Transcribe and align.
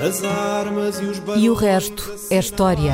As 0.00 0.24
armas 0.24 0.98
e 0.98 1.04
os 1.04 1.20
E 1.36 1.50
o 1.50 1.54
resto 1.54 2.10
é 2.30 2.38
história. 2.38 2.92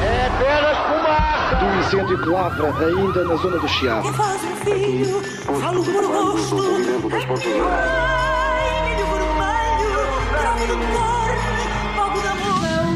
É 0.00 0.26
apenas 0.26 0.78
fumaça! 0.86 1.56
Do 1.56 1.80
incêndio 1.80 2.22
que 2.22 2.28
lavra 2.28 2.86
ainda 2.86 3.24
na 3.24 3.34
zona 3.34 3.58
do 3.58 3.66
Chiado. 3.66 4.12
Faz 4.12 4.40
um 4.44 4.54
filho, 4.56 5.20
falo 5.42 5.82
por 5.82 5.94
cor, 6.04 6.38
fogo 6.38 7.40
de 7.40 7.48
amor. 7.48 7.78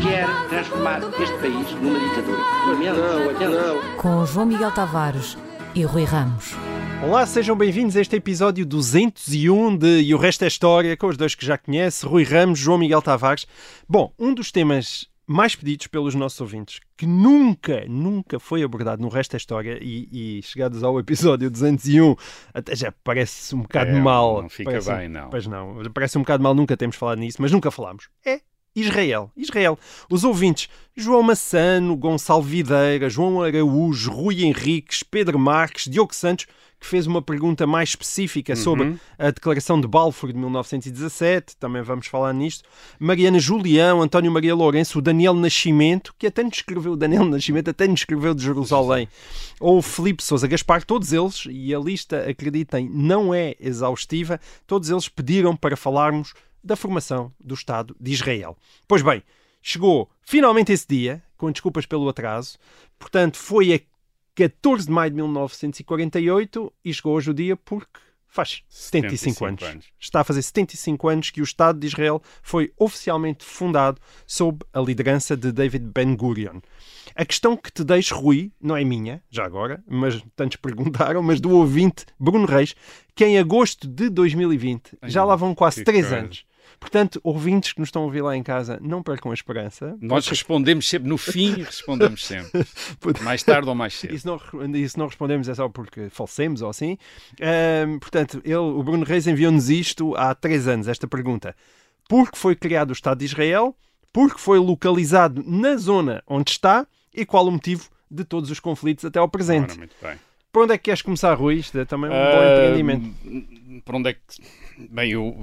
Quer 0.03 0.29
transformar 0.49 1.01
este 1.21 1.39
país 1.39 1.73
numa 1.81 1.99
ditadura. 1.99 2.39
Não, 2.69 3.51
não. 3.51 3.97
Com 3.97 4.25
João 4.25 4.47
Miguel 4.47 4.71
Tavares 4.71 5.37
e 5.75 5.83
Rui 5.83 6.05
Ramos. 6.05 6.55
Olá, 7.03 7.27
sejam 7.27 7.57
bem-vindos 7.57 7.97
a 7.97 8.01
este 8.01 8.17
episódio 8.17 8.65
201 8.65 9.77
de 9.77 10.01
E 10.03 10.15
o 10.15 10.19
Resto 10.19 10.45
é 10.45 10.47
História, 10.49 10.97
com 10.97 11.09
os 11.09 11.17
dois 11.17 11.35
que 11.35 11.45
já 11.45 11.59
conhece, 11.59 12.07
Rui 12.07 12.23
Ramos, 12.23 12.59
João 12.59 12.79
Miguel 12.79 13.03
Tavares. 13.03 13.47
Bom, 13.89 14.13
um 14.19 14.33
dos 14.33 14.51
temas 14.53 15.07
mais 15.27 15.55
pedidos 15.55 15.87
pelos 15.89 16.15
nossos 16.15 16.41
ouvintes, 16.41 16.81
que 16.97 17.07
nunca, 17.07 17.85
nunca 17.89 18.39
foi 18.39 18.63
abordado 18.63 19.03
no 19.03 19.09
Resto 19.09 19.35
é 19.35 19.37
História, 19.37 19.79
e, 19.81 20.39
e 20.39 20.43
chegados 20.43 20.83
ao 20.83 20.99
episódio 20.99 21.51
201, 21.51 22.15
até 22.55 22.75
já 22.77 22.93
parece 23.05 23.55
um 23.55 23.63
bocado 23.63 23.91
É, 23.91 24.01
mal. 24.01 24.43
não 24.43 24.49
fica 24.49 24.71
parece, 24.71 24.93
bem, 24.95 25.09
não. 25.09 25.31
Pois 25.31 25.47
não, 25.47 25.83
parece 25.93 26.19
um 26.19 26.23
bocado 26.23 26.43
mal, 26.43 26.55
nunca 26.55 26.77
temos 26.77 26.97
falado 26.97 27.19
nisso, 27.19 27.39
mas 27.41 27.51
nunca 27.53 27.71
falámos. 27.71 28.09
É 28.25 28.41
Israel. 28.75 29.31
Israel. 29.37 29.79
Os 30.09 30.25
ouvintes 30.25 30.69
João 30.97 31.23
Massano, 31.23 31.97
Gonçalo 31.97 32.43
Videira, 32.43 33.09
João 33.11 33.43
Araújo, 33.43 34.11
Rui 34.11 34.45
Henriques, 34.45 35.03
Pedro 35.03 35.39
Marques, 35.39 35.85
Diogo 35.91 36.15
Santos, 36.15 36.47
que 36.83 36.89
fez 36.89 37.07
uma 37.07 37.23
pergunta 37.23 37.65
mais 37.65 37.91
específica 37.91 38.57
sobre 38.57 38.97
a 39.17 39.31
Declaração 39.31 39.81
de 39.81 39.87
Balfour 39.87 40.33
de 40.33 40.39
1917, 40.41 41.57
também 41.57 41.81
vamos 41.81 42.09
falar 42.09 42.33
nisto. 42.33 42.69
Mariana 42.99 43.39
Julião, 43.39 44.03
António 44.03 44.33
Maria 44.33 44.53
Lourenço, 44.53 44.99
o 44.99 45.03
Daniel 45.03 45.33
Nascimento, 45.33 46.13
que 46.19 46.27
até 46.27 46.43
nos 46.43 46.57
escreveu, 46.57 46.95
o 46.95 46.97
Daniel 46.97 47.25
Nascimento 47.25 47.71
até 47.71 47.87
nos 47.87 48.01
escreveu 48.01 48.35
de 48.35 48.43
Jerusalém, 48.43 49.09
ou 49.61 49.79
o 49.79 49.83
Filipe 49.83 50.25
Sousa 50.25 50.49
Gaspar, 50.49 50.85
todos 50.85 51.13
eles, 51.13 51.45
e 51.49 51.73
a 51.73 51.79
lista, 51.79 52.29
acreditem, 52.29 52.91
não 52.93 53.33
é 53.33 53.55
exaustiva, 53.61 54.41
todos 54.67 54.91
eles 54.91 55.09
pediram 55.09 55.55
para 55.57 55.77
falarmos 55.77 56.35
da 56.65 56.75
formação 56.75 57.33
do 57.39 57.55
Estado 57.55 57.95
de 58.01 58.11
Israel. 58.11 58.57
Pois 58.89 59.03
bem, 59.03 59.23
chegou 59.63 60.11
finalmente 60.21 60.73
esse 60.73 60.89
dia, 60.89 61.23
com 61.37 61.53
desculpas 61.53 61.87
pelo 61.87 62.09
atraso, 62.09 62.59
portanto 62.99 63.37
foi 63.37 63.73
a 63.73 63.81
14 64.35 64.87
de 64.87 64.93
maio 64.93 65.11
de 65.11 65.17
1948 65.17 66.73
e 66.85 66.95
chegou 66.95 67.15
hoje 67.15 67.31
o 67.31 67.35
dia 67.35 67.57
porque 67.57 68.01
faz 68.33 68.63
75, 68.67 69.19
75 69.19 69.45
anos. 69.45 69.63
anos. 69.63 69.87
Está 70.01 70.21
a 70.21 70.25
fazer 70.25 70.41
75 70.41 71.09
anos 71.09 71.31
que 71.31 71.43
o 71.43 71.45
Estado 71.45 71.79
de 71.79 71.87
Israel 71.87 72.23
foi 72.43 72.73
oficialmente 72.79 73.45
fundado 73.45 74.01
sob 74.27 74.65
a 74.73 74.81
liderança 74.81 75.37
de 75.37 75.53
David 75.53 75.85
Ben-Gurion. 75.95 76.61
A 77.15 77.27
questão 77.27 77.55
que 77.57 77.71
te 77.71 77.85
deixo, 77.85 78.15
Rui, 78.15 78.51
não 78.59 78.75
é 78.75 78.83
minha, 78.85 79.23
já 79.31 79.45
agora, 79.45 79.85
mas 79.87 80.25
tantos 80.35 80.57
perguntaram, 80.63 81.23
mas 81.23 81.41
do 81.41 81.51
ouvinte 81.51 82.07
Bruno 82.19 82.47
Reis, 82.47 82.75
que 83.15 83.27
em 83.27 83.39
agosto 83.39 83.87
de 83.87 84.09
2020, 84.09 84.97
já 85.05 85.25
lá 85.25 85.37
vão 85.37 85.55
quase 85.55 85.81
que 85.81 85.85
3 85.85 86.01
coisa. 86.01 86.19
anos. 86.21 86.47
Portanto, 86.83 87.21
ouvintes 87.23 87.73
que 87.73 87.79
nos 87.79 87.87
estão 87.89 88.03
a 88.03 88.05
ouvir 88.07 88.23
lá 88.23 88.37
em 88.37 88.43
casa, 88.43 88.77
não 88.83 89.05
percam 89.05 89.31
a 89.31 89.35
esperança. 89.35 89.97
Nós 90.01 90.27
respondemos 90.27 90.89
sempre, 90.89 91.09
no 91.09 91.17
fim, 91.17 91.55
respondemos 91.63 92.27
sempre. 92.27 92.67
mais 93.23 93.41
tarde 93.45 93.69
ou 93.69 93.75
mais 93.75 93.95
cedo. 93.95 94.13
E 94.13 94.19
se, 94.19 94.27
não, 94.27 94.39
não 94.97 95.07
respondemos 95.07 95.49
é 95.49 95.55
só 95.55 95.69
porque 95.69 96.11
falecemos 96.11 96.61
ou 96.61 96.69
assim. 96.69 96.99
Ahm, 97.41 98.01
portanto, 98.01 98.43
ele, 98.45 98.57
o 98.57 98.83
Bruno 98.83 99.05
Reis 99.05 99.29
enviou-nos 99.29 99.71
isto 99.71 100.13
há 100.17 100.35
três 100.35 100.67
anos, 100.67 100.89
esta 100.89 101.07
pergunta. 101.07 101.55
Por 102.09 102.33
que 102.33 102.37
foi 102.37 102.57
criado 102.57 102.91
o 102.91 102.93
Estado 102.93 103.19
de 103.21 103.27
Israel? 103.27 103.77
Por 104.13 104.35
que 104.35 104.41
foi 104.41 104.59
localizado 104.59 105.41
na 105.47 105.77
zona 105.77 106.21
onde 106.27 106.51
está? 106.51 106.85
E 107.15 107.25
qual 107.25 107.47
o 107.47 107.53
motivo 107.53 107.89
de 108.11 108.25
todos 108.25 108.51
os 108.51 108.59
conflitos 108.59 109.05
até 109.05 109.21
ao 109.21 109.29
presente? 109.29 109.71
Ora, 109.71 109.79
muito 109.79 109.95
bem. 110.03 110.17
Por 110.53 110.65
onde 110.65 110.75
é 110.75 110.79
que 110.79 110.85
queres 110.85 111.01
começar, 111.01 111.33
Rui? 111.35 111.55
Isto 111.55 111.79
é 111.79 111.85
também 111.85 112.11
um 112.11 112.13
bom 112.13 112.19
Ah, 112.19 112.55
empreendimento. 112.55 113.83
Por 113.85 113.95
onde 113.95 114.11
é 114.11 114.13
que. 114.15 114.21
Bem, 114.91 115.13
eu 115.13 115.41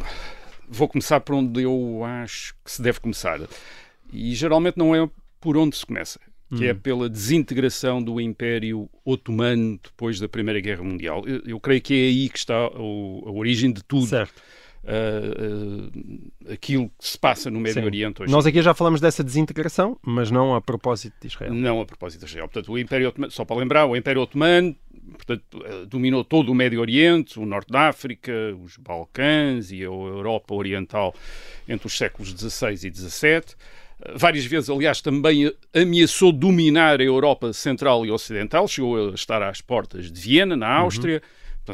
vou 0.69 0.87
começar 0.87 1.19
por 1.19 1.35
onde 1.35 1.61
eu 1.63 2.01
acho 2.05 2.53
que 2.63 2.71
se 2.71 2.81
deve 2.81 2.99
começar. 2.99 3.39
E 4.13 4.33
geralmente 4.35 4.77
não 4.77 4.95
é 4.95 5.09
por 5.41 5.57
onde 5.57 5.75
se 5.75 5.85
começa, 5.85 6.19
que 6.55 6.65
Hum. 6.65 6.69
é 6.69 6.73
pela 6.73 7.09
desintegração 7.09 8.01
do 8.01 8.19
Império 8.21 8.89
Otomano 9.05 9.79
depois 9.83 10.19
da 10.19 10.27
Primeira 10.29 10.59
Guerra 10.59 10.83
Mundial. 10.83 11.23
Eu, 11.27 11.41
eu 11.45 11.59
creio 11.59 11.81
que 11.81 11.93
é 11.93 12.07
aí 12.07 12.29
que 12.29 12.37
está 12.37 12.67
o- 12.69 13.23
a 13.27 13.31
origem 13.31 13.71
de 13.71 13.83
tudo. 13.83 14.07
Certo. 14.07 14.41
Ah, 14.85 16.51
aquilo 16.53 16.89
que 16.97 17.07
se 17.07 17.17
passa 17.17 17.49
no 17.49 17.59
Médio 17.59 17.81
Sim. 17.81 17.85
Oriente 17.85 18.23
hoje. 18.23 18.31
Nós 18.31 18.45
aqui 18.45 18.61
já 18.61 18.73
falamos 18.73 19.01
dessa 19.01 19.23
desintegração, 19.23 19.97
mas 20.01 20.31
não 20.31 20.55
a 20.55 20.61
propósito 20.61 21.15
de 21.21 21.27
Israel. 21.27 21.53
Não 21.53 21.81
a 21.81 21.85
propósito 21.85 22.21
de 22.21 22.27
Israel. 22.27 22.47
Portanto, 22.47 22.71
o 22.71 22.77
Império 22.77 23.09
Otomano, 23.09 23.31
só 23.31 23.45
para 23.45 23.57
lembrar, 23.57 23.85
o 23.85 23.95
Império 23.95 24.21
Otomano 24.21 24.75
portanto, 25.11 25.63
eh, 25.65 25.85
dominou 25.85 26.23
todo 26.23 26.51
o 26.51 26.55
Médio 26.55 26.79
Oriente, 26.79 27.39
o 27.39 27.45
Norte 27.45 27.71
da 27.71 27.89
África, 27.89 28.31
os 28.63 28.77
Balcãs 28.77 29.71
e 29.71 29.81
a 29.81 29.85
Europa 29.85 30.53
Oriental 30.53 31.13
entre 31.67 31.87
os 31.87 31.97
séculos 31.97 32.29
XVI 32.29 32.73
e 32.73 32.93
XVII. 32.93 33.55
Várias 34.15 34.45
vezes, 34.45 34.69
aliás, 34.69 35.01
também 35.01 35.53
ameaçou 35.73 36.31
dominar 36.31 37.01
a 37.01 37.03
Europa 37.03 37.51
Central 37.51 38.05
e 38.05 38.11
Ocidental, 38.11 38.65
chegou 38.67 39.09
a 39.09 39.13
estar 39.13 39.41
às 39.43 39.59
portas 39.59 40.09
de 40.09 40.21
Viena, 40.21 40.55
na 40.55 40.69
Áustria. 40.69 41.21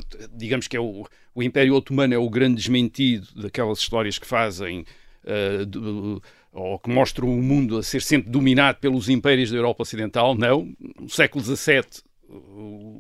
Portanto, 0.02 0.30
digamos 0.34 0.68
que 0.68 0.76
é 0.76 0.80
o, 0.80 1.06
o 1.34 1.44
Império 1.44 1.74
Otomano 1.76 2.14
é 2.14 2.18
o 2.18 2.30
grande 2.30 2.56
desmentido 2.56 3.28
daquelas 3.36 3.80
histórias 3.80 4.18
que 4.20 4.28
fazem 4.28 4.86
eh, 5.26 5.64
do- 5.66 6.22
ou 6.52 6.80
que 6.80 6.90
mostram 6.90 7.28
o 7.30 7.42
mundo 7.42 7.78
a 7.78 7.84
ser 7.84 8.02
sempre 8.02 8.30
dominado 8.32 8.80
pelos 8.80 9.10
impérios 9.10 9.52
da 9.52 9.58
Europa 9.58 9.84
Ocidental. 9.84 10.36
Não. 10.36 10.74
No 11.00 11.10
século 11.10 11.44
XVII, 11.44 11.84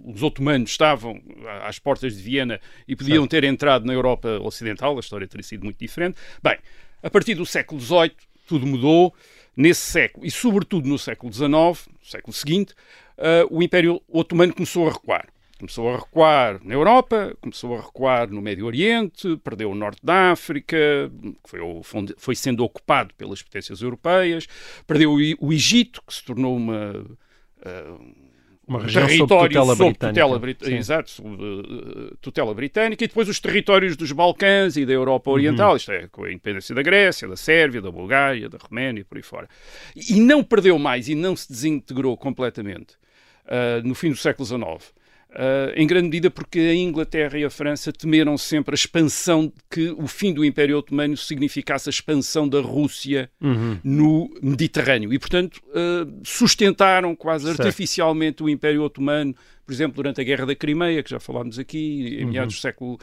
os 0.06 0.22
otomanos 0.24 0.70
estavam 0.72 1.22
às 1.64 1.80
portas 1.80 2.16
de 2.16 2.22
Viena 2.22 2.60
e 2.88 2.96
podiam 2.96 3.26
ter 3.28 3.44
entrado 3.44 3.86
na 3.86 3.94
Europa 3.94 4.40
Ocidental. 4.42 4.96
A 4.98 5.00
história 5.00 5.28
teria 5.28 5.44
sido 5.44 5.64
muito 5.64 5.78
diferente. 5.80 6.18
Bem, 6.44 6.58
a 7.02 7.10
partir 7.10 7.36
do 7.36 7.46
século 7.46 7.80
XVIII, 7.82 8.12
tudo 8.48 8.66
mudou. 8.66 9.14
Nesse 9.58 9.90
século, 9.90 10.26
e 10.26 10.32
sobretudo 10.32 10.86
no 10.90 11.00
século 11.00 11.32
XIX, 11.32 11.48
no 11.50 12.06
século 12.06 12.34
seguinte, 12.34 12.74
eh, 13.18 13.46
o 13.50 13.64
Império 13.64 14.02
Otomano 14.10 14.54
começou 14.54 14.86
a 14.86 14.92
recuar. 14.92 15.28
Começou 15.58 15.90
a 15.94 15.98
recuar 15.98 16.60
na 16.66 16.74
Europa, 16.74 17.36
começou 17.40 17.76
a 17.78 17.82
recuar 17.82 18.30
no 18.30 18.42
Médio 18.42 18.66
Oriente, 18.66 19.38
perdeu 19.38 19.72
o 19.72 19.76
norte 19.76 20.00
da 20.04 20.32
África, 20.32 20.76
que 21.44 21.50
foi, 21.50 21.60
foi 22.18 22.36
sendo 22.36 22.62
ocupado 22.64 23.14
pelas 23.16 23.42
potências 23.42 23.82
europeias, 23.82 24.48
perdeu 24.86 25.14
o, 25.40 25.54
Egito, 25.54 26.02
que 26.06 26.14
se 26.14 26.24
tornou 26.26 26.58
uma, 26.58 27.06
eh, 27.64 27.86
Uma 28.68 28.80
um 28.80 28.82
região 28.82 29.04
sob 29.08 29.16
território 29.18 29.48
tutela 29.50 29.76
sob 29.78 29.90
britânica. 29.92 30.08
tutela 30.14 30.40
brit-. 30.40 30.74
Exato, 30.74 31.10
sob 31.10 31.30
eh, 31.30 32.14
tutela 32.20 32.54
britânica, 32.54 33.04
e 33.06 33.08
depois 33.08 33.30
os 33.30 33.40
territórios 33.40 33.96
dos 33.96 34.12
Balcãs 34.12 34.76
e 34.76 34.86
da 34.86 34.92
Europa 34.92 35.32
Oriental, 35.32 35.72
Uhum. 35.72 35.78
isto 35.78 35.92
é, 35.94 36.08
com 36.10 36.26
a 36.26 36.32
independência 36.32 36.76
da 36.76 36.82
Grécia, 36.82 37.30
da 37.30 37.38
Sérvia, 37.38 37.82
da 37.82 37.90
Bulgária, 37.92 38.50
da 38.50 38.58
Roménia 38.58 39.00
e 39.00 39.04
por 39.06 39.16
aí 39.18 39.24
fora. 39.24 39.48
E 39.96 40.20
não 40.20 40.44
perdeu 40.44 40.78
mais 40.78 41.08
e 41.08 41.16
não 41.16 41.34
se 41.34 41.48
desintegrou 41.50 42.18
completamente 42.18 42.98
ah, 43.48 43.82
no 43.86 43.96
fim 43.96 44.10
do 44.10 44.18
século 44.18 44.46
XIX. 44.46 44.94
Ah, 45.36 45.72
em 45.76 45.86
grande 45.86 46.06
medida 46.06 46.30
porque 46.32 46.60
a 46.60 46.74
Inglaterra 46.76 47.38
e 47.38 47.44
a 47.44 47.50
França 47.50 47.92
temeram 47.92 48.38
sempre 48.38 48.74
a 48.74 48.76
expansão, 48.76 49.52
que 49.70 49.90
o 49.98 50.08
fim 50.08 50.34
do 50.34 50.44
Império 50.46 50.78
Otomano 50.78 51.18
significasse 51.18 51.90
a 51.90 51.92
expansão 51.92 52.48
da 52.48 52.62
Rússia 52.62 53.30
Uhum. 53.42 53.78
no 53.84 54.30
Mediterrâneo. 54.42 55.14
E, 55.14 55.20
portanto, 55.20 55.62
ah, 55.74 56.08
sustentaram 56.24 57.16
quase 57.16 57.46
Certo. 57.46 57.62
artificialmente 57.62 58.42
o 58.44 58.50
Império 58.50 58.82
Otomano, 58.84 59.36
por 59.66 59.74
exemplo, 59.74 59.96
durante 59.96 60.22
a 60.22 60.24
Guerra 60.24 60.46
da 60.46 60.56
Crimeia, 60.56 61.02
que 61.02 61.10
já 61.10 61.20
falámos 61.20 61.58
aqui, 61.60 62.18
Uhum. 62.22 62.22
em 62.22 62.32
meados 62.32 62.56
do 62.56 62.62
século 62.62 62.98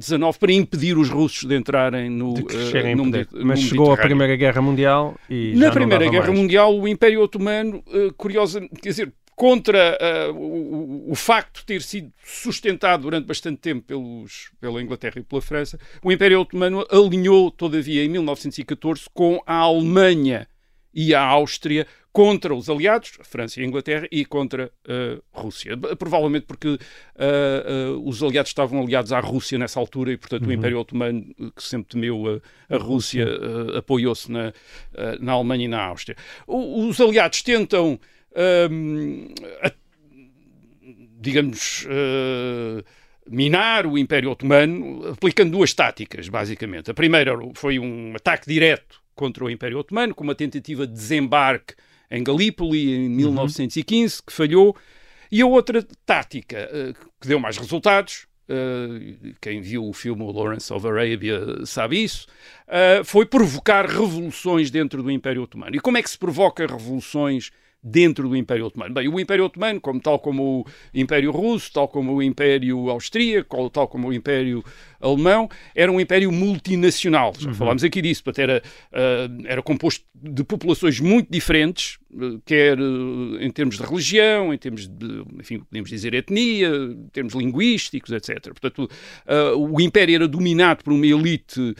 XIX, 0.00 0.36
para 0.38 0.52
impedir 0.52 0.96
os 0.98 1.08
russos 1.08 1.44
de 1.48 1.54
entrarem 1.54 2.10
no, 2.10 2.34
de 2.34 2.44
ah, 2.76 2.88
em 2.90 2.94
no 2.96 3.04
Mas 3.44 3.62
no 3.62 3.68
chegou 3.68 3.92
a. 3.92 3.96
Primeira 3.96 4.34
Guerra 4.36 4.60
Mundial 4.62 5.16
e 5.28 5.52
Na 5.54 5.70
Primeira 5.70 6.08
Guerra 6.10 6.26
mais. 6.28 6.38
Mundial, 6.38 6.76
o 6.78 6.88
Império 6.88 7.20
Otomano, 7.20 7.82
curiosa, 8.16 8.60
quer 8.82 8.88
dizer, 8.88 9.12
contra 9.38 9.96
ah, 10.00 10.32
o, 10.32 11.12
o- 11.12 11.14
facto 11.14 11.60
de 11.60 11.64
ter 11.66 11.80
sido 11.80 12.12
sustentado 12.24 13.02
durante 13.02 13.24
bastante 13.26 13.58
tempo 13.60 13.82
pelos, 13.86 14.50
pela 14.60 14.82
Inglaterra 14.82 15.14
e 15.20 15.22
pela 15.22 15.40
França, 15.40 15.78
o 16.02 16.10
Império 16.10 16.40
Otomano 16.40 16.84
alinhou, 16.90 17.48
todavia, 17.52 18.04
em 18.04 18.08
1914, 18.08 19.04
com 19.14 19.40
a 19.46 19.54
Alemanha 19.58 20.48
e 20.92 21.14
a 21.14 21.22
Áustria 21.22 21.86
contra 22.12 22.52
os 22.52 22.68
aliados, 22.68 23.12
a 23.20 23.22
França 23.24 23.60
e 23.60 23.62
a 23.62 23.66
Inglaterra, 23.66 24.08
e 24.10 24.24
contra 24.24 24.72
a 24.88 25.40
Rússia. 25.40 25.76
Provavelmente 25.96 26.46
porque 26.46 26.76
ah, 27.16 27.22
ah, 27.24 27.98
os 28.04 28.20
aliados 28.24 28.50
estavam 28.50 28.82
aliados 28.82 29.12
à 29.12 29.20
Rússia 29.20 29.56
nessa 29.56 29.78
altura 29.78 30.10
e, 30.10 30.16
portanto, 30.16 30.48
o 30.48 30.52
Império 30.52 30.80
Otomano, 30.80 31.24
eh, 31.40 31.44
que 31.54 31.62
sempre 31.62 31.90
temeu 31.90 32.42
a, 32.68 32.74
a 32.74 32.78
Rússia, 32.78 33.24
ah, 33.24 33.78
apoiou-se 33.78 34.32
na, 34.32 34.52
na 35.20 35.32
Alemanha 35.34 35.66
e 35.66 35.68
na 35.68 35.80
Áustria. 35.80 36.16
O- 36.44 36.88
os 36.88 37.00
aliados 37.00 37.40
tentam, 37.42 38.00
a- 39.62 39.72
digamos, 41.20 41.86
ah, 41.88 42.82
minar 43.28 43.86
o 43.86 43.98
Império 43.98 44.30
Otomano 44.30 45.08
aplicando 45.08 45.52
duas 45.52 45.72
táticas, 45.74 46.28
basicamente. 46.28 46.90
A 46.90 46.94
primeira 46.94 47.32
foi 47.54 47.78
um 47.78 48.14
ataque 48.14 48.48
direto 48.48 49.00
contra 49.14 49.44
o 49.44 49.50
Império 49.50 49.78
Otomano, 49.78 50.14
com 50.14 50.24
uma 50.24 50.34
tentativa 50.34 50.86
de 50.86 50.92
desembarque 50.92 51.74
em 52.10 52.22
Galípoli 52.22 52.94
em 52.94 53.08
1915, 53.08 54.22
que 54.22 54.32
falhou, 54.32 54.74
e 55.30 55.42
a 55.42 55.46
outra 55.46 55.86
tática 56.06 56.70
uh, 56.72 57.10
que 57.20 57.28
deu 57.28 57.38
mais 57.38 57.58
resultados, 57.58 58.26
uh, 58.48 59.34
quem 59.42 59.60
viu 59.60 59.84
o 59.84 59.92
filme 59.92 60.24
Lawrence 60.32 60.72
of 60.72 60.86
Arabia 60.86 61.66
sabe 61.66 62.02
isso, 62.02 62.26
uh, 62.66 63.04
foi 63.04 63.26
provocar 63.26 63.84
revoluções 63.84 64.70
dentro 64.70 65.02
do 65.02 65.10
Império 65.10 65.42
Otomano. 65.42 65.76
E 65.76 65.80
como 65.80 65.98
é 65.98 66.02
que 66.02 66.08
se 66.08 66.16
provoca 66.16 66.66
revoluções 66.66 67.50
dentro 67.82 68.28
do 68.28 68.36
Império 68.36 68.66
Otomano. 68.66 68.92
Bem, 68.92 69.08
o 69.08 69.20
Império 69.20 69.44
Otomano, 69.44 69.80
como, 69.80 70.00
tal 70.00 70.18
como 70.18 70.60
o 70.60 70.66
Império 70.92 71.30
Russo, 71.30 71.72
tal 71.72 71.88
como 71.88 72.14
o 72.14 72.22
Império 72.22 72.90
Austríaco, 72.90 73.70
tal 73.70 73.86
como 73.86 74.08
o 74.08 74.12
Império 74.12 74.64
Alemão, 75.00 75.48
era 75.74 75.90
um 75.90 76.00
império 76.00 76.32
multinacional. 76.32 77.32
Já 77.38 77.48
uhum. 77.48 77.54
falámos 77.54 77.84
aqui 77.84 78.02
disso, 78.02 78.24
portanto, 78.24 78.50
era, 78.50 78.62
uh, 78.92 79.46
era 79.46 79.62
composto 79.62 80.04
de 80.14 80.42
populações 80.42 80.98
muito 80.98 81.30
diferentes, 81.30 81.98
quer 82.44 82.78
uh, 82.80 83.40
em 83.40 83.50
termos 83.50 83.76
de 83.76 83.84
religião, 83.84 84.52
em 84.52 84.58
termos 84.58 84.88
de, 84.88 85.24
enfim, 85.38 85.60
podemos 85.60 85.88
dizer 85.88 86.14
etnia, 86.14 86.68
em 86.68 87.08
termos 87.12 87.34
linguísticos, 87.34 88.10
etc. 88.10 88.48
Portanto, 88.48 88.88
o 89.56 89.80
império 89.80 90.16
era 90.16 90.28
dominado 90.28 90.82
por 90.82 90.92
uma 90.92 91.06
elite 91.06 91.74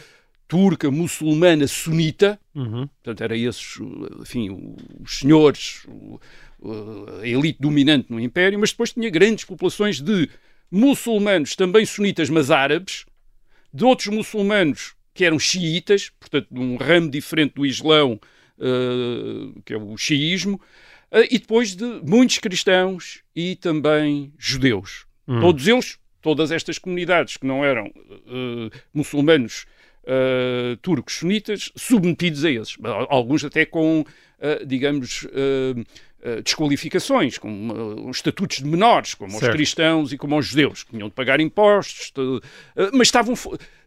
turca, 0.49 0.91
muçulmana, 0.91 1.67
sunita, 1.67 2.41
uhum. 2.55 2.89
portanto, 2.89 3.21
era 3.23 3.37
esses, 3.37 3.79
enfim, 4.21 4.75
os 5.05 5.19
senhores, 5.19 5.87
a 7.21 7.27
elite 7.27 7.61
dominante 7.61 8.11
no 8.11 8.19
Império, 8.19 8.59
mas 8.59 8.71
depois 8.71 8.93
tinha 8.93 9.11
grandes 9.11 9.45
populações 9.45 10.01
de 10.01 10.29
muçulmanos, 10.71 11.55
também 11.55 11.85
sunitas, 11.85 12.31
mas 12.31 12.51
árabes, 12.51 13.05
de 13.73 13.85
outros 13.85 14.09
muçulmanos 14.09 14.95
que 15.13 15.25
eram 15.25 15.39
xiitas, 15.39 16.11
portanto, 16.19 16.49
de 16.51 16.61
um 16.61 16.77
ramo 16.77 17.11
diferente 17.11 17.55
do 17.55 17.67
Islão, 17.67 18.21
uh, 18.59 19.63
que 19.65 19.75
é 19.75 19.77
o 19.77 19.97
xiismo, 19.97 20.61
uh, 21.13 21.27
e 21.31 21.39
depois 21.39 21.75
de 21.75 21.85
muitos 22.05 22.39
cristãos 22.39 23.23
e 23.35 23.57
também 23.57 24.33
judeus. 24.39 25.07
Uhum. 25.27 25.41
Todos 25.41 25.67
eles, 25.67 25.99
todas 26.23 26.51
estas 26.51 26.79
comunidades 26.79 27.37
que 27.37 27.47
não 27.47 27.65
eram 27.65 27.87
uh, 27.87 28.71
muçulmanos 28.95 29.67
uh, 30.09 30.77
turcos 30.79 31.15
sunitas 31.15 31.71
submetidos 31.77 32.45
a 32.45 32.51
eles. 32.51 32.77
Alguns 33.09 33.45
até 33.45 33.65
com, 33.65 34.01
uh, 34.01 34.67
digamos, 34.67 35.25
uh, 35.25 35.85
desqualificações, 36.43 37.39
com 37.39 38.11
estatutos 38.11 38.59
de 38.59 38.65
menores, 38.65 39.15
como 39.15 39.31
certo. 39.31 39.45
os 39.45 39.49
cristãos 39.51 40.13
e 40.13 40.19
como 40.19 40.37
os 40.37 40.47
judeus, 40.47 40.83
que 40.83 40.91
tinham 40.91 41.09
de 41.09 41.15
pagar 41.15 41.41
impostos, 41.41 42.13
mas 42.93 43.07
estavam 43.07 43.37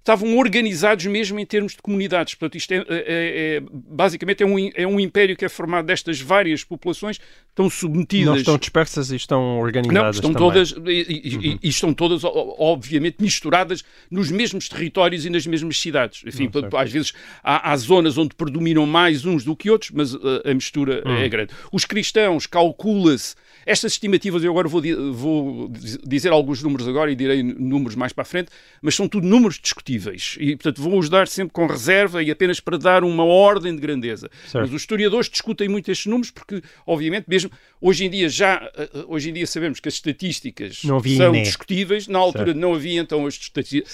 estavam 0.01 0.35
organizados 0.37 1.05
mesmo 1.05 1.39
em 1.39 1.45
termos 1.45 1.73
de 1.73 1.81
comunidades. 1.81 2.33
Portanto, 2.33 2.57
isto 2.57 2.73
é, 2.73 2.77
é, 2.77 2.85
é 2.89 3.63
basicamente 3.71 4.41
é 4.41 4.45
um, 4.45 4.71
é 4.73 4.87
um 4.87 4.99
império 4.99 5.37
que 5.37 5.45
é 5.45 5.49
formado 5.49 5.85
destas 5.85 6.19
várias 6.19 6.63
populações 6.63 7.19
estão 7.49 7.69
submetidas. 7.69 8.25
Não 8.25 8.35
estão 8.35 8.57
dispersas 8.57 9.11
e 9.11 9.15
estão 9.15 9.59
organizadas. 9.59 10.19
Não, 10.19 10.29
estão 10.29 10.33
também. 10.33 10.47
todas 10.47 10.71
e, 10.71 11.35
uhum. 11.35 11.59
e, 11.61 11.69
estão 11.69 11.93
todas, 11.93 12.23
obviamente, 12.23 13.17
misturadas 13.19 13.83
nos 14.09 14.31
mesmos 14.31 14.67
territórios 14.67 15.25
e 15.25 15.29
nas 15.29 15.45
mesmas 15.45 15.79
cidades. 15.79 16.23
Enfim, 16.25 16.49
Não, 16.51 16.79
às 16.79 16.91
vezes 16.91 17.13
há, 17.43 17.71
há, 17.71 17.77
zonas 17.77 18.17
onde 18.17 18.33
predominam 18.33 18.85
mais 18.87 19.23
uns 19.23 19.43
do 19.43 19.55
que 19.55 19.69
outros, 19.69 19.91
mas 19.91 20.15
a, 20.15 20.17
uh, 20.17 20.49
a 20.49 20.53
mistura 20.53 21.03
uhum. 21.05 21.15
é 21.17 21.29
grande. 21.29 21.53
Os 21.71 21.85
cristãos 21.85 22.47
calcula-se 22.47 23.35
estas 23.65 23.93
estimativas, 23.93 24.43
eu 24.43 24.49
agora 24.49 24.67
vou, 24.67 24.81
vou, 25.13 25.71
dizer 26.03 26.31
alguns 26.31 26.63
números 26.63 26.87
agora 26.87 27.11
e 27.11 27.15
direi 27.15 27.43
números 27.43 27.95
mais 27.95 28.11
para 28.11 28.23
a 28.23 28.25
frente, 28.25 28.49
mas 28.81 28.95
são 28.95 29.07
tudo 29.07 29.27
números 29.27 29.59
discutíveis 29.61 29.90
e, 30.39 30.55
portanto, 30.55 30.81
vou-os 30.81 31.09
dar 31.09 31.27
sempre 31.27 31.53
com 31.53 31.65
reserva 31.67 32.23
e 32.23 32.31
apenas 32.31 32.59
para 32.59 32.77
dar 32.77 33.03
uma 33.03 33.23
ordem 33.23 33.75
de 33.75 33.81
grandeza. 33.81 34.29
Certo. 34.47 34.63
Mas 34.63 34.73
os 34.73 34.81
historiadores 34.81 35.29
discutem 35.29 35.69
muito 35.69 35.91
estes 35.91 36.07
números 36.07 36.31
porque, 36.31 36.61
obviamente, 36.85 37.25
mesmo 37.27 37.51
hoje 37.79 38.05
em 38.05 38.09
dia 38.09 38.29
já, 38.29 38.69
eh, 38.75 38.89
eh, 38.93 39.05
hoje 39.07 39.29
em 39.29 39.33
dia 39.33 39.47
sabemos 39.47 39.79
que 39.79 39.87
as 39.87 39.95
estatísticas 39.95 40.77
são 40.77 41.31
discutíveis, 41.31 42.07
na 42.07 42.19
altura 42.19 42.45
certo. 42.45 42.57
não 42.57 42.73
havia 42.73 42.99
então 42.99 43.25
as, 43.25 43.39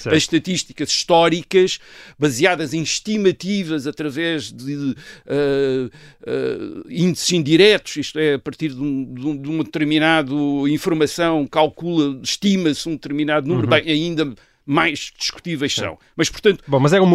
as, 0.05 0.17
estatísticas 0.17 0.89
históricas 0.89 1.79
baseadas 2.17 2.73
em 2.73 2.81
estimativas 2.81 3.87
através 3.87 4.51
de 4.51 4.73
uh, 4.75 4.95
uh, 5.85 6.85
índices 6.89 7.31
indiretos, 7.31 7.97
isto 7.97 8.19
é, 8.19 8.35
a 8.35 8.39
partir 8.39 8.69
de 8.69 8.81
um, 8.81 9.13
de 9.13 9.25
um, 9.25 9.51
um 9.51 9.57
uma 9.57 9.63
determinada 9.63 10.31
informação, 10.69 11.47
calcula, 11.47 12.19
estima-se 12.21 12.87
um 12.87 12.93
determinado 12.93 13.47
número, 13.47 13.67
uhum. 13.67 13.81
bem, 13.81 13.91
ainda 13.91 14.33
mais 14.67 15.13
discutíveis 15.17 15.73
são. 15.73 15.97
Mas, 16.13 16.29
portanto, 16.29 16.61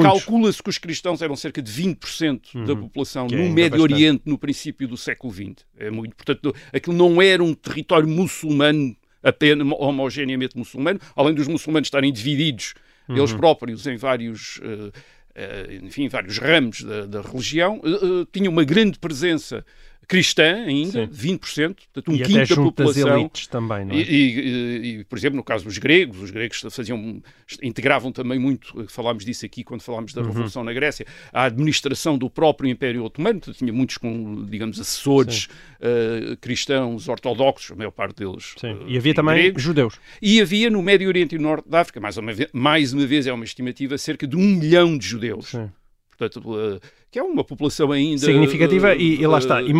calcula-se 0.02 0.62
que 0.62 0.70
os 0.70 0.78
cristãos 0.78 1.20
eram 1.20 1.36
cerca 1.36 1.60
de 1.60 1.70
20% 1.70 2.54
uhum. 2.54 2.64
da 2.64 2.74
população 2.74 3.26
que 3.26 3.36
no 3.36 3.42
é 3.42 3.48
Médio 3.50 3.78
bastante. 3.78 3.92
Oriente 3.92 4.22
no 4.24 4.38
princípio 4.38 4.88
do 4.88 4.96
século 4.96 5.30
XX. 5.30 5.66
É 5.76 5.90
muito. 5.90 6.16
Portanto, 6.16 6.54
aquilo 6.72 6.96
não 6.96 7.20
era 7.20 7.44
um 7.44 7.52
território 7.52 8.08
muçulmano, 8.08 8.96
apenas 9.22 9.68
homogeneamente 9.78 10.56
muçulmano, 10.56 10.98
além 11.14 11.34
dos 11.34 11.46
muçulmanos 11.46 11.88
estarem 11.88 12.10
divididos 12.10 12.72
uhum. 13.06 13.18
eles 13.18 13.34
próprios 13.34 13.86
em 13.86 13.96
vários. 13.96 14.56
Uh, 14.56 14.88
uh, 14.88 15.84
enfim, 15.84 16.08
vários 16.08 16.38
ramos 16.38 16.82
da, 16.82 17.04
da 17.04 17.20
religião, 17.20 17.82
uh, 17.84 18.24
tinha 18.32 18.48
uma 18.48 18.64
grande 18.64 18.98
presença 18.98 19.62
cristã 20.06 20.64
ainda, 20.66 21.06
Sim. 21.06 21.38
20%, 21.38 21.76
portanto 21.92 22.10
um 22.10 22.14
e 22.14 22.22
quinto 22.22 22.56
da 22.56 22.62
população. 22.62 23.18
elites 23.18 23.46
também, 23.46 23.84
não 23.84 23.94
é? 23.94 23.98
E, 23.98 24.02
e, 24.02 25.00
e, 25.00 25.04
por 25.04 25.16
exemplo, 25.16 25.36
no 25.36 25.44
caso 25.44 25.64
dos 25.64 25.78
gregos, 25.78 26.20
os 26.20 26.30
gregos 26.30 26.60
faziam, 26.70 27.22
integravam 27.62 28.12
também 28.12 28.38
muito, 28.38 28.86
falámos 28.88 29.24
disso 29.24 29.46
aqui 29.46 29.64
quando 29.64 29.82
falámos 29.82 30.12
da 30.12 30.20
uhum. 30.20 30.28
Revolução 30.28 30.64
na 30.64 30.72
Grécia, 30.72 31.06
a 31.32 31.44
administração 31.44 32.18
do 32.18 32.28
próprio 32.28 32.68
Império 32.68 33.04
Otomano, 33.04 33.40
tinha 33.40 33.72
muitos, 33.72 33.96
com, 33.96 34.44
digamos, 34.44 34.80
assessores 34.80 35.46
uh, 35.80 36.36
cristãos 36.38 37.08
ortodoxos, 37.08 37.72
a 37.72 37.74
maior 37.74 37.90
parte 37.90 38.16
deles. 38.16 38.54
Sim. 38.58 38.72
Uh, 38.74 38.88
e 38.88 38.96
havia 38.96 39.14
também 39.14 39.34
gregos. 39.34 39.62
judeus. 39.62 40.00
E 40.20 40.40
havia 40.40 40.70
no 40.70 40.82
Médio 40.82 41.08
Oriente 41.08 41.34
e 41.34 41.38
no 41.38 41.44
Norte 41.44 41.68
da 41.68 41.80
África, 41.80 42.00
mais 42.00 42.16
uma, 42.16 42.32
vez, 42.32 42.48
mais 42.52 42.92
uma 42.92 43.06
vez 43.06 43.26
é 43.26 43.32
uma 43.32 43.44
estimativa, 43.44 43.96
cerca 43.96 44.26
de 44.26 44.36
um 44.36 44.40
milhão 44.40 44.96
de 44.98 45.06
judeus. 45.06 45.48
Sim. 45.48 45.70
Portanto, 46.16 46.52
uh, 46.52 46.80
que 47.10 47.18
é 47.18 47.22
uma 47.22 47.42
população 47.42 47.90
ainda 47.90 48.26
significativa 48.26 48.92
uh, 48.92 48.96
e, 48.96 49.20
e, 49.20 49.26
lá 49.26 49.38
está, 49.38 49.60
e 49.62 49.72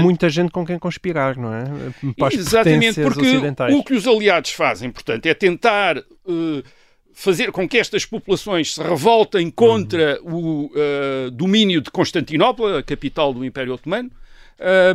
muita 0.00 0.28
gente 0.28 0.50
com 0.50 0.66
quem 0.66 0.78
conspirar, 0.78 1.38
não 1.38 1.52
é? 1.52 1.64
Para 2.16 2.34
Exatamente, 2.34 3.00
porque 3.00 3.36
o 3.72 3.82
que 3.82 3.94
os 3.94 4.06
aliados 4.06 4.50
fazem, 4.50 4.90
portanto, 4.90 5.26
é 5.26 5.34
tentar 5.34 5.98
uh, 5.98 6.62
fazer 7.12 7.50
com 7.50 7.68
que 7.68 7.78
estas 7.78 8.04
populações 8.04 8.74
se 8.74 8.82
revoltem 8.82 9.50
contra 9.50 10.20
uhum. 10.22 10.34
o 10.34 10.66
uh, 10.66 11.30
domínio 11.32 11.80
de 11.80 11.90
Constantinopla, 11.90 12.78
a 12.78 12.82
capital 12.82 13.34
do 13.34 13.44
Império 13.44 13.74
Otomano. 13.74 14.10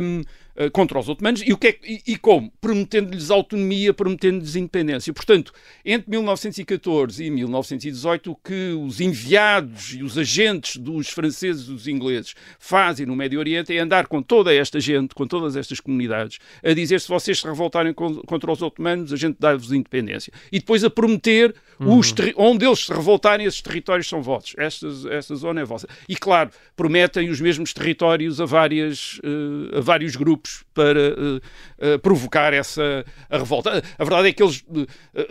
Um, 0.00 0.22
eh, 0.56 0.70
contra 0.70 0.98
os 0.98 1.08
otomanos 1.08 1.42
e, 1.44 1.52
o 1.52 1.58
que 1.58 1.66
é, 1.66 1.78
e, 1.82 2.02
e 2.06 2.16
como? 2.16 2.52
Prometendo-lhes 2.60 3.30
autonomia, 3.30 3.92
prometendo-lhes 3.92 4.54
independência. 4.54 5.12
Portanto, 5.12 5.52
entre 5.84 6.08
1914 6.08 7.24
e 7.24 7.30
1918, 7.30 8.30
o 8.30 8.36
que 8.36 8.72
os 8.72 9.00
enviados 9.00 9.94
e 9.94 10.02
os 10.04 10.16
agentes 10.16 10.76
dos 10.76 11.08
franceses 11.08 11.64
e 11.64 11.72
dos 11.72 11.88
ingleses 11.88 12.34
fazem 12.58 13.04
no 13.04 13.16
Médio 13.16 13.40
Oriente 13.40 13.76
é 13.76 13.80
andar 13.80 14.06
com 14.06 14.22
toda 14.22 14.54
esta 14.54 14.78
gente, 14.78 15.12
com 15.14 15.26
todas 15.26 15.56
estas 15.56 15.80
comunidades, 15.80 16.38
a 16.62 16.72
dizer 16.72 17.00
se 17.00 17.08
vocês 17.08 17.40
se 17.40 17.46
revoltarem 17.46 17.92
contra 17.92 18.52
os 18.52 18.62
otomanos, 18.62 19.12
a 19.12 19.16
gente 19.16 19.36
dá-vos 19.40 19.72
independência. 19.72 20.32
E 20.52 20.60
depois 20.60 20.84
a 20.84 20.90
prometer 20.90 21.52
uhum. 21.80 22.00
onde 22.36 22.66
eles 22.66 22.86
se 22.86 22.92
revoltarem, 22.92 23.46
esses 23.46 23.60
territórios 23.60 24.08
são 24.08 24.22
vossos. 24.22 24.54
Esta, 24.56 24.86
esta 25.10 25.34
zona 25.34 25.60
é 25.60 25.64
vossa. 25.64 25.86
E 26.08 26.16
claro, 26.16 26.50
prometem 26.76 27.28
os 27.28 27.40
mesmos 27.40 27.72
territórios 27.72 28.40
a, 28.40 28.44
várias, 28.44 29.18
uh, 29.18 29.78
a 29.78 29.80
vários 29.80 30.16
grupos 30.16 30.64
para 30.72 31.00
uh, 31.00 31.36
uh, 31.36 31.98
provocar 32.00 32.52
essa 32.52 33.04
a 33.28 33.38
revolta. 33.38 33.82
A 33.98 34.04
verdade 34.04 34.28
é 34.28 34.32
que 34.32 34.42
eles, 34.42 34.64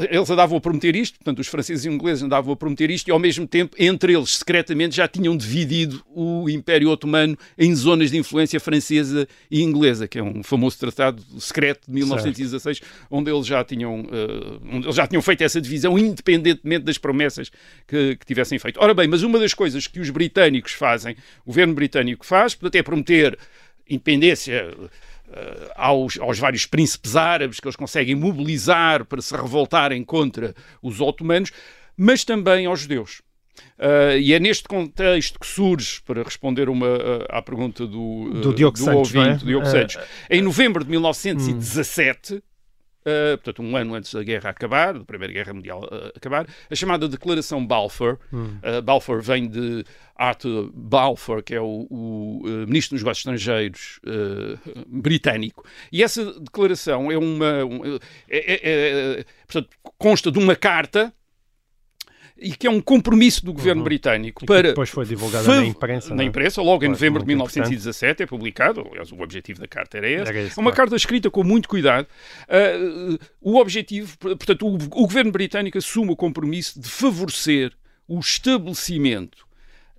eles 0.10 0.30
andavam 0.30 0.58
a 0.58 0.62
prometer 0.62 0.96
isto, 0.96 1.18
portanto, 1.18 1.40
os 1.40 1.48
franceses 1.48 1.86
e 1.86 1.90
os 1.90 1.96
ingleses 1.96 2.24
andavam 2.24 2.54
a 2.54 2.56
prometer 2.56 2.90
isto, 2.90 3.08
e 3.08 3.12
ao 3.12 3.20
mesmo 3.20 3.48
tempo, 3.48 3.76
entre 3.80 4.14
eles, 4.14 4.38
secretamente, 4.38 4.96
já 4.96 5.08
tinham 5.08 5.36
dividido 5.36 6.04
o 6.14 6.50
Império 6.50 6.90
Otomano 6.90 7.38
em 7.58 7.74
zonas 7.76 8.12
de 8.12 8.18
influência 8.18 8.60
francesa 8.60 9.28
e 9.50 9.62
inglesa, 9.62 10.08
que 10.08 10.20
é 10.20 10.24
um 10.24 10.44
famoso 10.44 10.78
tratado 10.80 11.24
secreto 11.40 11.88
de 11.88 11.94
1916, 11.94 12.78
certo. 12.78 12.92
onde 13.10 13.32
eles 13.32 13.46
já 13.46 13.64
tinham, 13.64 14.06
onde 14.72 14.86
eles 14.86 14.96
já 14.96 15.08
tinham 15.08 15.22
feito 15.22 15.44
essa 15.44 15.60
divisão, 15.60 15.98
independentemente 16.34 16.86
das 16.86 16.98
promessas 16.98 17.52
que, 17.88 18.16
que 18.16 18.26
tivessem 18.26 18.60
feito. 18.60 18.80
Ora 18.82 18.94
bem, 18.94 19.08
mas 19.08 19.24
uma 19.24 19.40
das 19.40 19.54
coisas 19.54 19.88
que 19.88 20.00
os 20.00 20.10
britânicos 20.10 20.74
fazem, 20.74 21.16
o 21.46 21.48
governo 21.48 21.74
britânico 21.74 22.26
faz, 22.26 22.56
portanto, 22.56 22.76
é 22.76 22.84
prometer 22.84 23.38
independência 23.90 24.74
uh, 24.78 25.72
aos, 25.76 26.18
aos, 26.20 26.40
vários 26.40 26.66
príncipes 26.66 27.16
árabes 27.16 27.60
que 27.60 27.68
eles 27.68 27.76
conseguem 27.76 28.16
mobilizar 28.16 29.06
para 29.06 29.22
se 29.22 29.36
revoltarem 29.36 30.04
contra 30.04 30.54
os 30.82 31.02
otomanos, 31.02 31.52
mas 31.98 32.24
também 32.24 32.66
aos 32.66 32.82
judeus. 32.82 33.22
Uh, 33.78 34.18
e 34.20 34.34
é 34.34 34.40
neste 34.40 34.68
contexto 34.68 35.40
que 35.40 35.46
surge, 35.46 36.02
para 36.06 36.24
responder 36.24 36.70
uma, 36.70 36.88
uh, 36.88 37.26
à 37.30 37.42
pergunta 37.42 37.86
do, 37.86 38.42
do 38.42 38.54
Diogo 38.54 38.78
do 38.78 38.84
Santos, 38.84 39.14
ouvinte, 39.14 39.44
é? 39.44 39.48
Diogo 39.48 39.66
Santos, 39.66 39.98
em 40.30 40.42
novembro 40.42 40.84
de 40.84 40.90
1917, 40.90 42.42
Uh, 43.04 43.38
portanto, 43.38 43.62
um 43.62 43.76
ano 43.76 43.96
antes 43.96 44.14
da 44.14 44.24
guerra 44.24 44.50
acabar, 44.50 44.94
da 44.94 45.04
Primeira 45.04 45.34
Guerra 45.34 45.54
Mundial 45.54 45.84
uh, 45.84 46.12
acabar, 46.16 46.48
a 46.70 46.76
chamada 46.76 47.08
Declaração 47.08 47.66
Balfour. 47.66 48.18
Hum. 48.32 48.58
Uh, 48.64 48.82
Balfour 48.82 49.22
vem 49.22 49.48
de 49.48 49.84
Arthur 50.16 50.72
Balfour, 50.74 51.44
que 51.44 51.54
é 51.54 51.60
o, 51.60 51.88
o 51.90 52.44
Ministro 52.68 52.96
dos 52.96 53.04
Negócios 53.04 53.20
Estrangeiros 53.20 54.00
britânico. 54.88 55.66
E 55.92 56.04
essa 56.04 56.40
declaração 56.40 57.12
é 57.12 57.18
uma. 57.18 57.66
Um, 57.66 57.96
é, 58.30 58.54
é, 58.54 59.20
é, 59.20 59.26
portanto, 59.48 59.70
consta 59.98 60.32
de 60.32 60.40
uma 60.40 60.56
carta 60.56 61.12
e 62.38 62.56
que 62.56 62.68
é 62.68 62.70
um 62.70 62.82
compromisso 62.82 63.46
do 63.46 63.54
governo 63.54 63.82
uhum. 63.82 63.86
britânico 63.86 64.46
para. 64.46 64.70
depois 64.70 64.90
foi 64.90 65.06
divulgada 65.06 65.48
na 65.48 65.66
imprensa. 65.66 66.16
Na 66.16 66.24
é? 66.24 66.26
imprensa, 66.26 66.62
logo 66.62 66.84
em 66.84 66.90
novembro 66.90 67.22
de 67.22 67.28
1917, 67.28 68.24
é 68.24 68.26
publicado. 68.26 68.88
Aliás, 68.92 69.12
o 69.12 69.22
objetivo 69.22 69.60
da 69.60 69.68
carta 69.68 69.98
era 69.98 70.10
esse. 70.10 70.30
Era 70.30 70.42
esse 70.42 70.60
é 70.60 70.62
uma 70.62 70.72
claro. 70.72 70.76
carta 70.76 70.96
escrita 70.96 71.30
com 71.30 71.44
muito 71.44 71.70
cuidado. 71.70 72.08
Uh, 72.44 73.18
o 73.40 73.58
objetivo, 73.58 74.18
portanto, 74.18 74.68
o, 74.68 74.76
o 74.76 75.08
governo 75.08 75.32
britânico 75.32 75.78
assume 75.78 76.12
o 76.12 76.16
compromisso 76.16 76.80
de 76.80 76.88
favorecer 76.88 77.72
o 78.08 78.20
estabelecimento 78.20 79.46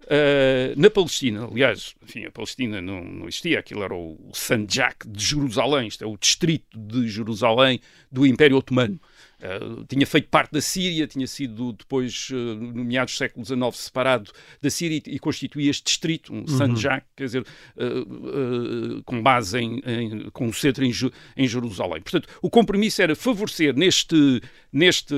Uh, 0.04 0.78
na 0.78 0.90
Palestina, 0.90 1.48
aliás, 1.50 1.94
enfim, 2.02 2.26
a 2.26 2.30
Palestina 2.30 2.82
não, 2.82 3.02
não 3.02 3.26
existia, 3.26 3.58
aquilo 3.58 3.82
era 3.82 3.94
o 3.94 4.18
Sanjak 4.34 5.08
de 5.08 5.24
Jerusalém, 5.24 5.88
isto 5.88 6.04
é 6.04 6.06
o 6.06 6.18
distrito 6.18 6.78
de 6.78 7.08
Jerusalém 7.08 7.80
do 8.12 8.26
Império 8.26 8.58
Otomano. 8.58 9.00
Uh, 9.44 9.84
tinha 9.84 10.06
feito 10.06 10.28
parte 10.28 10.52
da 10.52 10.60
Síria, 10.60 11.06
tinha 11.06 11.26
sido 11.26 11.74
depois, 11.74 12.30
uh, 12.30 12.34
no 12.34 12.82
meados 12.82 13.12
do 13.12 13.18
século 13.18 13.44
XIX, 13.44 13.76
separado 13.76 14.32
da 14.62 14.70
Síria 14.70 15.02
e, 15.06 15.16
e 15.16 15.18
constituía 15.18 15.70
este 15.70 15.84
distrito, 15.84 16.32
um 16.32 16.38
uhum. 16.38 16.48
Sanjak, 16.48 17.04
quer 17.14 17.24
dizer, 17.24 17.42
uh, 17.42 19.02
com 19.04 19.22
base 19.22 19.58
em, 19.58 19.82
em, 19.84 20.30
com 20.30 20.46
o 20.46 20.52
centro 20.54 20.82
em, 20.82 20.92
em, 21.36 21.46
Jerusalém. 21.46 22.00
Portanto, 22.00 22.26
o 22.40 22.48
compromisso 22.48 23.02
era 23.02 23.14
favorecer 23.14 23.76
neste, 23.76 24.40
neste, 24.72 25.14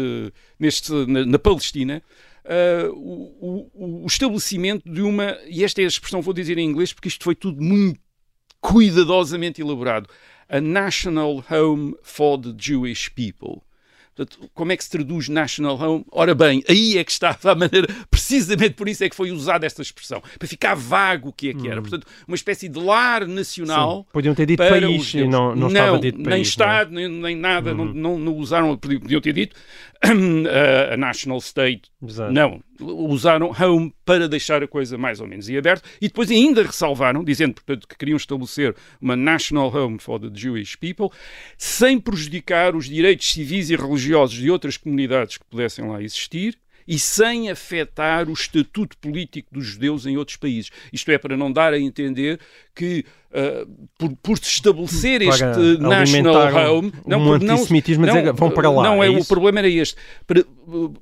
neste 0.59 0.93
na, 1.07 1.25
na 1.25 1.39
Palestina 1.39 2.03
Uh, 2.47 2.93
o, 2.95 3.71
o, 3.75 4.05
o, 4.05 4.07
estabelecimento 4.07 4.89
de 4.89 5.03
uma, 5.03 5.37
e 5.49 5.65
esta 5.65 5.83
é 5.83 5.85
a 5.85 5.89
expressão 5.89 6.23
vou 6.23 6.33
dizer 6.33 6.57
em 6.59 6.65
inglês 6.65 6.93
porque 6.93 7.09
isto 7.09 7.25
foi 7.25 7.35
tudo 7.35 7.61
muito 7.61 7.99
cuidadosamente 8.61 9.61
elaborado, 9.61 10.09
a 10.49 10.61
National 10.61 11.45
Home 11.51 11.97
for 12.03 12.39
the 12.39 12.55
Jewish 12.57 13.11
People. 13.11 13.63
Portanto, 14.17 14.51
como 14.55 14.73
é 14.73 14.77
que 14.79 14.83
se 14.83 14.89
traduz 14.89 15.29
national 15.29 15.79
home? 15.79 16.07
Ora 16.11 16.35
bem, 16.35 16.65
aí 16.67 16.97
é 16.97 17.05
que 17.05 17.13
estava 17.13 17.53
a 17.53 17.55
maneira, 17.55 17.87
precisamente 18.11 18.73
por 18.73 18.89
isso 18.89 19.05
é 19.05 19.11
que 19.11 19.15
foi 19.15 19.31
usada 19.31 19.67
esta 19.67 19.83
expressão, 19.83 20.23
para 20.39 20.49
ficar 20.49 20.75
vago 20.75 21.29
o 21.29 21.33
que 21.33 21.51
é 21.51 21.55
que 21.55 21.69
era. 21.69 21.81
Hum. 21.81 21.83
Portanto, 21.83 22.07
uma 22.27 22.35
espécie 22.35 22.67
de 22.67 22.79
lar 22.79 23.27
nacional. 23.27 23.99
Sim. 23.99 24.07
Podiam 24.15 24.35
ter 24.35 24.47
dito 24.47 24.59
país 24.59 25.13
e 25.13 25.25
não, 25.25 25.55
não, 25.55 25.55
não 25.55 25.69
estava 25.69 25.99
dito 25.99 26.17
país. 26.17 26.29
Nem 26.29 26.43
Estado, 26.43 26.91
nem, 26.93 27.09
nem 27.09 27.37
nada, 27.37 27.75
não, 27.75 27.85
não, 27.85 28.19
não 28.19 28.35
usaram, 28.37 28.75
podiam 28.79 29.21
ter 29.21 29.35
dito 29.35 29.55
a 30.93 30.97
national 30.97 31.39
state. 31.39 31.91
Exato. 32.03 32.33
Não, 32.33 32.63
usaram 32.81 33.51
home 33.51 33.95
para 34.05 34.29
deixar 34.29 34.63
a 34.63 34.69
coisa 34.69 34.99
mais 34.99 35.21
ou 35.21 35.27
menos 35.27 35.49
em 35.49 35.57
aberto 35.57 35.89
e 36.01 36.09
depois 36.09 36.31
ainda 36.31 36.63
ressalvaram, 36.63 37.25
dizendo 37.25 37.55
portanto, 37.55 37.89
que 37.89 37.97
queriam 37.97 38.17
estabelecer 38.17 38.75
uma 39.01 39.17
national 39.17 39.75
home 39.75 39.99
for 39.99 40.21
the 40.21 40.31
Jewish 40.33 40.77
people, 40.77 41.09
sem 41.57 41.99
prejudicar 41.99 42.77
os 42.77 42.87
direitos 42.87 43.31
civis 43.31 43.71
e 43.71 43.77
religiosos 43.77 44.37
de 44.37 44.51
outras 44.51 44.77
comunidades 44.77 45.39
que 45.39 45.45
pudessem 45.45 45.87
lá 45.89 46.03
existir 46.03 46.59
e 46.87 46.99
sem 46.99 47.51
afetar 47.51 48.29
o 48.29 48.33
estatuto 48.33 48.97
político 48.99 49.53
dos 49.53 49.67
judeus 49.67 50.07
em 50.07 50.17
outros 50.17 50.37
países. 50.37 50.71
Isto 50.93 51.11
é, 51.11 51.19
para 51.19 51.37
não 51.37 51.53
dar 51.53 51.73
a 51.73 51.79
entender 51.79 52.39
que 52.75 53.05
uh, 53.31 53.89
por, 53.99 54.17
por, 54.17 54.39
se 54.39 54.51
estabelecer 54.51 55.25
para 55.25 55.29
este 55.29 55.79
national 55.81 56.75
home, 56.77 56.93
não, 57.07 57.21
um 57.21 57.33
antissemitismo 57.33 58.07
não, 58.07 58.35
vão 58.35 58.51
para 58.51 58.71
lá. 58.71 58.83
Não, 58.83 59.03
é, 59.03 59.07
é 59.07 59.11
o 59.11 59.25
problema 59.25 59.61
era 59.61 59.69
este. 59.69 59.97
Para, 60.27 60.45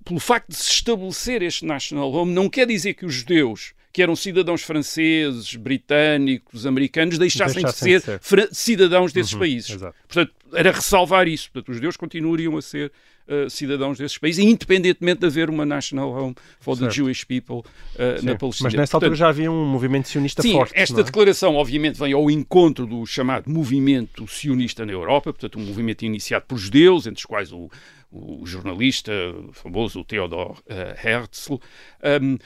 pelo 0.04 0.20
facto 0.20 0.48
de 0.48 0.56
se 0.56 0.70
estabelecer 0.70 1.42
este 1.42 1.64
national 1.64 2.12
home, 2.12 2.32
não 2.32 2.48
quer 2.48 2.66
dizer 2.66 2.94
que 2.94 3.04
os 3.04 3.14
judeus 3.14 3.74
que 3.94 4.02
eram 4.02 4.16
cidadãos 4.16 4.62
franceses, 4.62 5.54
britânicos, 5.54 6.66
americanos, 6.66 7.16
deixassem, 7.16 7.62
deixassem 7.62 7.96
de 7.96 8.00
ser, 8.00 8.20
ser. 8.20 8.48
cidadãos 8.52 9.12
desses 9.12 9.32
uhum, 9.34 9.38
países. 9.38 9.70
Exato. 9.70 9.94
Portanto, 10.08 10.34
era 10.52 10.72
ressalvar 10.72 11.28
isso. 11.28 11.48
Portanto, 11.52 11.68
os 11.68 11.76
judeus 11.76 11.96
continuariam 11.96 12.56
a 12.56 12.62
ser 12.62 12.90
uh, 13.28 13.48
cidadãos 13.48 13.98
desses 13.98 14.18
países, 14.18 14.44
independentemente 14.44 15.20
de 15.20 15.26
haver 15.26 15.50
uma 15.50 15.64
National 15.64 16.10
Home 16.10 16.34
for 16.60 16.76
certo. 16.76 16.90
the 16.90 16.94
Jewish 16.94 17.24
People 17.24 17.58
uh, 17.58 18.24
na 18.24 18.36
Palestina. 18.36 18.68
Mas 18.68 18.74
nessa 18.74 18.92
Portanto, 18.92 18.94
altura 18.94 19.16
já 19.16 19.28
havia 19.28 19.50
um 19.50 19.66
movimento 19.66 20.08
sionista 20.08 20.42
sim, 20.42 20.52
forte. 20.52 20.72
Esta 20.74 21.00
é? 21.00 21.04
declaração, 21.04 21.54
obviamente, 21.56 21.98
vem 21.98 22.12
ao 22.12 22.30
encontro 22.30 22.86
do 22.86 23.04
chamado 23.06 23.50
movimento 23.50 24.26
sionista 24.26 24.84
na 24.84 24.92
Europa, 24.92 25.32
portanto, 25.32 25.58
um 25.58 25.64
movimento 25.64 26.04
iniciado 26.04 26.44
por 26.46 26.58
judeus, 26.58 27.06
entre 27.06 27.18
os 27.18 27.26
quais 27.26 27.52
o 27.52 27.70
o 28.14 28.46
jornalista 28.46 29.12
famoso 29.52 30.04
Theodor 30.04 30.52
uh, 30.52 31.06
Herzl. 31.06 31.54
Uh, 31.54 32.38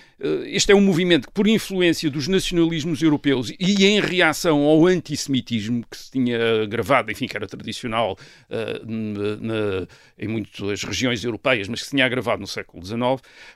este 0.46 0.72
é 0.72 0.74
um 0.74 0.80
movimento 0.80 1.28
que, 1.28 1.34
por 1.34 1.46
influência 1.46 2.10
dos 2.10 2.26
nacionalismos 2.26 3.02
europeus 3.02 3.52
e 3.60 3.84
em 3.84 4.00
reação 4.00 4.62
ao 4.62 4.86
antissemitismo 4.86 5.84
que 5.90 5.96
se 5.96 6.10
tinha 6.10 6.66
gravado, 6.66 7.12
enfim, 7.12 7.26
que 7.26 7.36
era 7.36 7.46
tradicional 7.46 8.16
na, 8.48 9.86
em 10.18 10.28
muitas 10.28 10.82
regiões 10.82 11.22
europeias, 11.22 11.68
mas 11.68 11.80
que 11.80 11.86
se 11.86 11.90
tinha 11.90 12.06
agravado 12.06 12.40
no 12.40 12.46
século 12.46 12.84
XIX, 12.84 12.98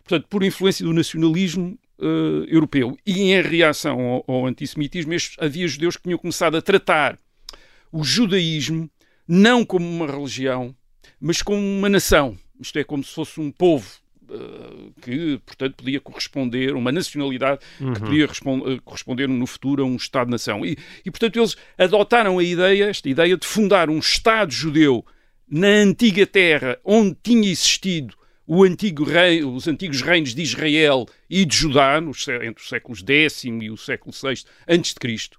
portanto, 0.04 0.26
por 0.28 0.42
influência 0.42 0.85
do 0.85 0.92
nacionalismo 0.92 1.78
europeu. 2.49 2.97
E 3.07 3.33
em 3.33 3.40
reação 3.40 4.23
ao, 4.26 4.47
antissemitismo, 4.47 5.12
havia 5.38 5.66
judeus 5.66 5.97
que 5.97 6.02
tinham 6.02 6.19
começado 6.19 6.57
a 6.57 6.62
tratar 6.62 7.19
o 7.90 8.04
judaísmo 8.04 8.90
não 9.26 9.64
como 9.64 9.88
uma 9.88 10.07
religião, 10.07 10.75
mas 11.21 11.42
com 11.42 11.59
uma 11.59 11.88
nação, 11.88 12.37
isto 12.61 12.78
é, 12.78 12.85
como 12.85 13.02
se 13.02 13.14
fosse 13.14 13.40
um 13.40 13.50
povo 13.50 13.88
uh, 14.28 14.92
que, 15.00 15.38
portanto, 15.44 15.76
podia 15.76 16.00
corresponder, 16.00 16.75
uma 16.75 16.92
nacionalidade 16.92 17.61
uhum. 17.80 17.92
que 17.92 18.00
podia 18.00 18.26
uh, 18.26 18.82
corresponder 18.82 19.28
no 19.28 19.47
futuro 19.47 19.82
a 19.82 19.87
um 19.87 19.97
Estado-nação. 19.97 20.64
E, 20.64 20.76
e, 21.04 21.11
portanto, 21.11 21.38
eles 21.38 21.56
adotaram 21.76 22.38
a 22.38 22.44
ideia, 22.44 22.87
esta 22.87 23.09
ideia 23.09 23.37
de 23.37 23.47
fundar 23.47 23.90
um 23.90 23.99
Estado 23.99 24.52
judeu 24.52 25.04
na 25.49 25.68
antiga 25.68 26.26
terra 26.26 26.78
onde 26.85 27.16
tinha 27.23 27.50
existido 27.50 28.16
o 28.47 28.64
antigo 28.64 29.04
rei, 29.04 29.44
os 29.44 29.68
antigos 29.68 30.02
reinos 30.02 30.35
de 30.35 30.42
Israel 30.42 31.06
e 31.30 31.44
de 31.44 31.56
Judá, 31.56 32.00
nos, 32.00 32.26
entre 32.28 32.62
os 32.62 32.68
séculos 32.68 33.04
X 33.06 33.44
e 33.44 33.71
o 33.71 33.76
século 33.76 34.12
VI 34.12 34.44
antes 34.68 34.94
de 34.94 35.00
Cristo, 35.00 35.38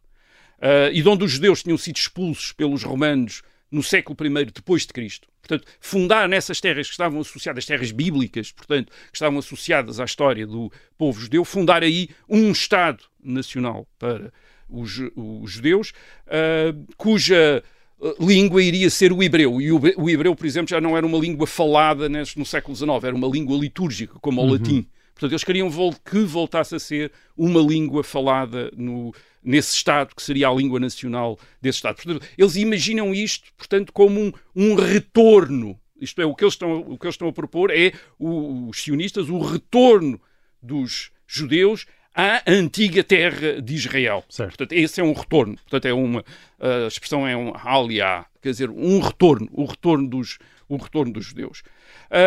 uh, 0.59 0.91
e 0.91 1.01
de 1.01 1.09
onde 1.09 1.23
os 1.23 1.31
judeus 1.31 1.63
tinham 1.63 1.77
sido 1.77 1.97
expulsos 1.97 2.51
pelos 2.53 2.83
romanos 2.83 3.41
no 3.73 3.81
século 3.81 4.15
I 4.25 4.45
depois 4.45 4.85
de 4.85 4.93
Cristo. 4.93 5.27
Portanto, 5.41 5.67
fundar 5.79 6.29
nessas 6.29 6.61
terras 6.61 6.87
que 6.87 6.93
estavam 6.93 7.19
associadas, 7.19 7.65
terras 7.65 7.91
bíblicas, 7.91 8.51
portanto, 8.51 8.91
que 8.91 9.15
estavam 9.17 9.39
associadas 9.39 9.99
à 9.99 10.05
história 10.05 10.45
do 10.45 10.71
povo 10.97 11.19
judeu, 11.19 11.43
fundar 11.43 11.83
aí 11.83 12.09
um 12.29 12.51
Estado 12.51 13.03
nacional 13.21 13.87
para 13.97 14.31
os, 14.69 15.01
os 15.15 15.51
judeus, 15.51 15.91
uh, 16.27 16.93
cuja 16.95 17.63
ah, 18.01 18.13
língua 18.19 18.61
iria 18.61 18.89
ser 18.89 19.11
o 19.11 19.21
hebreu. 19.21 19.59
E 19.59 19.71
o, 19.71 19.81
o, 19.97 20.09
hebreu, 20.09 20.35
por 20.35 20.45
exemplo, 20.45 20.69
já 20.69 20.79
não 20.79 20.95
era 20.95 21.05
uma 21.05 21.17
língua 21.17 21.47
falada 21.47 22.07
no 22.07 22.45
século 22.45 22.75
XIX, 22.75 23.03
era 23.03 23.15
uma 23.15 23.27
língua 23.27 23.57
litúrgica, 23.57 24.17
como 24.21 24.39
o 24.39 24.45
uhum. 24.45 24.51
latim. 24.51 24.87
Portanto, 25.13 25.31
eles 25.31 25.43
queriam 25.43 25.69
que 26.09 26.19
voltasse 26.19 26.75
a 26.75 26.79
ser 26.79 27.11
uma 27.35 27.59
língua 27.59 28.03
falada 28.03 28.71
no, 28.75 29.13
nesse 29.43 29.75
Estado, 29.75 30.15
que 30.15 30.21
seria 30.21 30.47
a 30.47 30.53
língua 30.53 30.79
nacional 30.79 31.37
desse 31.61 31.77
Estado. 31.77 31.95
Portanto, 31.95 32.25
eles 32.37 32.55
imaginam 32.55 33.13
isto, 33.13 33.51
portanto, 33.57 33.91
como 33.91 34.19
um, 34.19 34.31
um 34.55 34.75
retorno. 34.75 35.79
Isto 35.99 36.21
é, 36.21 36.25
o 36.25 36.35
que 36.35 36.43
eles 36.43 36.53
estão, 36.53 36.79
o 36.79 36.97
que 36.97 37.05
eles 37.05 37.15
estão 37.15 37.27
a 37.27 37.33
propor 37.33 37.71
é, 37.71 37.93
o, 38.19 38.69
os 38.69 38.81
sionistas, 38.81 39.29
o 39.29 39.39
retorno 39.39 40.19
dos 40.61 41.11
judeus 41.27 41.85
à 42.15 42.43
antiga 42.45 43.03
terra 43.03 43.61
de 43.61 43.73
Israel. 43.73 44.23
Certo. 44.29 44.57
Portanto, 44.57 44.73
esse 44.73 45.01
é 45.01 45.03
um 45.03 45.13
retorno. 45.13 45.55
Portanto, 45.55 45.85
é 45.85 45.93
uma, 45.93 46.23
a 46.59 46.87
expressão 46.87 47.27
é 47.27 47.35
um 47.35 47.53
alia, 47.55 48.25
quer 48.41 48.51
dizer, 48.51 48.69
um 48.69 48.99
retorno, 48.99 49.47
o 49.51 49.65
retorno 49.65 50.07
dos, 50.07 50.37
o 50.69 50.77
retorno 50.77 51.13
dos 51.13 51.25
judeus. 51.25 51.63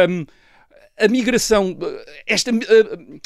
Um, 0.09 0.27
a 0.99 1.09
migração, 1.09 1.77
esta... 2.27 2.51
Uh, 2.51 3.21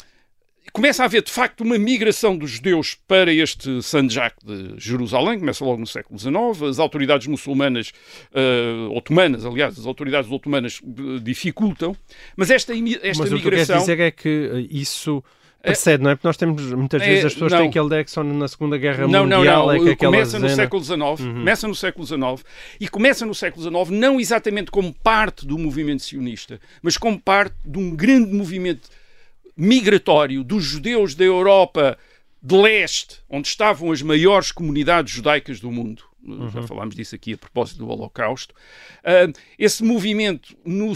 começa 0.71 1.03
a 1.03 1.05
haver, 1.05 1.23
de 1.23 1.31
facto, 1.31 1.61
uma 1.61 1.77
migração 1.77 2.37
dos 2.37 2.51
judeus 2.51 2.97
para 3.07 3.33
este 3.33 3.81
Sanjak 3.81 4.35
de 4.45 4.73
Jerusalém, 4.77 5.39
começa 5.39 5.63
logo 5.63 5.79
no 5.79 5.87
século 5.87 6.19
XIX. 6.19 6.69
As 6.69 6.79
autoridades 6.79 7.27
muçulmanas, 7.27 7.91
uh, 8.33 8.95
otomanas, 8.95 9.45
aliás, 9.45 9.77
as 9.77 9.85
autoridades 9.85 10.29
otomanas 10.31 10.79
uh, 10.81 11.19
dificultam, 11.19 11.95
mas 12.35 12.49
esta, 12.49 12.73
esta 12.73 13.23
mas 13.23 13.31
migração... 13.31 13.31
Mas 13.31 13.31
o 13.31 13.37
que 13.37 13.49
quer 13.49 13.77
dizer 13.79 13.99
é 13.99 14.11
que 14.11 14.49
eh, 14.53 14.67
isso 14.71 15.23
precede, 15.61 16.03
não 16.03 16.11
é? 16.11 16.15
Porque 16.15 16.27
nós 16.27 16.37
temos, 16.37 16.71
muitas 16.73 17.01
vezes, 17.01 17.25
as 17.25 17.33
pessoas 17.33 17.51
não. 17.51 17.59
têm 17.59 17.69
aquele 17.69 17.85
ideia 17.85 18.03
que 18.03 18.11
só 18.11 18.23
na 18.23 18.47
Segunda 18.47 18.77
Guerra 18.77 19.07
não, 19.07 19.23
Mundial 19.23 19.67
não, 19.67 19.75
não. 19.75 19.87
é 19.87 19.95
que 19.95 20.05
Começa 20.05 20.39
no 20.39 20.49
século 20.49 20.83
XIX, 20.83 20.99
uhum. 20.99 21.33
começa 21.33 21.67
no 21.67 21.75
século 21.75 22.05
XIX, 22.05 22.21
e 22.79 22.87
começa 22.87 23.25
no 23.25 23.35
século 23.35 23.85
XIX 23.85 23.99
não 23.99 24.19
exatamente 24.19 24.71
como 24.71 24.93
parte 24.93 25.45
do 25.45 25.57
movimento 25.57 26.01
sionista, 26.01 26.59
mas 26.81 26.97
como 26.97 27.19
parte 27.19 27.55
de 27.63 27.77
um 27.77 27.95
grande 27.95 28.33
movimento 28.33 28.89
migratório 29.61 30.43
dos 30.43 30.63
judeus 30.63 31.13
da 31.13 31.23
Europa 31.23 31.95
de 32.41 32.55
leste, 32.55 33.19
onde 33.29 33.47
estavam 33.47 33.91
as 33.91 34.01
maiores 34.01 34.51
comunidades 34.51 35.13
judaicas 35.13 35.59
do 35.59 35.71
mundo, 35.71 36.03
já 36.51 36.63
falámos 36.63 36.95
disso 36.95 37.13
aqui 37.13 37.33
a 37.33 37.37
propósito 37.37 37.77
do 37.77 37.87
Holocausto. 37.87 38.55
Uh, 39.03 39.31
esse 39.59 39.83
movimento 39.83 40.57
no, 40.65 40.93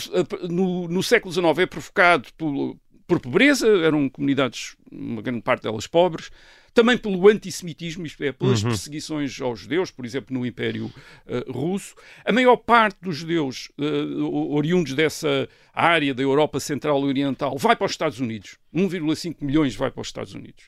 no, 0.49 0.87
no 0.87 1.03
século 1.03 1.31
XIX 1.31 1.59
é 1.59 1.65
provocado 1.67 2.27
por, 2.35 2.75
por 3.05 3.19
pobreza, 3.19 3.67
eram 3.67 4.09
comunidades, 4.09 4.75
uma 4.91 5.21
grande 5.21 5.43
parte 5.43 5.61
delas 5.61 5.85
pobres, 5.85 6.31
também 6.75 6.97
pelo 6.97 7.29
antissemitismo, 7.29 8.05
isto 8.05 8.21
é, 8.21 8.33
pelas 8.33 8.61
uhum. 8.61 8.69
perseguições 8.69 9.39
aos 9.39 9.61
judeus, 9.61 9.89
por 9.89 10.05
exemplo, 10.05 10.37
no 10.37 10.45
Império 10.45 10.87
uh, 11.25 11.51
Russo. 11.51 11.95
A 12.25 12.33
maior 12.33 12.57
parte 12.57 12.97
dos 13.01 13.15
judeus 13.15 13.71
uh, 13.79 14.53
oriundos 14.53 14.93
dessa 14.93 15.47
área 15.73 16.13
da 16.13 16.21
Europa 16.21 16.59
Central 16.59 16.99
e 16.99 17.05
Oriental 17.05 17.57
vai 17.57 17.77
para 17.77 17.85
os 17.85 17.91
Estados 17.91 18.19
Unidos. 18.19 18.57
1,5 18.75 19.37
milhões 19.39 19.73
vai 19.73 19.89
para 19.89 20.01
os 20.01 20.07
Estados 20.07 20.33
Unidos. 20.33 20.65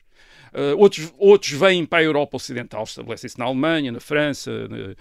Uh, 0.54 0.78
outros, 0.78 1.12
outros 1.18 1.52
vêm 1.52 1.84
para 1.84 1.98
a 1.98 2.02
Europa 2.02 2.38
Ocidental, 2.38 2.84
estabelecem-se 2.84 3.38
na 3.38 3.44
Alemanha, 3.44 3.92
na 3.92 4.00
França, 4.00 4.66
na, 4.66 4.94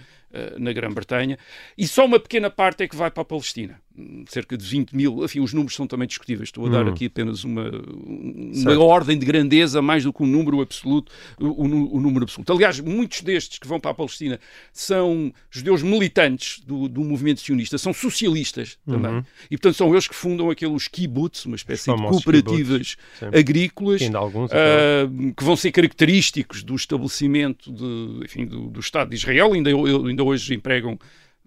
na 0.58 0.74
Grã-Bretanha, 0.74 1.38
e 1.78 1.88
só 1.88 2.06
uma 2.06 2.20
pequena 2.20 2.50
parte 2.50 2.84
é 2.84 2.88
que 2.88 2.96
vai 2.96 3.10
para 3.10 3.22
a 3.22 3.26
Palestina 3.26 3.80
cerca 4.28 4.56
de 4.56 4.64
20 4.64 4.96
mil, 4.96 5.24
enfim, 5.24 5.40
os 5.40 5.54
números 5.54 5.76
são 5.76 5.88
também 5.88 6.08
discutíveis. 6.08 6.50
Estou 6.50 6.68
a 6.68 6.70
dar 6.70 6.86
hum. 6.86 6.90
aqui 6.90 7.06
apenas 7.06 7.44
uma, 7.44 7.70
uma 8.06 8.84
ordem 8.84 9.18
de 9.18 9.26
grandeza 9.26 9.82
mais 9.82 10.04
do 10.04 10.14
que 10.14 10.22
um 10.24 10.28
número 10.28 10.62
absoluto, 10.62 11.12
o, 11.40 11.64
o, 11.64 12.00
número 12.00 12.24
absoluto. 12.24 12.54
Aliás, 12.54 12.80
muitos 12.80 13.22
destes 13.22 13.58
que 13.58 13.68
vão 13.68 13.80
para 13.80 13.92
a 13.92 13.94
Palestina 13.94 14.40
são 14.72 15.34
judeus 15.50 15.82
militantes 15.82 16.62
do, 16.66 16.88
do 16.88 17.04
movimento 17.04 17.42
sionista, 17.42 17.78
são 17.78 17.94
socialistas 17.94 18.78
também. 18.86 19.12
Uhum. 19.12 19.24
E, 19.50 19.58
portanto, 19.58 19.76
são 19.76 19.92
eles 19.92 20.08
que 20.08 20.16
fundam 20.16 20.50
aqueles 20.50 20.88
kibbutz, 20.88 21.46
uma 21.46 21.56
espécie 21.56 21.92
de 21.92 21.98
cooperativas 21.98 22.98
agrícolas, 23.34 24.02
alguns, 24.14 24.52
uh, 24.52 25.34
que 25.36 25.44
vão 25.44 25.56
ser 25.56 25.72
característicos 25.72 26.64
do 26.64 26.76
estabelecimento 26.76 27.72
de, 27.72 28.26
enfim, 28.26 28.46
do, 28.46 28.68
do 28.68 28.80
Estado 28.80 29.10
de 29.10 29.16
Israel. 29.16 29.54
Ainda, 29.54 29.72
ainda 30.18 30.24
hoje 30.24 30.54
empregam 30.54 30.98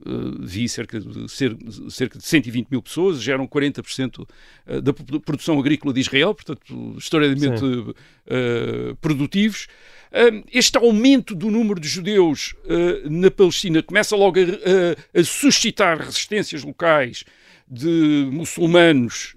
Uh, 0.02 0.46
vi 0.46 0.66
cerca 0.66 0.98
de, 0.98 1.28
cerca 1.90 2.18
de 2.18 2.24
120 2.24 2.68
mil 2.70 2.80
pessoas, 2.80 3.20
geram 3.20 3.46
40% 3.46 4.26
eh, 4.66 4.80
da 4.80 4.94
produção 4.94 5.60
agrícola 5.60 5.92
de 5.92 6.00
Israel, 6.00 6.34
portanto, 6.34 6.94
extraordinariamente 6.96 7.62
uh, 7.62 8.96
produtivos. 8.98 9.68
Uh, 10.10 10.42
este 10.50 10.78
aumento 10.78 11.34
do 11.34 11.50
número 11.50 11.78
de 11.78 11.86
judeus 11.86 12.54
na 13.10 13.30
Palestina 13.30 13.82
começa 13.82 14.16
logo 14.16 14.40
a, 14.40 15.20
a, 15.20 15.22
suscitar 15.22 15.98
resistências 15.98 16.64
locais 16.64 17.22
de 17.68 18.26
muçulmanos 18.32 19.34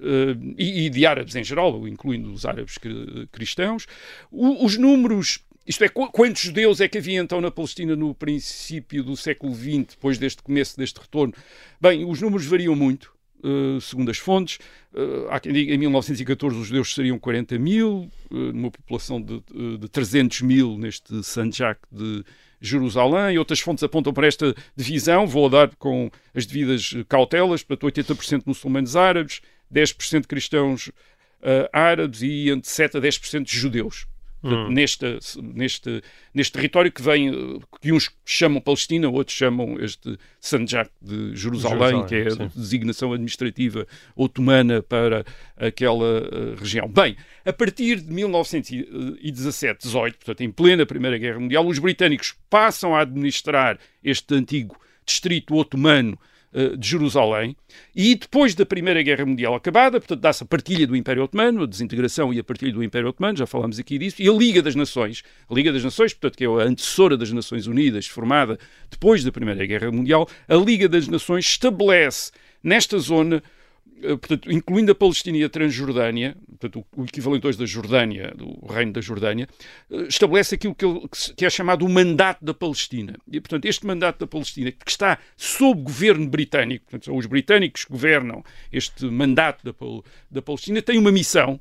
e, 0.58 0.86
e, 0.86 0.90
de 0.90 1.06
árabes 1.06 1.36
em 1.36 1.44
geral, 1.44 1.86
incluindo 1.90 2.32
os 2.32 2.46
árabes 2.46 2.78
cristãos. 3.34 3.86
O, 4.32 4.66
os 4.66 4.78
números 4.78 5.44
isto 5.66 5.84
é, 5.84 5.88
quantos 5.88 6.42
judeus 6.42 6.82
é 6.82 6.88
que 6.90 6.98
havia 6.98 7.22
então 7.22 7.40
na 7.40 7.50
Palestina 7.50 7.96
no 7.96 8.14
princípio 8.14 9.02
do 9.02 9.16
século 9.16 9.56
XX, 9.56 9.86
depois 9.92 10.18
deste 10.18 10.44
começo 10.44 10.78
deste 10.78 11.00
retorno? 11.00 11.34
Bem, 11.80 12.04
os 12.04 12.22
números 12.22 12.46
variam 12.46 12.76
muito, 12.76 13.14
uh, 13.44 13.80
segundo 13.80 14.12
as 14.12 14.18
fontes. 14.18 14.60
Uh, 14.94 15.30
há 15.30 15.40
quem 15.40 15.54
diga 15.54 15.74
em 15.74 15.78
1914 15.78 16.58
os 16.58 16.68
judeus 16.68 16.94
seriam 16.94 17.18
40 17.18 17.58
mil, 17.58 18.12
uh, 18.30 18.36
numa 18.36 18.72
população 18.72 19.22
de, 19.22 19.42
de 19.78 19.88
300 19.88 20.42
mil 20.42 20.78
neste 20.78 21.24
Sanjak 21.24 21.80
de 21.90 22.26
Jerusalém, 22.60 23.36
e 23.36 23.40
outras 23.40 23.62
fontes 23.62 23.86
apontam 23.86 24.14
para 24.14 24.28
esta 24.28 24.54
divisão, 24.76 25.26
vou 25.26 25.50
dar 25.50 25.74
com 25.78 26.12
as 26.36 26.46
devidas 26.46 26.94
cautelas, 27.08 27.64
portanto 27.64 28.16
80% 28.16 28.44
muçulmanos 28.46 28.98
árabes, 28.98 29.40
10% 29.74 30.28
cristãos 30.28 30.92
árabes 31.74 32.22
e 32.22 32.50
entre 32.50 32.70
7 32.70 32.98
a 32.98 33.02
10% 33.02 33.50
judeus 33.50 34.08
hum. 34.44 34.70
neste, 34.70 35.20
neste, 35.42 36.04
neste 36.34 36.52
território 36.52 36.92
que 36.92 37.02
vem, 37.02 37.60
que 37.82 37.92
uns 37.92 38.12
chamam 38.26 38.60
Palestina, 38.60 39.10
outros 39.10 39.36
chamam 39.36 39.78
este 39.80 40.18
Sanjak 40.40 40.92
de 41.02 41.36
Jerusalém, 41.36 41.80
Jerusalém 41.80 42.06
que 42.06 42.16
é 42.16 42.30
sim. 42.30 42.44
a 42.44 42.48
designação 42.48 43.14
administrativa 43.14 43.88
otomana 44.16 44.82
para 44.82 45.26
aquela 45.58 46.22
uh, 46.22 46.56
região. 46.56 46.88
Bem, 46.88 47.16
a 47.46 47.54
partir 47.54 48.02
de 48.02 48.12
1917, 48.12 49.84
18, 49.84 50.16
portanto, 50.18 50.42
em 50.42 50.52
plena 50.52 50.86
Primeira 50.86 51.18
Guerra 51.18 51.40
Mundial, 51.40 51.66
os 51.66 51.80
britânicos 51.80 52.36
passam 52.50 52.96
a 52.96 53.02
administrar 53.02 53.80
este 54.04 54.34
antigo 54.36 54.78
distrito 55.06 55.56
otomano 55.56 56.18
eh, 56.54 56.76
de 56.78 56.88
Jerusalém. 56.88 57.56
E 57.96 58.16
depois 58.16 58.54
da 58.54 58.66
Primeira 58.66 59.02
Guerra 59.02 59.26
Mundial 59.26 59.56
acabada, 59.56 60.00
portanto, 60.00 60.20
dá-se 60.20 60.44
a 60.44 60.46
partilha 60.46 60.86
do 60.86 60.96
Império 60.96 61.24
Otomano, 61.24 61.64
a 61.64 61.66
desintegração 61.66 62.34
e 62.34 62.40
a 62.40 62.44
partilha 62.44 62.72
do 62.72 62.84
Império 62.84 63.10
Otomano, 63.10 63.38
já 63.38 63.46
falámos 63.46 63.80
aqui 63.80 63.98
disso, 63.98 64.22
e 64.22 64.30
a 64.30 64.32
Liga 64.32 64.62
das 64.62 64.76
Nações, 64.76 65.24
a 65.50 65.54
Liga 65.54 65.74
das 65.74 65.84
Nações, 65.84 66.14
portanto, 66.14 66.38
que 66.38 66.46
é 66.46 66.48
a 66.48 66.64
antecessora 66.64 67.18
das 67.18 67.32
Nações 67.32 67.66
Unidas, 67.66 68.08
formada 68.08 68.60
depois 68.90 69.24
da 69.24 69.32
Primeira 69.32 69.66
Guerra 69.66 69.92
Mundial, 69.92 70.30
a 70.48 70.56
Liga 70.56 70.88
das 70.88 71.08
Nações 71.08 71.46
estabelece 71.46 72.32
nesta 72.64 72.98
zona 73.00 73.42
portanto, 74.18 74.52
incluindo 74.52 74.92
a 74.92 74.96
Palestina 74.96 75.38
e 75.38 75.44
a 75.44 75.50
Transjordânia, 75.50 76.36
portanto, 76.60 76.86
o 76.96 77.04
equivalente 77.04 77.48
hoje 77.48 77.58
da 77.58 77.66
Jordânia, 77.66 78.34
do 78.36 78.66
Reino 78.68 78.94
da 78.94 79.02
Jordânia, 79.02 79.48
eh, 79.92 80.04
estabelece 80.04 80.56
aquilo 80.56 80.76
que 81.36 81.46
é 81.46 81.50
chamado 81.50 81.86
o 81.86 81.90
mandato 81.90 82.44
da 82.44 82.54
Palestina. 82.54 83.16
E, 83.32 83.40
portanto, 83.40 83.66
este 83.66 83.86
mandato 83.86 84.20
da 84.20 84.28
Palestina, 84.28 84.72
que 84.72 84.90
está 84.90 85.18
sob 85.38 85.82
governo 85.82 86.28
britânico, 86.28 86.86
portanto, 86.86 87.06
são 87.06 87.18
os 87.18 87.26
britânicos 87.26 87.86
que 87.86 87.92
governam 87.92 88.44
este 88.72 89.06
mandato 89.06 89.64
da, 89.64 89.74
da 90.30 90.42
Palestina, 90.42 90.82
tem 90.82 90.98
uma 90.98 91.12
missão, 91.12 91.60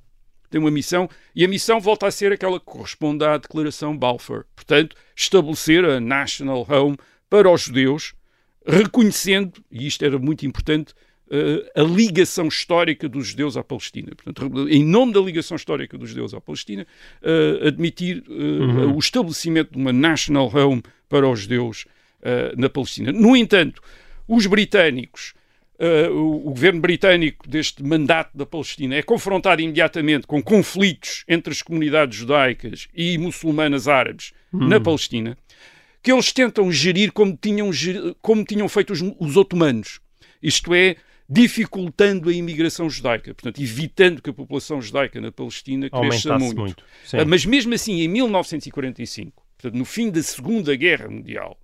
tem 0.51 0.61
uma 0.61 0.71
missão, 0.71 1.09
e 1.35 1.45
a 1.45 1.49
missão 1.49 1.81
volta 1.81 2.07
a 2.07 2.11
ser 2.11 2.33
aquela 2.33 2.61
que 2.61 2.67
corresponde 2.67 3.25
à 3.25 3.39
Declaração 3.39 3.97
Balfour. 3.97 4.45
Portanto, 4.55 4.95
estabelecer 5.17 5.85
a 5.85 5.99
National 5.99 6.67
Home 6.69 6.97
para 7.31 7.51
os 7.51 7.63
judeus, 7.63 8.15
reconhecendo, 8.67 9.65
e 9.71 9.87
isto 9.87 10.05
era 10.05 10.19
muito 10.19 10.47
importante, 10.47 10.95
a 11.75 11.83
ligação 11.83 12.49
histórica 12.49 13.09
dos 13.09 13.29
judeus 13.29 13.57
à 13.57 13.65
Palestina. 13.65 14.13
Portanto, 14.15 14.69
em 14.69 14.85
nome 14.85 15.13
da 15.13 15.21
ligação 15.21 15.57
histórica 15.57 15.97
dos 15.97 16.11
judeus 16.11 16.35
à 16.35 16.41
Palestina, 16.41 16.87
uh, 17.23 17.67
admitir 17.67 18.23
uh, 18.29 18.33
uhum. 18.33 18.95
o 18.95 18.99
estabelecimento 18.99 19.73
de 19.73 19.79
uma 19.79 19.93
national 19.93 20.51
home 20.55 20.83
para 21.09 21.29
os 21.29 21.41
judeus 21.41 21.87
na 22.57 22.71
Palestina. 22.71 23.11
No 23.11 23.37
entanto, 23.37 23.83
os 24.29 24.47
britânicos 24.47 25.35
o, 26.11 26.49
o, 26.49 26.51
governo 26.51 26.81
britânico 26.81 27.49
deste 27.49 27.83
mandato 27.83 28.37
da 28.37 28.47
Palestina 28.47 28.95
é 28.95 29.03
confrontado 29.03 29.61
imediatamente 29.61 30.27
com 30.27 30.41
conflitos 30.41 31.25
entre 31.27 31.53
as 31.53 31.61
comunidades 31.61 32.17
judaicas 32.17 32.89
e 32.95 33.19
muçulmanas 33.19 33.89
árabes 33.89 34.33
uhum. 34.53 34.69
na 34.69 34.81
Palestina, 34.81 35.37
que 36.03 36.13
eles 36.13 36.33
tentam 36.33 36.71
gerir 36.71 37.13
como 37.13 37.37
tinham, 37.37 37.71
como 38.21 38.45
tinham 38.45 38.69
feito 38.69 38.93
os, 38.93 39.03
os 39.19 39.37
otomanos. 39.37 40.01
Isto 40.43 40.75
é, 40.75 40.97
dificultando 41.29 42.29
a 42.29 42.33
imigração 42.33 42.89
judaica, 42.91 43.35
portanto, 43.35 43.61
evitando 43.61 44.21
que 44.21 44.31
a 44.31 44.33
população 44.33 44.81
judaica 44.81 45.21
na 45.21 45.33
Palestina 45.33 45.89
cresça 45.89 46.39
muito. 46.39 46.61
muito. 46.61 46.85
Ah, 47.13 47.25
mas 47.25 47.45
mesmo 47.47 47.73
assim, 47.75 48.01
em 48.01 48.09
1945, 48.09 49.43
portanto, 49.57 49.79
no 49.79 49.85
fim 49.85 50.11
da 50.11 50.23
Segunda 50.23 50.75
Guerra 50.77 51.09
Mundial, 51.09 51.59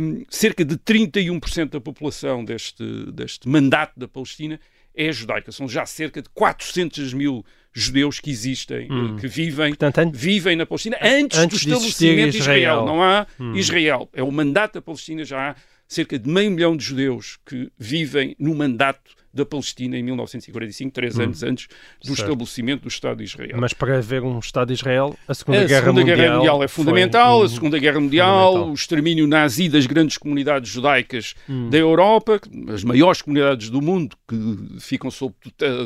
um, 0.00 0.24
cerca 0.28 0.64
de 0.64 0.76
31% 0.76 1.70
da 1.70 1.80
população 1.80 2.44
deste, 2.44 2.84
deste 3.12 3.48
mandato 3.48 3.98
da 3.98 4.08
Palestina 4.08 4.58
é 4.94 5.10
judaica. 5.12 5.52
São 5.52 5.68
já 5.68 5.86
cerca 5.86 6.20
de 6.20 6.28
400 6.30 7.14
mil 7.14 7.44
judeus 7.72 8.20
que 8.20 8.30
existem, 8.30 8.90
hum. 8.90 9.16
que 9.16 9.26
vivem, 9.26 9.74
Portanto, 9.74 10.14
vivem 10.14 10.56
na 10.56 10.66
Palestina 10.66 10.98
antes, 11.00 11.38
antes 11.38 11.64
do 11.64 11.70
estabelecimento 11.70 12.32
de 12.32 12.38
Israel. 12.38 12.58
Israel. 12.58 12.86
Não 12.86 13.02
há 13.02 13.26
hum. 13.40 13.56
Israel. 13.56 14.08
É 14.12 14.22
o 14.22 14.30
mandato 14.30 14.74
da 14.74 14.82
Palestina 14.82 15.24
já 15.24 15.50
há 15.50 15.56
cerca 15.92 16.18
de 16.18 16.26
meio 16.26 16.50
milhão 16.50 16.74
de 16.74 16.84
judeus 16.84 17.38
que 17.44 17.70
vivem 17.78 18.34
no 18.38 18.54
mandato 18.54 19.14
da 19.32 19.46
Palestina 19.46 19.96
em 19.96 20.02
1945, 20.02 20.92
três 20.92 21.18
hum. 21.18 21.22
anos 21.22 21.42
antes 21.42 21.68
do 22.00 22.08
certo. 22.08 22.20
estabelecimento 22.20 22.82
do 22.82 22.88
Estado 22.88 23.18
de 23.18 23.24
Israel. 23.24 23.56
Mas 23.58 23.72
para 23.72 23.98
haver 23.98 24.22
um 24.22 24.38
Estado 24.38 24.68
de 24.68 24.74
Israel, 24.74 25.16
a 25.26 25.34
Segunda, 25.34 25.60
a 25.60 25.64
Guerra, 25.64 25.80
Segunda 25.80 26.00
mundial 26.00 26.16
Guerra, 26.16 26.36
Mundial, 26.36 26.62
é 26.62 26.68
fundamental, 26.68 27.40
um... 27.40 27.42
a 27.44 27.48
Segunda 27.48 27.78
Guerra 27.78 28.00
Mundial, 28.00 28.70
o 28.70 28.74
extermínio 28.74 29.26
nazi 29.26 29.68
das 29.68 29.86
grandes 29.86 30.18
comunidades 30.18 30.70
judaicas 30.70 31.34
hum. 31.48 31.70
da 31.70 31.78
Europa, 31.78 32.40
as 32.72 32.84
maiores 32.84 33.22
comunidades 33.22 33.70
do 33.70 33.80
mundo 33.80 34.16
que 34.28 34.80
ficam 34.80 35.10
sob, 35.10 35.34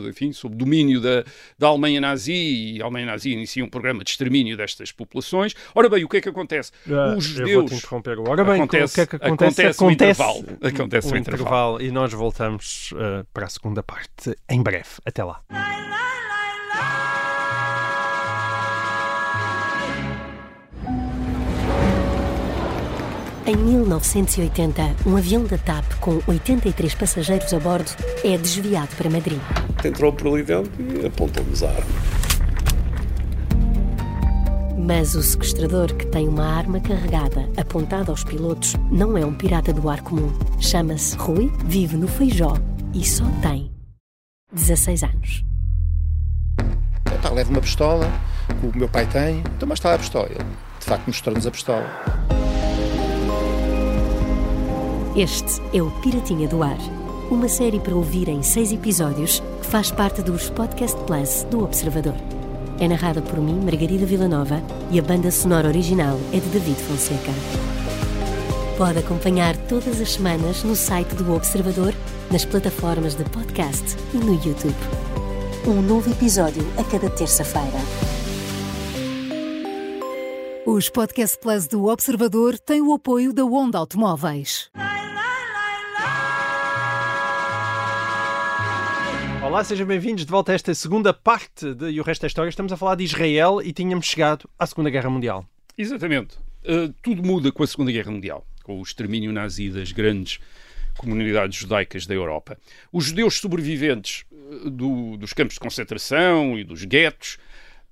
enfim, 0.08 0.32
sob 0.32 0.54
domínio 0.54 1.00
da, 1.00 1.24
da 1.58 1.68
Alemanha 1.68 2.00
nazi 2.00 2.32
e 2.76 2.82
a 2.82 2.84
Alemanha 2.84 3.06
nazi 3.06 3.32
inicia 3.32 3.64
um 3.64 3.68
programa 3.68 4.02
de 4.02 4.10
extermínio 4.10 4.56
destas 4.56 4.92
populações. 4.92 5.54
Ora 5.74 5.88
bem, 5.88 6.04
o 6.04 6.08
que 6.08 6.18
é 6.18 6.20
que 6.20 6.28
acontece? 6.28 6.72
Os 7.16 7.24
judeus... 7.24 7.84
agora. 8.06 8.44
Bem, 8.44 8.62
acontece, 8.62 8.92
o 8.92 8.94
que 8.94 9.00
é 9.00 9.06
que 9.06 9.16
acontece? 9.16 9.62
Acontece, 9.62 9.62
acontece 9.62 9.84
o 9.84 9.90
intervalo. 9.90 10.44
Acontece 10.62 11.12
o 11.12 11.16
intervalo. 11.16 11.76
intervalo. 11.76 11.82
E 11.82 11.90
nós 11.90 12.12
voltamos 12.12 12.92
uh, 12.92 13.26
para 13.36 13.44
a 13.44 13.50
segunda 13.50 13.82
parte 13.82 14.34
em 14.48 14.62
breve. 14.62 14.88
Até 15.04 15.22
lá. 15.22 15.42
Em 23.46 23.54
1980, 23.54 24.82
um 25.06 25.18
avião 25.18 25.44
da 25.44 25.58
TAP 25.58 25.84
com 26.00 26.18
83 26.26 26.94
passageiros 26.94 27.52
a 27.52 27.60
bordo 27.60 27.90
é 28.24 28.38
desviado 28.38 28.96
para 28.96 29.10
Madrid. 29.10 29.38
Entrou 29.84 30.14
por 30.14 30.28
ali 30.28 30.42
dentro 30.42 30.72
e 30.80 31.06
apontou-nos 31.06 31.62
a 31.62 31.68
arma. 31.68 31.86
Mas 34.78 35.14
o 35.14 35.22
sequestrador 35.22 35.94
que 35.94 36.06
tem 36.06 36.26
uma 36.26 36.46
arma 36.46 36.80
carregada 36.80 37.50
apontada 37.56 38.10
aos 38.10 38.24
pilotos 38.24 38.74
não 38.90 39.18
é 39.18 39.26
um 39.26 39.34
pirata 39.34 39.74
do 39.74 39.90
ar 39.90 40.00
comum. 40.00 40.32
Chama-se 40.58 41.14
Rui, 41.16 41.52
vive 41.66 41.98
no 41.98 42.08
Feijó 42.08 42.54
e 42.96 43.04
só 43.04 43.24
tem 43.42 43.70
16 44.52 45.02
anos. 45.02 45.44
Pá, 47.22 47.28
leva 47.28 47.50
uma 47.50 47.60
pistola, 47.60 48.10
que 48.58 48.66
o 48.66 48.74
meu 48.74 48.88
pai 48.88 49.06
tem, 49.06 49.40
então 49.54 49.68
mas 49.68 49.78
está 49.78 49.94
a 49.94 49.98
pistola. 49.98 50.26
Ele, 50.30 50.44
de 50.80 50.86
facto, 50.86 51.06
mostrou-nos 51.06 51.46
a 51.46 51.50
pistola. 51.50 51.86
Este 55.14 55.60
é 55.74 55.82
o 55.82 55.90
Piratinha 56.00 56.48
do 56.48 56.62
Ar, 56.62 56.78
uma 57.30 57.48
série 57.48 57.80
para 57.80 57.94
ouvir 57.94 58.28
em 58.28 58.42
seis 58.42 58.72
episódios 58.72 59.40
que 59.60 59.66
faz 59.66 59.90
parte 59.90 60.22
dos 60.22 60.48
Podcast 60.48 60.98
Plus 61.04 61.42
do 61.50 61.64
Observador. 61.64 62.16
É 62.80 62.88
narrada 62.88 63.20
por 63.20 63.38
mim, 63.38 63.60
Margarida 63.62 64.06
Villanova, 64.06 64.62
e 64.90 64.98
a 64.98 65.02
banda 65.02 65.30
sonora 65.30 65.68
original 65.68 66.18
é 66.32 66.40
de 66.40 66.48
David 66.48 66.80
Fonseca. 66.80 67.32
Pode 68.78 68.98
acompanhar 68.98 69.54
todas 69.68 70.00
as 70.00 70.14
semanas 70.14 70.62
no 70.62 70.76
site 70.76 71.14
do 71.14 71.34
Observador, 71.34 71.94
nas 72.30 72.44
plataformas 72.44 73.14
de 73.14 73.22
podcast 73.30 73.96
e 74.12 74.16
no 74.16 74.34
YouTube. 74.34 74.74
Um 75.66 75.80
novo 75.80 76.10
episódio 76.10 76.62
a 76.76 76.82
cada 76.82 77.08
terça-feira. 77.08 77.78
Os 80.66 80.88
Podcast 80.88 81.38
Plus 81.38 81.68
do 81.68 81.86
Observador 81.86 82.58
têm 82.58 82.82
o 82.82 82.92
apoio 82.92 83.32
da 83.32 83.44
Onda 83.44 83.78
Automóveis. 83.78 84.68
Olá, 89.44 89.62
sejam 89.62 89.86
bem-vindos 89.86 90.26
de 90.26 90.30
volta 90.30 90.50
a 90.50 90.54
esta 90.56 90.74
segunda 90.74 91.14
parte 91.14 91.72
de 91.74 91.90
E 91.90 92.00
o 92.00 92.02
Resto 92.02 92.22
da 92.22 92.26
História. 92.26 92.50
Estamos 92.50 92.72
a 92.72 92.76
falar 92.76 92.96
de 92.96 93.04
Israel 93.04 93.62
e 93.62 93.72
tínhamos 93.72 94.06
chegado 94.06 94.50
à 94.58 94.66
Segunda 94.66 94.90
Guerra 94.90 95.08
Mundial. 95.08 95.46
Exatamente. 95.78 96.36
Uh, 96.64 96.92
tudo 97.00 97.22
muda 97.22 97.52
com 97.52 97.62
a 97.62 97.66
Segunda 97.66 97.92
Guerra 97.92 98.10
Mundial, 98.10 98.44
com 98.64 98.80
o 98.80 98.82
extermínio 98.82 99.32
nazi 99.32 99.70
das 99.70 99.92
grandes 99.92 100.40
comunidades 100.96 101.58
judaicas 101.58 102.06
da 102.06 102.14
Europa. 102.14 102.58
Os 102.92 103.06
judeus 103.06 103.38
sobreviventes 103.38 104.24
uh, 104.32 104.70
do, 104.70 105.16
dos 105.16 105.32
campos 105.32 105.54
de 105.54 105.60
concentração 105.60 106.58
e 106.58 106.64
dos 106.64 106.84
guetos 106.84 107.38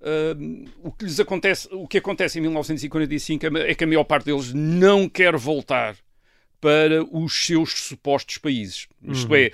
Uh, 0.04 0.68
o 0.82 0.92
que 0.92 1.06
lhes 1.06 1.18
acontece, 1.18 1.66
o 1.72 1.88
que 1.88 1.96
acontece 1.96 2.38
em 2.38 2.42
1945 2.42 3.46
é 3.56 3.74
que 3.74 3.84
a 3.84 3.86
maior 3.86 4.04
parte 4.04 4.26
deles 4.26 4.52
não 4.52 5.08
quer 5.08 5.34
voltar 5.34 5.96
para 6.60 7.02
os 7.10 7.46
seus 7.46 7.72
supostos 7.72 8.36
países. 8.36 8.86
Isto 9.02 9.30
Uhum. 9.30 9.36
é, 9.36 9.50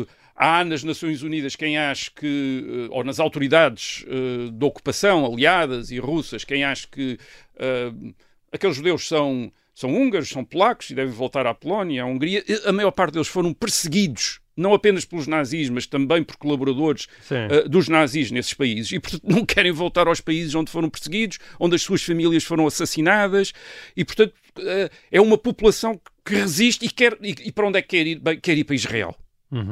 uh, 0.00 0.06
há 0.36 0.64
nas 0.64 0.84
Nações 0.84 1.22
Unidas 1.22 1.56
quem 1.56 1.78
acha 1.78 2.10
que, 2.14 2.88
ou 2.90 3.02
nas 3.02 3.18
autoridades 3.18 4.04
uh, 4.08 4.50
de 4.50 4.64
ocupação 4.64 5.24
aliadas 5.24 5.90
e 5.90 5.98
russas, 5.98 6.44
quem 6.44 6.62
acha 6.62 6.86
que 6.86 7.18
uh, 7.56 8.14
aqueles 8.52 8.76
judeus 8.76 9.08
são, 9.08 9.52
são 9.76 9.94
húngaros, 9.94 10.30
são 10.30 10.42
polacos 10.42 10.88
e 10.88 10.94
devem 10.94 11.12
voltar 11.12 11.46
à 11.46 11.52
Polónia, 11.52 12.02
à 12.02 12.06
Hungria. 12.06 12.42
A 12.64 12.72
maior 12.72 12.90
parte 12.90 13.12
deles 13.12 13.28
foram 13.28 13.52
perseguidos 13.52 14.40
não 14.56 14.72
apenas 14.72 15.04
pelos 15.04 15.26
nazis, 15.26 15.68
mas 15.68 15.86
também 15.86 16.24
por 16.24 16.36
colaboradores 16.36 17.06
uh, 17.30 17.68
dos 17.68 17.88
nazis 17.88 18.30
nesses 18.30 18.54
países 18.54 18.90
e, 18.90 18.98
portanto, 18.98 19.22
não 19.28 19.44
querem 19.44 19.70
voltar 19.70 20.08
aos 20.08 20.18
países 20.18 20.54
onde 20.54 20.70
foram 20.70 20.88
perseguidos, 20.88 21.38
onde 21.60 21.76
as 21.76 21.82
suas 21.82 22.02
famílias 22.02 22.42
foram 22.42 22.66
assassinadas 22.66 23.52
e, 23.94 24.02
portanto, 24.02 24.32
uh, 24.58 24.90
é 25.12 25.20
uma 25.20 25.36
população 25.36 26.00
que 26.24 26.34
resiste 26.34 26.86
e, 26.86 26.88
quer, 26.88 27.18
e, 27.20 27.34
e 27.44 27.52
para 27.52 27.66
onde 27.66 27.78
é 27.78 27.82
que 27.82 27.88
quer 27.88 28.06
ir? 28.06 28.18
Bem, 28.18 28.40
quer 28.40 28.56
ir 28.56 28.64
para 28.64 28.74
Israel. 28.74 29.14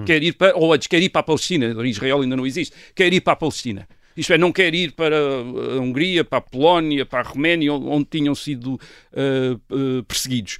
Quer 0.04 0.22
ir 0.22 0.34
para, 0.34 0.54
ou 0.54 0.72
antes, 0.72 0.86
quer 0.86 1.02
ir 1.02 1.08
para 1.08 1.20
a 1.20 1.24
Palestina. 1.24 1.74
Israel 1.86 2.20
ainda 2.20 2.36
não 2.36 2.46
existe. 2.46 2.76
Quer 2.94 3.12
ir 3.12 3.22
para 3.22 3.32
a 3.32 3.36
Palestina. 3.36 3.88
Isto 4.16 4.32
é, 4.32 4.38
não 4.38 4.52
quer 4.52 4.74
ir 4.74 4.92
para 4.92 5.16
a 5.16 5.80
Hungria, 5.80 6.24
para 6.24 6.38
a 6.38 6.40
Polónia, 6.40 7.04
para 7.04 7.20
a 7.20 7.22
Roménia, 7.22 7.72
onde 7.72 8.06
tinham 8.06 8.34
sido 8.34 8.74
uh, 8.74 10.02
perseguidos. 10.04 10.58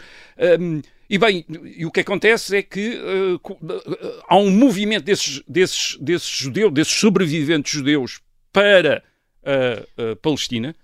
Um, 0.61 0.83
e 1.09 1.19
bem, 1.19 1.45
e 1.77 1.85
o 1.85 1.91
que 1.91 2.01
acontece 2.01 2.57
é 2.57 2.63
que 2.63 2.99
uh, 2.99 3.41
há 4.29 4.37
um 4.37 4.51
movimento 4.51 5.05
desses, 5.05 5.43
desses, 5.47 5.97
desses 6.01 6.31
judeus, 6.31 6.73
desses 6.73 6.95
sobreviventes 6.95 7.73
judeus 7.73 8.21
para 8.53 9.03
a, 9.45 10.13
a 10.13 10.17
Palestina, 10.17 10.75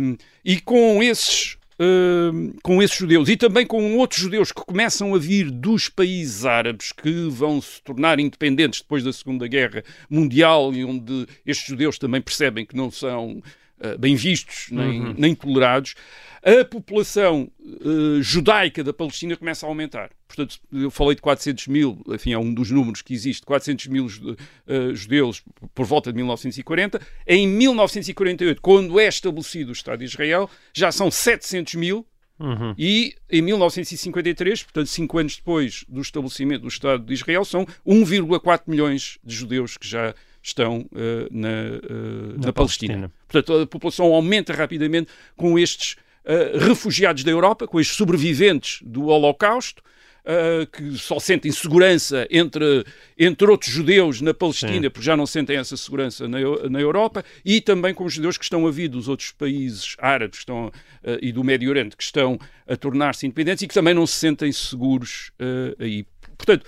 um, 0.00 0.16
e 0.44 0.60
com 0.60 1.02
esses, 1.02 1.57
uh, 1.78 2.54
com 2.62 2.82
esses 2.82 2.96
judeus 2.96 3.28
e 3.28 3.36
também 3.36 3.66
com 3.66 3.96
outros 3.96 4.20
judeus 4.20 4.52
que 4.52 4.64
começam 4.64 5.14
a 5.14 5.18
vir 5.18 5.50
dos 5.50 5.88
países 5.88 6.44
árabes 6.44 6.92
que 6.92 7.28
vão 7.30 7.60
se 7.60 7.80
tornar 7.82 8.18
independentes 8.18 8.80
depois 8.80 9.02
da 9.04 9.12
Segunda 9.12 9.46
Guerra 9.46 9.82
Mundial 10.10 10.72
e 10.72 10.84
onde 10.84 11.26
estes 11.46 11.66
judeus 11.66 11.98
também 11.98 12.20
percebem 12.20 12.66
que 12.66 12.76
não 12.76 12.90
são 12.90 13.42
uh, 13.80 13.98
bem 13.98 14.14
vistos 14.16 14.66
nem, 14.70 15.00
Uhum. 15.00 15.14
nem 15.16 15.34
tolerados, 15.34 15.94
a 16.42 16.64
população 16.64 17.50
uh, 17.60 18.22
judaica 18.22 18.82
da 18.84 18.92
Palestina 18.92 19.36
começa 19.36 19.66
a 19.66 19.68
aumentar. 19.68 20.10
Portanto, 20.26 20.58
eu 20.72 20.90
falei 20.90 21.14
de 21.14 21.22
400 21.22 21.66
mil, 21.68 22.00
enfim, 22.08 22.32
é 22.32 22.38
um 22.38 22.52
dos 22.52 22.70
números 22.70 23.02
que 23.02 23.14
existe, 23.14 23.44
400 23.44 23.86
mil 23.86 24.06
uh, 24.06 24.94
judeus 24.94 25.42
por 25.74 25.86
volta 25.86 26.12
de 26.12 26.16
1940. 26.16 27.00
Em 27.26 27.46
1948, 27.48 28.60
quando 28.60 29.00
é 29.00 29.08
estabelecido 29.08 29.70
o 29.70 29.72
Estado 29.72 30.00
de 30.00 30.04
Israel, 30.04 30.48
já 30.72 30.92
são 30.92 31.10
700 31.10 31.74
mil. 31.74 32.06
Uhum. 32.38 32.72
E 32.78 33.16
em 33.28 33.42
1953, 33.42 34.62
portanto, 34.62 34.86
cinco 34.86 35.18
anos 35.18 35.36
depois 35.36 35.84
do 35.88 36.00
estabelecimento 36.00 36.62
do 36.62 36.68
Estado 36.68 37.04
de 37.04 37.12
Israel, 37.12 37.44
são 37.44 37.66
1,4 37.84 38.62
milhões 38.68 39.18
de 39.24 39.34
judeus 39.34 39.76
que 39.76 39.88
já 39.88 40.14
estão 40.40 40.80
uh, 40.92 41.28
na, 41.30 41.48
uh, 41.48 42.38
na, 42.38 42.46
Na 42.46 42.52
Palestina. 42.52 42.94
Palestina. 42.94 43.12
Portanto, 43.26 43.62
a 43.62 43.66
população 43.66 44.14
aumenta 44.14 44.52
rapidamente 44.52 45.10
com 45.36 45.58
estes 45.58 45.96
uh, 46.28 46.58
refugiados 46.58 47.24
da 47.24 47.30
Europa, 47.30 47.66
com 47.66 47.80
estes 47.80 47.96
sobreviventes 47.96 48.80
do 48.82 49.06
Holocausto, 49.06 49.82
uh, 50.24 50.66
que 50.66 50.98
só 50.98 51.18
sentem 51.18 51.50
segurança 51.50 52.26
entre, 52.30 52.84
entre 53.18 53.50
outros 53.50 53.72
judeus 53.72 54.20
na 54.20 54.34
Palestina, 54.34 54.82
Sim. 54.82 54.90
porque 54.90 55.06
já 55.06 55.16
não 55.16 55.26
sentem 55.26 55.56
essa 55.56 55.76
segurança 55.76 56.28
na, 56.28 56.38
na 56.68 56.80
Europa, 56.80 57.24
e 57.44 57.60
também 57.60 57.94
com 57.94 58.04
os 58.04 58.12
judeus 58.12 58.36
que 58.36 58.44
estão 58.44 58.66
a 58.66 58.70
vir 58.70 58.88
dos 58.88 59.08
outros 59.08 59.32
países 59.32 59.96
árabes 59.98 60.40
estão, 60.40 60.66
uh, 60.66 60.72
e 61.22 61.32
do 61.32 61.42
Médio 61.42 61.70
Oriente 61.70 61.96
que 61.96 62.02
estão 62.02 62.38
a 62.66 62.76
tornar-se 62.76 63.26
independentes 63.26 63.62
e 63.62 63.68
que 63.68 63.74
também 63.74 63.94
não 63.94 64.06
se 64.06 64.14
sentem 64.14 64.52
seguros 64.52 65.32
aí. 65.78 66.04
Portanto, 66.36 66.66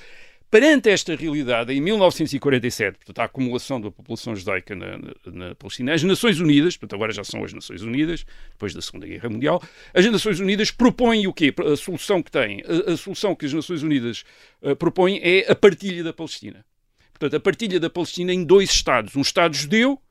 Perante 0.50 0.90
esta 0.90 1.14
realidade, 1.14 1.72
em 1.72 1.80
1947, 1.80 2.98
portanto, 2.98 3.18
a 3.20 3.24
acumulação 3.24 3.80
da 3.80 3.88
população 3.88 4.34
judaica 4.34 4.74
na, 4.74 4.98
na, 4.98 5.12
na 5.26 5.54
Palestina, 5.54 5.94
as 5.94 6.02
Nações 6.02 6.40
Unidas, 6.40 6.76
portanto, 6.76 6.96
agora 6.96 7.12
já 7.12 7.22
são 7.22 7.44
as 7.44 7.52
Nações 7.52 7.82
Unidas, 7.82 8.26
depois 8.50 8.74
da 8.74 8.82
Segunda 8.82 9.06
Guerra 9.06 9.28
Mundial, 9.28 9.62
as 9.94 10.04
Nações 10.06 10.40
Unidas 10.40 10.72
propõem 10.72 11.28
o 11.28 11.32
quê? 11.32 11.54
A 11.72 11.76
solução 11.76 12.20
que 12.20 12.32
têm, 12.32 12.64
a, 12.66 12.92
a 12.92 12.96
solução 12.96 13.36
que 13.36 13.46
as 13.46 13.52
Nações 13.52 13.84
Unidas 13.84 14.24
uh, 14.60 14.74
propõem 14.74 15.20
é 15.22 15.48
a 15.48 15.54
partilha 15.54 16.02
da 16.02 16.12
Palestina. 16.12 16.66
Portanto, 17.12 17.36
a 17.36 17.40
partilha 17.40 17.78
da 17.78 17.88
Palestina 17.88 18.32
em 18.32 18.42
dois 18.42 18.70
Estados. 18.70 19.14
Um 19.14 19.20
Estado 19.20 19.54
judeu, 19.54 20.02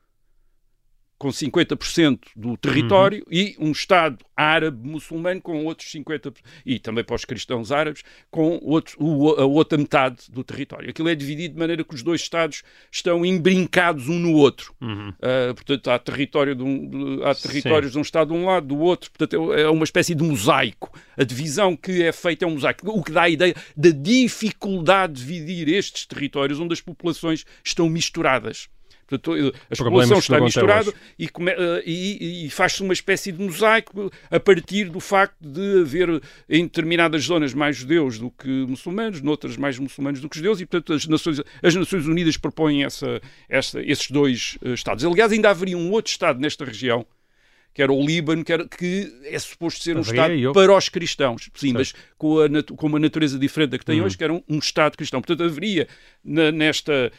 com 1.20 1.28
50% 1.28 2.20
do 2.36 2.56
território, 2.58 3.26
e 3.30 3.56
um 3.60 3.72
Estado 3.72 4.18
árabe 4.36 4.88
muçulmano 4.88 5.42
com 5.42 5.66
outros 5.66 5.92
50%, 5.92 6.38
e 6.66 6.80
também 6.80 7.04
para 7.04 7.16
os 7.18 7.26
cristãos 7.26 7.72
árabes, 7.74 8.04
com 8.32 8.58
outro, 8.64 8.96
o- 9.04 9.32
a 9.32 9.46
outra 9.46 9.78
metade 9.78 10.32
do 10.32 10.44
território. 10.46 10.90
Aquilo 10.90 11.10
é 11.10 11.16
dividido 11.16 11.56
de 11.56 11.60
maneira 11.60 11.84
que 11.84 11.94
os 11.94 12.02
dois 12.02 12.22
Estados 12.22 12.64
estão 12.90 13.26
embrincados 13.26 14.08
um 14.08 14.18
no 14.18 14.32
outro. 14.34 14.74
Ah, 15.22 15.54
portanto, 15.54 15.90
há, 15.92 16.00
território 16.00 16.56
de 16.56 16.64
um, 16.64 16.88
de- 16.90 17.24
há 17.26 17.36
territórios 17.36 17.92
de 17.92 17.98
um 17.98 18.02
Estado 18.02 18.32
de 18.34 18.38
um 18.40 18.46
lado, 18.46 18.68
do 18.68 18.78
outro. 18.80 19.12
Portanto, 19.12 19.54
é 19.54 19.60
é 19.64 19.70
uma 19.70 19.84
espécie 19.84 20.16
de 20.16 20.24
mosaico. 20.24 20.90
A 21.18 21.24
divisão 21.26 21.76
que 21.76 22.02
é 22.02 22.14
feita 22.14 22.46
é 22.46 22.48
um 22.48 22.52
mosaico, 22.52 22.90
o 22.90 23.04
que 23.04 23.12
dá 23.12 23.24
a 23.24 23.30
ideia 23.30 23.54
da 23.76 23.90
dificuldade 23.90 25.14
de 25.14 25.26
dividir 25.26 25.68
estes 25.68 26.06
territórios 26.06 26.60
onde 26.62 26.74
as 26.74 26.82
populações 26.82 27.46
estão 27.64 27.90
misturadas. 27.90 28.70
Portanto, 29.10 29.54
a 29.72 29.76
população 29.76 30.19
está 30.19 30.39
misturada 30.39 30.89
hoje. 30.89 30.98
e, 31.17 31.26
eh, 31.26 31.84
e- 31.86 32.45
e 32.45 32.50
faz-se 32.50 32.84
uma 32.84 32.93
espécie 32.93 33.32
de 33.32 33.41
mosaico 33.43 34.12
a 34.30 34.39
partir 34.39 34.89
do 34.89 35.00
facto 35.00 35.36
de 35.41 35.82
haver 35.82 36.22
em 36.48 36.63
determinadas 36.63 37.24
zonas 37.24 37.54
mais 37.54 37.76
judeus 37.78 38.19
do 38.19 38.30
que 38.30 38.48
muçulmanos, 38.67 39.22
noutras 39.22 39.58
mais 39.58 39.80
muçulmanos 39.80 40.22
do 40.22 40.30
que 40.30 40.38
judeus, 40.38 40.62
e 40.62 40.65
portanto 40.65 40.93
as 40.93 41.08
Nações, 41.08 41.41
as 41.63 41.74
Nações 41.76 42.06
Unidas 42.06 42.38
propõem 42.38 42.84
essa, 42.84 43.19
essa- 43.50 43.82
esses 43.82 44.12
dois 44.12 44.58
eh, 44.63 44.74
Estados. 44.74 45.04
Aliás, 45.04 45.32
ainda 45.32 45.50
haveria 45.50 45.78
um 45.78 45.91
outro 45.91 46.12
Estado 46.12 46.39
nesta 46.39 46.63
região, 46.63 47.06
que 47.74 47.82
era 47.84 47.91
o 47.93 48.04
Líbano, 48.06 48.43
que, 48.43 48.52
era- 48.52 48.67
que 48.67 49.12
é 49.26 49.38
suposto 49.39 49.84
ser 49.84 49.95
um 49.95 50.00
Haveria, 50.00 50.22
Estado 50.22 50.34
eu- 50.39 50.54
para 50.54 50.76
os 50.76 50.89
cristãos. 50.89 51.50
Sim, 51.56 51.67
Certo. 51.67 51.78
mas 51.78 51.93
com, 52.17 52.39
a 52.39 52.48
com 52.78 52.88
uma 52.88 53.00
natureza 53.00 53.38
diferente 53.39 53.72
da 53.72 53.80
que 53.80 53.86
tem 53.86 54.00
Uhum. 54.00 54.06
hoje, 54.06 54.17
que 54.17 54.24
era 54.24 54.34
um, 54.34 54.41
um 54.50 54.58
Estado 54.60 54.98
cristão. 54.98 55.22
Portanto, 55.22 55.43
haveria 55.48 55.88
na- 56.24 56.52
nesta, 56.52 57.12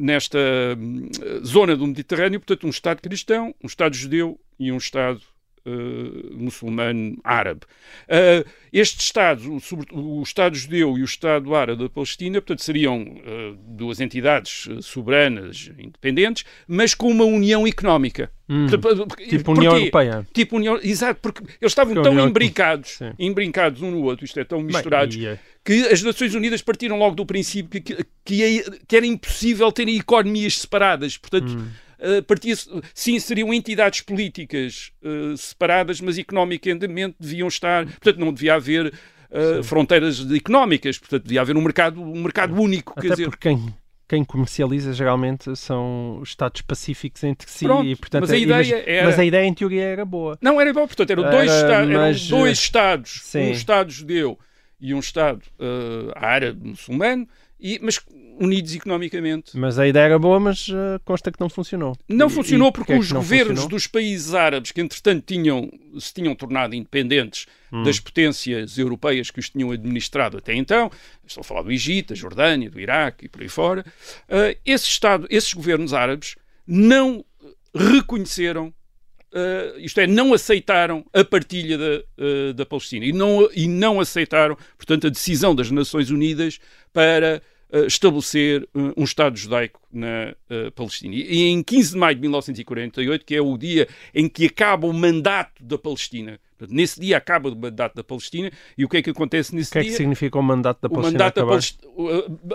nesta 0.00 0.38
hum, 0.78 1.08
zona 1.44 1.76
do 1.76 1.86
Mediterrâneo, 1.86 2.40
portanto, 2.40 2.66
um 2.66 2.70
Estado 2.70 3.02
cristão, 3.02 3.54
um 3.62 3.66
Estado 3.66 3.94
judeu 3.94 4.40
e 4.58 4.72
um 4.72 4.78
Estado 4.78 5.20
uh, 5.66 6.36
muçulmano 6.36 7.18
árabe. 7.24 7.60
Uh, 8.08 8.48
estes 8.72 9.06
Estados, 9.06 9.46
o, 9.46 9.58
sobre, 9.60 9.86
o, 9.92 10.22
Estado 10.22 10.56
judeu 10.56 10.96
e 10.96 11.02
o 11.02 11.04
Estado 11.04 11.54
árabe 11.54 11.82
da 11.82 11.88
Palestina, 11.88 12.40
portanto, 12.40 12.62
seriam 12.62 13.02
uh, 13.02 13.56
duas 13.66 14.00
entidades 14.00 14.68
soberanas, 14.82 15.70
independentes, 15.78 16.44
mas 16.68 16.94
com 16.94 17.10
uma 17.10 17.24
união 17.24 17.66
económica. 17.66 18.30
Hum, 18.48 18.66
tipo 19.28 19.52
União 19.52 19.76
Europeia. 19.76 20.26
Tipo 20.32 20.56
União, 20.56 20.78
exato, 20.82 21.20
porque 21.20 21.42
eles 21.42 21.70
estavam 21.70 21.94
porque 21.94 22.08
tão 22.08 22.12
União... 22.12 22.28
embrincados, 22.28 22.98
embrincados 23.18 23.80
um 23.80 23.90
no 23.92 24.02
outro, 24.02 24.24
isto 24.24 24.40
é 24.40 24.44
tão 24.44 24.60
misturados, 24.60 25.16
Bem, 25.16 25.38
que 25.64 25.86
as 25.86 26.02
Nações 26.02 26.34
Unidas 26.34 26.60
partiram 26.60 26.98
logo 26.98 27.14
do 27.14 27.24
princípio 27.24 27.80
que, 27.80 28.04
que, 28.24 28.64
que 28.88 28.96
era 28.96 29.06
impossível 29.06 29.70
terem 29.70 29.96
economias 29.96 30.58
separadas. 30.58 31.16
Portanto, 31.16 31.52
hum 31.52 31.68
uh, 32.00 32.22
partia 32.24 32.54
sim, 32.94 33.18
seriam 33.18 33.52
entidades 33.52 34.00
políticas 34.00 34.92
uh, 35.02 35.36
separadas, 35.36 36.00
mas 36.00 36.18
economicamente 36.18 37.16
deviam 37.18 37.48
estar, 37.48 37.84
portanto, 37.86 38.18
não 38.18 38.32
devia 38.32 38.54
haver 38.54 38.92
uh, 39.30 39.62
fronteiras 39.62 40.30
económicas, 40.32 40.98
portanto, 40.98 41.24
devia 41.24 41.40
haver 41.40 41.56
um 41.56 41.62
mercado, 41.62 42.00
um 42.02 42.22
mercado 42.22 42.60
único. 42.60 42.92
Até 42.92 43.02
quer 43.02 43.10
dizer, 43.10 43.28
porque 43.28 43.48
quem, 43.48 43.74
quem 44.10 44.24
comercializa 44.24 44.92
geralmente 44.92 45.54
são 45.54 46.18
os 46.20 46.30
Estados 46.30 46.62
pacíficos 46.62 47.22
entre 47.22 47.48
si 47.48 47.64
Pronto, 47.64 47.86
e 47.86 47.94
portanto 47.94 48.22
mas 48.22 48.32
a 48.32 48.36
ideia 48.36 48.56
mas, 48.56 48.88
era... 48.88 49.04
mas 49.04 49.18
a 49.20 49.24
ideia 49.24 49.46
em 49.46 49.54
teoria 49.54 49.84
era 49.84 50.04
boa 50.04 50.36
não 50.42 50.60
era 50.60 50.72
boa 50.72 50.84
portanto 50.88 51.10
eram 51.10 51.30
dois, 51.30 51.48
era, 51.48 51.86
mas... 51.86 52.26
eram 52.26 52.38
dois 52.40 52.58
estados 52.58 53.20
Sim. 53.22 53.42
um 53.42 53.50
estado 53.52 53.92
judeu 53.92 54.36
e 54.80 54.92
um 54.92 54.98
estado 54.98 55.42
uh, 55.60 56.10
árabe 56.16 56.70
muçulmano 56.70 57.28
e, 57.60 57.78
mas 57.80 58.00
unidos 58.40 58.74
economicamente. 58.74 59.56
Mas 59.56 59.78
a 59.78 59.86
ideia 59.86 60.04
era 60.04 60.18
boa, 60.18 60.40
mas 60.40 60.68
uh, 60.68 60.98
consta 61.04 61.30
que 61.30 61.38
não 61.38 61.50
funcionou. 61.50 61.94
Não 62.08 62.26
e, 62.26 62.30
funcionou 62.30 62.70
e 62.70 62.72
porque 62.72 62.94
os 62.94 63.12
governos 63.12 63.48
funcionou? 63.48 63.68
dos 63.68 63.86
países 63.86 64.34
árabes, 64.34 64.72
que 64.72 64.80
entretanto 64.80 65.24
tinham, 65.26 65.70
se 65.98 66.14
tinham 66.14 66.34
tornado 66.34 66.74
independentes 66.74 67.46
hum. 67.70 67.82
das 67.82 68.00
potências 68.00 68.78
europeias 68.78 69.30
que 69.30 69.38
os 69.38 69.50
tinham 69.50 69.70
administrado 69.70 70.38
até 70.38 70.54
então, 70.54 70.90
estou 71.26 71.42
a 71.42 71.44
falar 71.44 71.62
do 71.62 71.70
Egito, 71.70 72.08
da 72.08 72.14
Jordânia, 72.14 72.70
do 72.70 72.80
Iraque 72.80 73.26
e 73.26 73.28
por 73.28 73.42
aí 73.42 73.48
fora, 73.48 73.84
uh, 74.28 74.58
esse 74.64 74.86
Estado, 74.86 75.26
esses 75.28 75.52
governos 75.52 75.92
árabes 75.92 76.34
não 76.66 77.24
reconheceram 77.74 78.72
Uh, 79.32 79.78
isto 79.78 80.00
é, 80.00 80.08
não 80.08 80.34
aceitaram 80.34 81.06
a 81.12 81.24
partilha 81.24 81.78
da, 81.78 82.02
uh, 82.18 82.52
da 82.52 82.66
Palestina 82.66 83.06
e 83.06 83.12
não, 83.12 83.48
e 83.54 83.68
não 83.68 84.00
aceitaram, 84.00 84.58
portanto, 84.76 85.06
a 85.06 85.10
decisão 85.10 85.54
das 85.54 85.70
Nações 85.70 86.10
Unidas 86.10 86.58
para 86.92 87.40
estabelecer 87.86 88.68
um 88.74 89.04
Estado 89.04 89.36
judaico 89.36 89.80
na 89.92 90.34
Palestina. 90.74 91.14
E 91.14 91.48
em 91.48 91.62
15 91.62 91.92
de 91.92 91.98
maio 91.98 92.14
de 92.14 92.20
1948, 92.22 93.24
que 93.24 93.34
é 93.34 93.40
o 93.40 93.56
dia 93.56 93.88
em 94.14 94.28
que 94.28 94.46
acaba 94.46 94.86
o 94.86 94.92
mandato 94.92 95.62
da 95.62 95.78
Palestina, 95.78 96.40
Nesse 96.68 97.00
dia 97.00 97.16
acaba 97.16 97.48
o 97.48 97.56
mandato 97.56 97.94
da 97.94 98.04
Palestina 98.04 98.50
e 98.76 98.84
o 98.84 98.88
que 98.88 98.98
é 98.98 99.02
que 99.02 99.10
acontece 99.10 99.54
nesse 99.54 99.72
dia? 99.72 99.80
O 99.80 99.84
que 99.84 99.88
é 99.88 99.90
que 99.90 99.96
significa 99.96 100.38
o 100.38 100.42
mandato 100.42 100.80
da 100.82 100.88
Palestina? 100.88 101.10
O 101.10 101.12
mandato 101.12 101.34
da 101.36 101.46
Palestina 101.46 101.90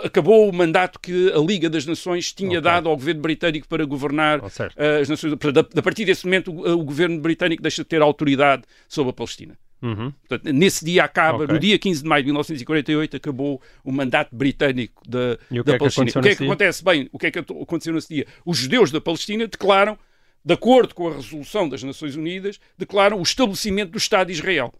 acabou 0.04 0.48
o 0.48 0.52
mandato 0.52 1.00
que 1.00 1.32
a 1.32 1.38
Liga 1.38 1.68
das 1.68 1.86
Nações 1.86 2.32
tinha 2.32 2.50
okay. 2.50 2.60
dado 2.60 2.88
ao 2.88 2.96
governo 2.96 3.22
britânico 3.22 3.66
para 3.66 3.84
governar 3.84 4.40
oh, 4.42 4.46
as 4.46 5.08
Nações. 5.08 5.32
A 5.76 5.82
partir 5.82 6.04
desse 6.04 6.24
momento, 6.24 6.50
o 6.50 6.84
governo 6.84 7.18
britânico 7.20 7.62
deixa 7.62 7.82
de 7.82 7.88
ter 7.88 8.02
autoridade 8.02 8.62
sobre 8.88 9.10
a 9.10 9.12
Palestina. 9.12 9.58
Uhum. 9.82 10.10
Portanto, 10.26 10.52
nesse 10.52 10.84
dia 10.84 11.04
acaba, 11.04 11.44
okay. 11.44 11.54
no 11.54 11.60
dia 11.60 11.78
15 11.78 12.02
de 12.02 12.08
maio 12.08 12.22
de 12.22 12.26
1948, 12.28 13.16
acabou 13.16 13.60
o 13.84 13.92
mandato 13.92 14.34
britânico 14.34 15.02
da, 15.08 15.36
da 15.64 15.74
é 15.74 15.78
Palestina. 15.78 16.10
o 16.14 16.22
que 16.22 16.28
é 16.28 16.34
que 16.34 16.44
acontece? 16.44 16.84
Bem, 16.84 17.08
o 17.12 17.18
que 17.18 17.26
é 17.26 17.30
que 17.30 17.38
aconteceu 17.38 17.92
nesse 17.92 18.08
dia? 18.08 18.26
Os 18.44 18.58
judeus 18.58 18.90
da 18.90 19.00
Palestina 19.00 19.46
declaram, 19.46 19.98
de 20.44 20.54
acordo 20.54 20.94
com 20.94 21.08
a 21.08 21.14
resolução 21.14 21.68
das 21.68 21.82
Nações 21.82 22.16
Unidas, 22.16 22.58
declaram 22.78 23.18
o 23.18 23.22
estabelecimento 23.22 23.90
do 23.90 23.98
Estado 23.98 24.28
de 24.28 24.32
Israel. 24.32 24.72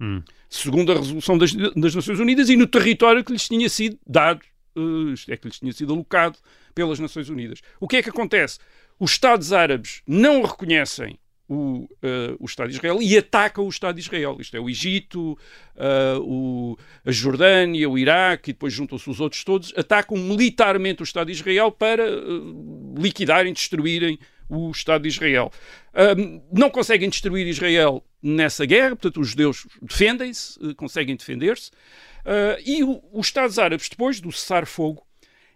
Hum. 0.00 0.22
Segundo 0.48 0.92
a 0.92 0.96
resolução 0.96 1.36
das, 1.36 1.52
das, 1.52 1.94
Nações 1.94 2.18
Unidas 2.18 2.48
e 2.48 2.56
no 2.56 2.66
território 2.66 3.24
que 3.24 3.32
lhes 3.32 3.46
tinha 3.46 3.68
sido 3.68 3.98
dado, 4.06 4.40
uh, 4.76 5.14
é 5.28 5.36
que 5.36 5.48
lhes 5.48 5.58
tinha 5.58 5.72
sido 5.72 5.92
alocado 5.92 6.38
pelas 6.74 6.98
Nações 6.98 7.28
Unidas. 7.28 7.60
O 7.78 7.86
que 7.86 7.96
é 7.96 8.02
que 8.02 8.10
acontece? 8.10 8.58
Os 8.98 9.12
Estados 9.12 9.52
árabes 9.52 10.02
não 10.06 10.42
reconhecem 10.42 11.18
o, 11.50 11.80
uh, 11.80 11.88
o 12.38 12.46
Estado 12.46 12.70
de 12.70 12.76
Israel 12.76 13.02
e 13.02 13.18
ataca 13.18 13.60
o 13.60 13.68
Estado 13.68 13.96
de 13.96 14.02
Israel. 14.02 14.36
Isto 14.38 14.56
é, 14.56 14.60
o 14.60 14.70
Egito, 14.70 15.36
uh, 15.74 16.20
o, 16.20 16.78
a 17.04 17.10
Jordânia, 17.10 17.90
o 17.90 17.98
Iraque 17.98 18.50
e 18.50 18.52
depois 18.52 18.72
juntam-se 18.72 19.10
os 19.10 19.18
outros 19.18 19.42
todos, 19.42 19.74
atacam 19.76 20.16
militarmente 20.16 21.02
o 21.02 21.04
Estado 21.04 21.26
de 21.26 21.32
Israel 21.32 21.72
para 21.72 22.04
uh, 22.08 22.94
liquidarem, 22.96 23.52
destruírem 23.52 24.16
o 24.48 24.70
Estado 24.70 25.02
de 25.02 25.08
Israel. 25.08 25.52
não 26.52 26.70
conseguem 26.70 27.08
destruir 27.08 27.46
Israel 27.46 28.04
nessa 28.20 28.64
guerra, 28.66 28.90
portanto, 28.96 29.20
os 29.20 29.28
judeus 29.28 29.64
defendem-se, 29.80 30.74
conseguem 30.74 31.14
defender-se, 31.14 31.70
e 32.66 32.82
os 32.82 33.26
Estados 33.28 33.60
árabes, 33.60 33.88
depois 33.88 34.20
do 34.20 34.32
cessar-fogo, 34.32 35.06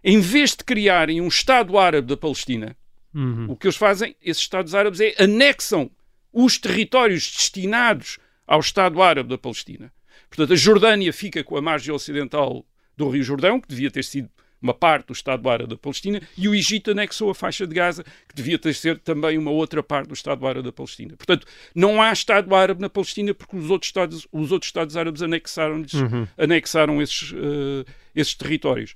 em 0.04 0.20
vez 0.20 0.50
de 0.50 0.62
criarem 0.62 1.20
um 1.20 1.26
Estado 1.26 1.76
árabe 1.76 2.06
da 2.06 2.16
Palestina, 2.16 2.76
Uhum. 3.14 3.46
O 3.48 3.56
que 3.56 3.66
eles 3.66 3.76
fazem, 3.76 4.16
esses 4.22 4.42
Estados 4.42 4.74
árabes, 4.74 5.00
é 5.00 5.14
anexam 5.18 5.90
os 6.32 6.58
territórios 6.58 7.30
destinados 7.30 8.18
ao 8.46 8.60
Estado 8.60 9.00
árabe 9.00 9.28
da 9.28 9.38
Palestina. 9.38 9.92
Portanto, 10.28 10.52
a 10.52 10.56
Jordânia 10.56 11.12
fica 11.12 11.44
com 11.44 11.56
a 11.56 11.62
margem 11.62 11.94
ocidental 11.94 12.66
do 12.96 13.08
Rio 13.08 13.22
Jordão, 13.22 13.60
que 13.60 13.68
devia 13.68 13.90
ter 13.90 14.02
sido 14.02 14.28
uma 14.60 14.72
parte 14.72 15.08
do 15.08 15.12
Estado 15.12 15.48
árabe 15.48 15.70
da 15.70 15.76
Palestina, 15.76 16.22
e 16.38 16.48
o 16.48 16.54
Egito 16.54 16.90
anexou 16.90 17.28
a 17.28 17.34
faixa 17.34 17.66
de 17.66 17.74
Gaza, 17.74 18.02
que 18.02 18.34
devia 18.34 18.58
ter 18.58 18.74
sido 18.74 18.98
também 18.98 19.36
uma 19.36 19.50
outra 19.50 19.82
parte 19.82 20.08
do 20.08 20.14
Estado 20.14 20.46
árabe 20.46 20.64
da 20.64 20.72
Palestina. 20.72 21.14
Portanto, 21.16 21.46
não 21.74 22.00
há 22.00 22.10
Estado 22.10 22.54
árabe 22.54 22.80
na 22.80 22.88
Palestina 22.88 23.34
porque 23.34 23.56
os 23.56 23.68
outros 23.68 23.90
Estados, 23.90 24.26
os 24.32 24.50
outros 24.50 24.68
Estados 24.68 24.96
árabes 24.96 25.20
anexaram, 25.20 25.76
uhum. 25.76 26.26
anexaram 26.38 27.02
esses, 27.02 27.32
uh, 27.32 27.84
esses 28.16 28.34
territórios. 28.34 28.94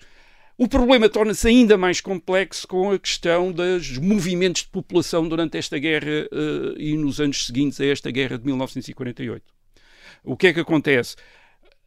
O 0.60 0.66
problema 0.66 1.08
torna-se 1.08 1.46
ainda 1.46 1.78
mais 1.78 2.00
complexo 2.00 2.66
com 2.66 2.90
a 2.90 2.98
questão 2.98 3.52
dos 3.52 3.96
movimentos 3.96 4.62
de 4.62 4.68
população 4.68 5.28
durante 5.28 5.56
esta 5.56 5.78
guerra 5.78 6.26
uh, 6.32 6.76
e 6.76 6.96
nos 6.96 7.20
anos 7.20 7.46
seguintes 7.46 7.80
a 7.80 7.86
esta 7.86 8.10
guerra 8.10 8.36
de 8.36 8.44
1948. 8.44 9.44
O 10.24 10.36
que 10.36 10.48
é 10.48 10.52
que 10.52 10.58
acontece? 10.58 11.14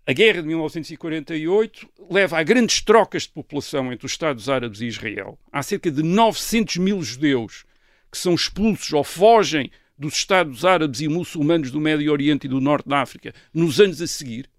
A 0.08 0.14
guerra 0.14 0.42
de 0.42 0.48
1948 0.48 1.86
leva 2.10 2.40
a 2.40 2.44
grandes 2.44 2.80
trocas 2.80 3.24
de 3.24 3.34
população 3.34 3.92
entre 3.92 4.06
os 4.06 4.14
Estados 4.14 4.48
Árabes 4.48 4.80
e 4.80 4.86
Israel. 4.86 5.38
Há 5.52 5.62
cerca 5.62 5.92
de 5.92 6.02
900 6.02 6.78
mil 6.78 7.04
judeus 7.04 7.66
que 8.10 8.18
são 8.18 8.34
expulsos 8.34 8.94
ou 8.94 9.04
fogem 9.04 9.70
dos 9.98 10.14
Estados 10.14 10.64
Árabes 10.64 11.02
e 11.02 11.10
muçulmanos 11.10 11.72
do 11.72 11.82
Médio 11.82 12.10
Oriente 12.10 12.46
e 12.46 12.50
do 12.50 12.62
Norte 12.62 12.88
da 12.88 13.02
África 13.02 13.34
nos 13.54 13.82
anos 13.82 14.02
a 14.02 14.08
seguir 14.08 14.50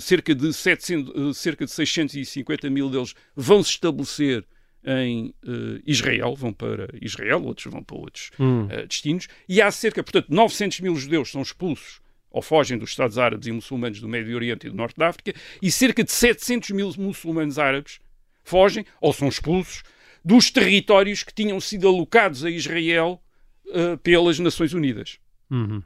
cerca 0.00 0.34
de, 0.34 0.52
700, 0.52 1.14
eh, 1.14 1.32
cerca 1.32 1.64
de 1.64 1.70
650 1.70 2.68
mil 2.68 2.90
deles 2.90 3.14
vão 3.34 3.62
se 3.62 3.70
estabelecer 3.70 4.44
em 4.84 5.34
uh, 5.44 5.82
Israel, 5.84 6.34
vão 6.36 6.52
para 6.52 6.88
Israel, 7.02 7.42
outros 7.42 7.72
vão 7.72 7.82
para 7.82 7.96
outros 7.96 8.30
hum. 8.38 8.66
uh, 8.66 8.86
destinos, 8.86 9.26
e 9.48 9.60
há 9.60 9.68
cerca, 9.70 10.02
portanto, 10.02 10.28
900 10.30 10.80
mil 10.80 10.94
judeus 10.94 11.30
são 11.30 11.42
expulsos 11.42 12.00
ou 12.30 12.40
fogem 12.40 12.78
dos 12.78 12.90
Estados 12.90 13.18
Árabes 13.18 13.48
e 13.48 13.52
muçulmanos 13.52 14.00
do 14.00 14.08
Médio 14.08 14.36
Oriente 14.36 14.66
e 14.66 14.70
do 14.70 14.76
Norte 14.76 14.96
da 14.96 15.08
África, 15.08 15.34
e 15.60 15.70
cerca 15.72 16.04
de 16.04 16.12
700 16.12 16.70
mil 16.70 16.92
muçulmanos 16.98 17.58
árabes 17.58 17.98
fogem 18.44 18.84
ou 19.00 19.12
são 19.12 19.26
expulsos 19.26 19.82
dos 20.24 20.50
territórios 20.50 21.24
que 21.24 21.34
tinham 21.34 21.60
sido 21.60 21.88
alocados 21.88 22.44
a 22.44 22.50
Israel 22.50 23.20
uh, 23.66 23.98
pelas 23.98 24.38
Nações 24.38 24.72
Unidas. 24.72 25.18
Uhum 25.50 25.82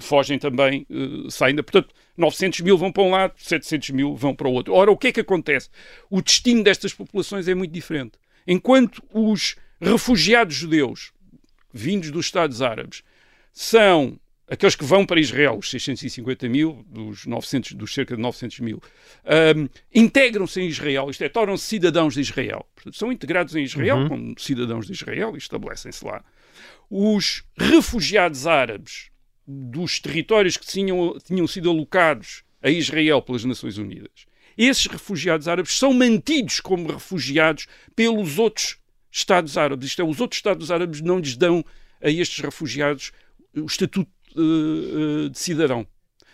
fogem 0.00 0.38
também, 0.38 0.86
uh, 0.90 1.30
saem 1.30 1.54
da. 1.54 1.62
Portanto, 1.62 1.94
900 2.16 2.60
mil 2.60 2.78
vão 2.78 2.92
para 2.92 3.02
um 3.02 3.10
lado, 3.10 3.34
700 3.36 3.90
mil 3.90 4.16
vão 4.16 4.34
para 4.34 4.48
o 4.48 4.52
outro. 4.52 4.74
Ora, 4.74 4.90
o 4.90 4.96
que 4.96 5.08
é 5.08 5.12
que 5.12 5.20
acontece? 5.20 5.68
O 6.10 6.22
destino 6.22 6.62
destas 6.62 6.92
populações 6.92 7.48
é 7.48 7.54
muito 7.54 7.72
diferente. 7.72 8.12
Enquanto 8.46 9.02
os 9.12 9.56
refugiados 9.80 10.54
judeus 10.54 11.12
vindos 11.72 12.10
dos 12.10 12.26
Estados 12.26 12.60
Árabes 12.60 13.02
são 13.52 14.18
aqueles 14.48 14.76
que 14.76 14.84
vão 14.84 15.06
para 15.06 15.18
Israel, 15.18 15.56
os 15.58 15.70
650 15.70 16.48
mil, 16.48 16.84
dos, 16.88 17.24
900, 17.24 17.72
dos 17.72 17.94
cerca 17.94 18.14
de 18.14 18.20
900 18.20 18.60
mil, 18.60 18.82
um, 19.56 19.68
integram-se 19.94 20.60
em 20.60 20.68
Israel, 20.68 21.08
isto 21.08 21.24
é, 21.24 21.28
tornam-se 21.28 21.64
cidadãos 21.64 22.14
de 22.14 22.20
Israel. 22.20 22.66
Portanto, 22.74 22.96
são 22.96 23.10
integrados 23.10 23.56
em 23.56 23.62
Israel 23.62 23.96
uhum. 23.96 24.08
como 24.08 24.34
cidadãos 24.38 24.86
de 24.86 24.92
Israel 24.92 25.34
e 25.34 25.38
estabelecem-se 25.38 26.04
lá. 26.04 26.22
Os 26.90 27.44
refugiados 27.56 28.46
árabes 28.46 29.11
dos 29.46 29.98
territórios 30.00 30.56
que 30.56 30.66
tinham, 30.66 31.18
tinham 31.24 31.46
sido 31.46 31.70
alocados 31.70 32.44
a 32.62 32.70
Israel 32.70 33.20
pelas 33.20 33.44
Nações 33.44 33.78
Unidas. 33.78 34.26
Esses 34.56 34.86
refugiados 34.86 35.48
árabes 35.48 35.76
são 35.76 35.92
mantidos 35.92 36.60
como 36.60 36.90
refugiados 36.90 37.66
pelos 37.96 38.38
outros 38.38 38.76
Estados 39.10 39.58
árabes. 39.58 39.88
Isto 39.88 40.02
é, 40.02 40.04
os 40.04 40.20
outros 40.20 40.38
Estados 40.38 40.70
árabes 40.70 41.02
não 41.02 41.18
lhes 41.18 41.36
dão 41.36 41.64
a 42.00 42.08
estes 42.08 42.42
refugiados 42.42 43.12
o 43.54 43.66
estatuto 43.66 44.10
uh, 44.34 45.26
uh, 45.26 45.30
de 45.30 45.38
cidadão. 45.38 45.86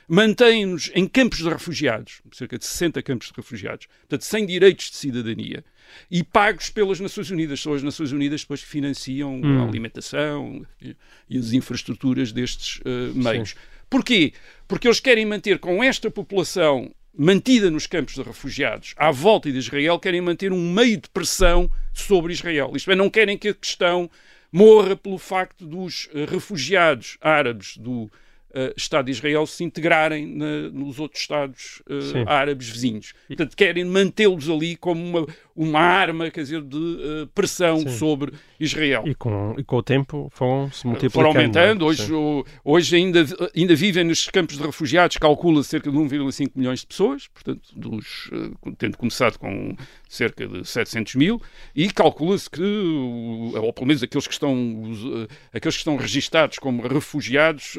Mantém-nos 0.08 0.90
em 0.94 1.06
campos 1.06 1.38
de 1.38 1.48
refugiados, 1.48 2.22
cerca 2.32 2.58
de 2.58 2.64
60 2.64 3.02
campos 3.02 3.28
de 3.28 3.34
refugiados, 3.36 3.86
portanto, 3.86 4.24
sem 4.24 4.46
direitos 4.46 4.90
de 4.90 4.96
cidadania, 4.96 5.64
e 6.10 6.24
pagos 6.24 6.70
pelas 6.70 6.98
Nações 6.98 7.30
Unidas. 7.30 7.60
São 7.60 7.74
as 7.74 7.82
Nações 7.82 8.12
Unidas 8.12 8.40
depois 8.40 8.62
que 8.62 8.68
financiam 8.68 9.40
Hum. 9.42 9.60
a 9.60 9.68
alimentação 9.68 10.66
e, 10.80 10.96
e 11.28 11.38
as 11.38 11.52
infraestruturas 11.52 12.32
destes 12.32 12.80
eh, 12.84 13.12
meios. 13.14 13.50
Sim. 13.50 13.56
Porquê? 13.90 14.32
Porque 14.66 14.86
eles 14.86 15.00
querem 15.00 15.24
manter 15.24 15.58
com 15.58 15.82
esta 15.82 16.10
população 16.10 16.90
mantida 17.16 17.70
nos 17.70 17.86
campos 17.86 18.14
de 18.14 18.22
refugiados 18.22 18.94
à 18.96 19.10
volta 19.10 19.50
de 19.50 19.58
Israel, 19.58 19.98
querem 19.98 20.20
manter 20.20 20.52
um 20.52 20.72
meio 20.72 20.98
de 20.98 21.08
pressão 21.08 21.70
sobre 21.92 22.32
Israel. 22.32 22.72
Isto 22.74 22.92
é, 22.92 22.94
não 22.94 23.10
querem 23.10 23.36
que 23.36 23.48
a 23.48 23.54
questão 23.54 24.10
morra 24.52 24.94
pelo 24.94 25.18
facto 25.18 25.66
dos 25.66 26.08
eh, 26.14 26.26
refugiados 26.26 27.18
árabes 27.20 27.76
do 27.76 28.10
eh, 28.54 28.72
Estado 28.76 29.06
de 29.06 29.12
Israel 29.12 29.46
se 29.46 29.62
integrarem 29.64 30.26
na- 30.26 30.70
nos 30.72 30.98
outros 30.98 31.20
Estados 31.22 31.82
Sim. 32.12 32.24
árabes 32.26 32.68
vizinhos. 32.68 33.12
Portanto, 33.26 33.56
querem 33.56 33.84
mantê-los 33.84 34.48
ali 34.48 34.76
como 34.76 35.02
uma, 35.04 35.26
uma 35.60 35.80
arma, 35.80 36.30
quer 36.30 36.42
dizer, 36.42 36.62
de 36.62 36.76
eh, 37.00 37.28
pressão 37.34 37.80
Sim. 37.80 37.88
sobre 37.88 38.32
Israel. 38.60 39.02
E 39.06 39.14
com, 39.14 39.54
e 39.58 39.64
com 39.64 39.76
o 39.76 39.82
tempo 39.82 40.28
foram-se 40.32 40.86
multiplicando. 40.86 41.12
Foram 41.12 41.28
aumentando. 41.30 41.84
é? 41.84 41.88
Hoje, 41.88 42.06
Sim. 42.06 42.12
o- 42.12 42.44
hoje 42.64 42.94
ainda, 42.96 43.26
ainda 43.56 43.74
vivem 43.74 44.04
nos 44.04 44.26
campos 44.28 44.56
de 44.56 44.62
refugiados, 44.62 45.16
calcula 45.16 45.62
cerca 45.64 45.90
de 45.90 45.96
1,5 45.96 46.52
milhões 46.54 46.80
de 46.80 46.86
pessoas, 46.86 47.26
portanto, 47.28 47.60
dos, 47.74 48.30
eh, 48.32 48.70
tendo 48.78 48.96
começado 48.96 49.36
com 49.38 49.74
cerca 50.08 50.46
de 50.46 50.64
700 50.66 51.16
mil, 51.16 51.42
e 51.74 51.90
calcula-se 51.90 52.48
que, 52.48 52.62
ou 52.62 53.72
pelo 53.72 53.86
menos 53.86 54.02
aqueles 54.02 54.26
que 54.26 54.32
estão, 54.32 54.54
eh, 54.54 55.34
aqueles 55.56 55.74
que 55.74 55.80
estão 55.80 55.96
registados 55.96 56.58
como 56.58 56.86
refugiados, 56.86 57.74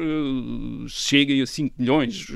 cheguem 0.88 1.40
a 1.42 1.46
5 1.46 1.74
milhões. 1.78 2.26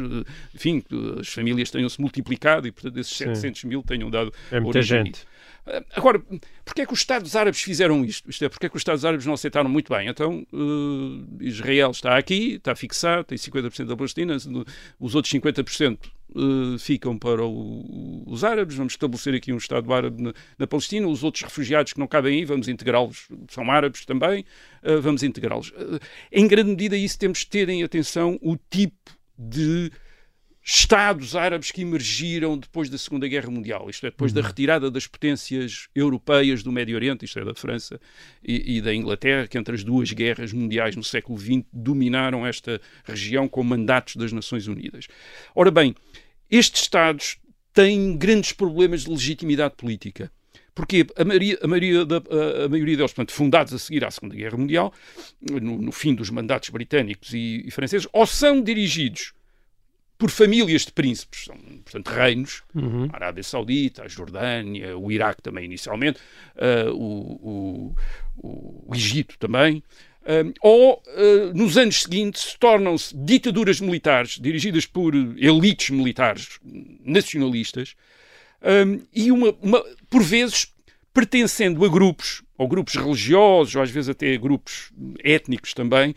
Enfim, 0.54 0.80
que 0.80 1.20
as 1.20 1.28
famílias 1.28 1.70
tenham-se 1.70 2.00
multiplicado 2.00 2.66
e, 2.66 2.72
portanto, 2.72 2.98
esses 2.98 3.16
Sim. 3.16 3.26
700 3.26 3.64
mil 3.64 3.82
tenham 3.82 4.10
dado 4.10 4.32
É 4.50 4.60
muita 4.60 4.78
origem 4.78 5.04
gente. 5.06 5.20
Isso. 5.66 5.84
Agora, 5.94 6.22
porquê 6.64 6.82
é 6.82 6.86
que 6.86 6.92
os 6.92 6.98
Estados 7.00 7.34
Árabes 7.34 7.60
fizeram 7.62 8.04
isto? 8.04 8.28
Isto 8.30 8.44
é, 8.44 8.48
porquê 8.48 8.66
é 8.66 8.68
que 8.68 8.76
os 8.76 8.80
Estados 8.80 9.04
Árabes 9.04 9.24
não 9.26 9.34
aceitaram 9.34 9.68
muito 9.70 9.92
bem? 9.92 10.08
Então, 10.08 10.46
eh, 10.52 11.44
Israel 11.44 11.90
está 11.90 12.16
aqui, 12.18 12.54
está 12.54 12.74
fixado, 12.74 13.24
tem 13.24 13.38
50% 13.38 13.86
da 13.86 13.96
Palestina, 13.96 14.36
os 15.00 15.14
outros 15.14 15.32
50% 15.32 15.98
eh, 16.36 16.78
ficam 16.78 17.16
para 17.18 17.44
o- 17.44 18.24
os 18.26 18.42
árabes, 18.44 18.76
vamos 18.76 18.92
estabelecer 18.94 19.34
aqui 19.34 19.52
um 19.52 19.56
Estado 19.56 19.92
árabe 19.92 20.22
na, 20.22 20.34
na 20.58 20.66
Palestina, 20.66 21.06
os 21.06 21.22
outros 21.22 21.44
refugiados 21.44 21.92
que 21.92 22.00
não 22.00 22.06
cabem 22.06 22.38
aí, 22.38 22.44
vamos 22.44 22.68
integrá-los, 22.68 23.28
são 23.48 23.70
árabes 23.70 24.04
também, 24.04 24.44
eh, 24.82 24.96
vamos 24.96 25.22
integrá-los. 25.22 25.72
Eh, 25.76 25.98
em 26.40 26.46
grande 26.48 26.70
medida, 26.70 26.96
isso 26.96 27.18
temos 27.18 27.38
de 27.38 27.46
ter 27.46 27.68
em 27.68 27.82
atenção 27.84 28.38
o 28.42 28.56
tipo 28.56 29.12
de 29.38 29.90
Estados 30.66 31.36
árabes 31.36 31.70
que 31.70 31.82
emergiram 31.82 32.56
depois 32.56 32.88
da 32.88 32.96
Segunda 32.96 33.28
Guerra 33.28 33.50
Mundial, 33.50 33.90
isto 33.90 34.06
é, 34.06 34.10
depois 34.10 34.32
da 34.32 34.40
retirada 34.40 34.90
das 34.90 35.06
potências 35.06 35.88
europeias 35.94 36.62
do 36.62 36.72
Médio 36.72 36.96
Oriente, 36.96 37.26
isto 37.26 37.38
é, 37.38 37.44
da 37.44 37.54
França 37.54 38.00
e, 38.42 38.78
e 38.78 38.80
da 38.80 38.94
Inglaterra, 38.94 39.46
que 39.46 39.58
entre 39.58 39.74
as 39.74 39.84
duas 39.84 40.10
guerras 40.12 40.54
mundiais 40.54 40.96
no 40.96 41.04
século 41.04 41.38
XX 41.38 41.64
dominaram 41.70 42.46
esta 42.46 42.80
região 43.04 43.46
com 43.46 43.62
mandatos 43.62 44.16
das 44.16 44.32
Nações 44.32 44.66
Unidas. 44.66 45.06
Ora 45.54 45.70
bem, 45.70 45.94
estes 46.50 46.80
Estados 46.80 47.36
têm 47.74 48.16
grandes 48.16 48.52
problemas 48.52 49.02
de 49.04 49.10
legitimidade 49.10 49.74
política. 49.76 50.32
Porque 50.74 51.06
a 51.16 51.24
maioria, 51.24 51.58
a, 51.62 51.68
maioria 51.68 52.04
da- 52.06 52.22
a 52.64 52.68
maioria 52.70 52.96
deles, 52.96 53.12
portanto, 53.12 53.32
fundados 53.32 53.72
a 53.74 53.78
seguir 53.78 54.04
à 54.04 54.10
Segunda 54.10 54.34
Guerra 54.34 54.56
Mundial, 54.56 54.92
no, 55.40 55.78
no 55.78 55.92
fim 55.92 56.14
dos 56.14 56.30
mandatos 56.30 56.70
britânicos 56.70 57.32
e, 57.34 57.62
e 57.66 57.70
franceses, 57.70 58.08
ou 58.12 58.26
são 58.26 58.60
dirigidos 58.62 59.34
por 60.24 60.30
famílias 60.30 60.86
de 60.86 60.92
príncipes, 60.92 61.44
são, 61.44 61.54
portanto, 61.84 62.08
reinos, 62.08 62.62
Uhum. 62.74 63.10
a 63.12 63.16
Arábia 63.16 63.42
Saudita, 63.42 64.04
a 64.04 64.08
Jordânia, 64.08 64.96
o 64.96 65.12
Iraque 65.12 65.42
também 65.42 65.66
inicialmente, 65.66 66.18
ah, 66.56 66.90
o, 66.90 67.94
o- 68.38 68.86
o- 68.88 68.94
Egito 68.94 69.36
também, 69.38 69.82
ah, 70.24 70.50
ou 70.62 71.02
ah, 71.06 71.52
nos 71.54 71.76
anos 71.76 72.00
seguintes 72.04 72.56
tornam-se 72.58 73.14
ditaduras 73.14 73.80
militares 73.82 74.38
dirigidas 74.40 74.86
por 74.86 75.14
elites 75.14 75.90
militares 75.90 76.58
nacionalistas 77.04 77.94
e, 79.12 79.30
uma, 79.30 79.54
uma- 79.60 79.84
por 80.08 80.22
vezes, 80.22 80.72
pertencendo 81.12 81.84
a 81.84 81.88
grupos, 81.90 82.42
ou 82.56 82.66
grupos 82.66 82.94
religiosos, 82.94 83.76
ou 83.76 83.82
às 83.82 83.90
vezes 83.90 84.08
até 84.08 84.34
grupos 84.38 84.90
étnicos 85.22 85.74
também, 85.74 86.14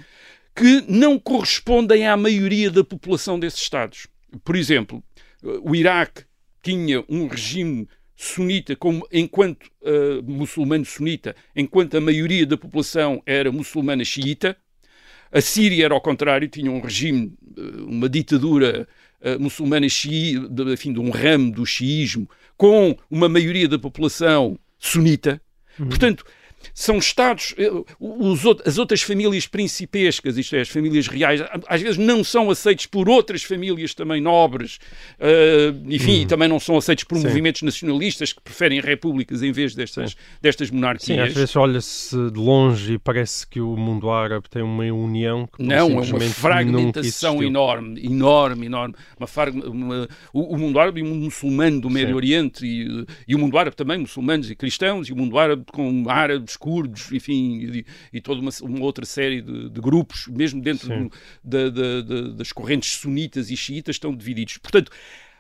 que 0.58 0.84
não 0.88 1.20
correspondem 1.20 2.08
à 2.08 2.18
maioria 2.18 2.72
da 2.72 2.84
população 2.84 3.40
desses 3.40 3.62
Estados. 3.62 4.08
Por 4.44 4.56
exemplo, 4.56 5.04
o 5.62 5.76
Iraque 5.76 6.24
tinha 6.64 7.06
um 7.08 7.28
regime 7.28 7.88
sunita 8.16 8.76
como 8.76 9.08
enquanto 9.14 9.70
eh, 9.84 10.20
muçulmano 10.24 10.84
sunita, 10.84 11.36
enquanto 11.56 11.96
a 11.96 12.02
maioria 12.02 12.44
da 12.44 12.58
população 12.58 13.22
era 13.24 13.52
muçulmana 13.52 14.04
xiita. 14.04 14.58
A 15.32 15.42
Síria 15.42 15.86
era 15.86 15.94
ao 15.94 16.02
contrário, 16.02 16.48
tinha 16.48 16.72
um 16.72 16.82
regime, 16.82 17.38
eh, 17.56 17.62
uma 17.84 18.10
ditadura 18.10 18.88
eh, 19.22 19.38
muçulmana 19.38 19.88
xiita, 19.88 20.50
de, 20.50 20.74
enfim, 20.74 20.92
de 20.92 21.00
um 21.00 21.12
ramo 21.12 21.52
do 21.52 21.68
xiismo, 21.68 22.28
com 22.58 22.98
uma 23.12 23.30
maioria 23.30 23.68
da 23.68 23.78
população 23.78 24.58
sunita. 24.80 25.40
Portanto, 25.78 26.26
são 26.74 26.98
Estados, 26.98 27.54
eh, 27.58 27.70
os 28.00 28.46
as 28.66 28.78
outras 28.78 29.02
famílias 29.02 29.46
principescas, 29.48 30.38
isto 30.38 30.56
é, 30.56 30.62
as 30.62 30.70
famílias 30.70 31.08
reais, 31.08 31.42
às 31.68 31.82
vezes 31.82 31.98
não 31.98 32.24
são 32.24 32.50
aceitos 32.50 32.86
por 32.86 33.10
outras 33.10 33.44
famílias 33.44 33.94
também 33.94 34.22
nobres, 34.22 34.80
eh, 35.20 35.74
enfim, 35.90 36.22
e 36.22 36.26
também 36.26 36.48
não 36.48 36.60
são 36.60 36.78
aceitos 36.78 37.04
por 37.04 37.18
Hum. 37.18 37.22
Sim. 37.22 37.28
movimentos 37.28 37.62
nacionalistas 37.62 38.32
que 38.34 38.42
preferem 38.42 38.80
repúblicas 38.82 39.42
em 39.44 39.52
vez 39.52 39.74
destas, 39.76 40.16
destas 40.42 40.68
Sim, 40.70 40.76
monarquias. 40.76 41.28
às 41.30 41.34
vezes 41.34 41.56
olha-se 41.56 42.16
de 42.32 42.40
longe 42.40 42.94
e 42.94 42.98
parece 43.00 43.46
que 43.48 43.60
o 43.60 43.76
mundo 43.76 44.10
árabe 44.10 44.50
tem 44.50 44.62
uma 44.62 44.84
união 44.86 45.48
que 45.48 45.64
Não, 45.64 45.76
é 45.76 45.84
uma 45.84 46.20
fragmentação 46.22 47.42
enorme, 47.44 48.04
enorme, 48.06 48.66
enorme. 48.66 48.96
Uma 49.20 49.28
uma- 49.68 50.08
o, 50.34 50.56
o 50.56 50.58
mundo 50.58 50.80
árabe 50.80 51.00
e 51.00 51.04
o 51.04 51.06
mundo 51.06 51.26
muçulmano 51.26 51.80
do 51.82 51.90
Médio 51.90 52.10
Sim. 52.10 52.16
Oriente 52.16 52.66
e, 52.66 53.06
e 53.28 53.36
o 53.36 53.40
mundo 53.40 53.58
árabe 53.58 53.76
também, 53.76 53.98
muçulmanos 54.00 54.50
e 54.50 54.56
cristãos, 54.56 55.08
e 55.10 55.14
o 55.14 55.16
mundo 55.16 55.38
árabe 55.38 55.64
com 55.72 56.06
árabes, 56.10 56.57
curdos, 56.58 57.12
enfim, 57.12 57.60
e, 57.62 57.86
e 58.14 58.22
toda 58.22 58.42
uma, 58.42 58.52
uma 58.62 58.82
outra 58.84 59.06
série 59.06 59.42
de, 59.42 59.70
de 59.70 59.80
grupos, 59.82 60.28
mesmo 60.28 60.62
dentro 60.62 60.88
do- 61.10 61.12
da- 61.44 61.70
da- 61.70 62.02
da- 62.02 62.28
das 62.36 62.52
correntes 62.52 62.92
sunitas 62.94 63.50
e 63.50 63.56
xiitas, 63.58 63.96
estão 63.96 64.16
divididos. 64.16 64.58
Portanto, 64.58 64.92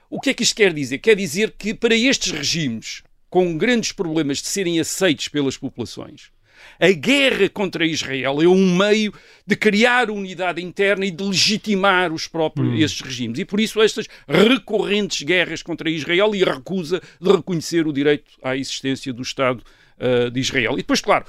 o 0.09 0.19
que 0.21 0.29
é 0.29 0.33
que 0.33 0.43
isto 0.43 0.55
quer 0.55 0.73
dizer? 0.73 0.99
Quer 0.99 1.15
dizer 1.15 1.51
que 1.57 1.73
para 1.73 1.95
estes 1.95 2.31
regimes, 2.31 3.03
com 3.29 3.57
grandes 3.57 3.91
problemas 3.91 4.37
de 4.37 4.47
serem 4.47 4.79
aceitos 4.79 5.27
pelas 5.27 5.57
populações, 5.57 6.31
a 6.79 6.91
guerra 6.91 7.49
contra 7.49 7.85
Israel 7.85 8.41
é 8.41 8.47
um 8.47 8.75
meio 8.75 9.13
de 9.45 9.55
criar 9.55 10.09
unidade 10.09 10.61
interna 10.61 11.05
e 11.05 11.11
de 11.11 11.23
legitimar 11.23 12.11
os 12.11 12.27
próprios 12.27 12.79
esses 12.79 13.01
regimes. 13.01 13.39
E 13.39 13.45
por 13.45 13.59
isso 13.59 13.81
estas 13.81 14.07
recorrentes 14.27 15.21
guerras 15.23 15.63
contra 15.63 15.89
Israel 15.89 16.35
e 16.35 16.43
a 16.43 16.53
recusa 16.53 17.01
de 17.21 17.31
reconhecer 17.31 17.87
o 17.87 17.93
direito 17.93 18.31
à 18.43 18.55
existência 18.55 19.13
do 19.13 19.21
Estado 19.21 19.63
ah, 19.99 20.29
de 20.29 20.39
Israel. 20.39 20.73
E 20.73 20.77
depois, 20.77 21.01
claro, 21.01 21.25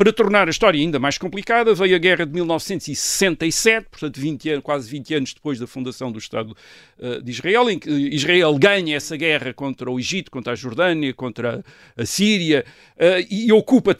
para 0.00 0.14
tornar 0.14 0.48
a 0.48 0.50
história 0.50 0.80
ainda 0.80 0.98
mais 0.98 1.18
complicada, 1.18 1.74
veio 1.74 1.94
a 1.94 1.98
guerra 1.98 2.24
de 2.24 2.32
1967, 2.32 3.88
portanto 3.90 4.18
20 4.18 4.48
anos, 4.48 4.64
quase 4.64 4.90
20 4.90 5.14
anos 5.14 5.34
depois 5.34 5.58
da 5.58 5.66
fundação 5.66 6.10
do 6.10 6.18
Estado 6.18 6.56
eh, 6.98 7.20
de 7.20 7.30
Israel, 7.30 7.68
em 7.68 7.78
que 7.78 7.90
Israel 7.90 8.58
ganha 8.58 8.96
essa 8.96 9.14
guerra 9.14 9.52
contra 9.52 9.90
o 9.90 10.00
Egito, 10.00 10.30
contra 10.30 10.54
a 10.54 10.56
Jordânia, 10.56 11.12
contra 11.12 11.62
a 11.98 12.06
Síria, 12.06 12.64
eh, 12.96 13.26
e 13.30 13.52
ocupa 13.52 13.94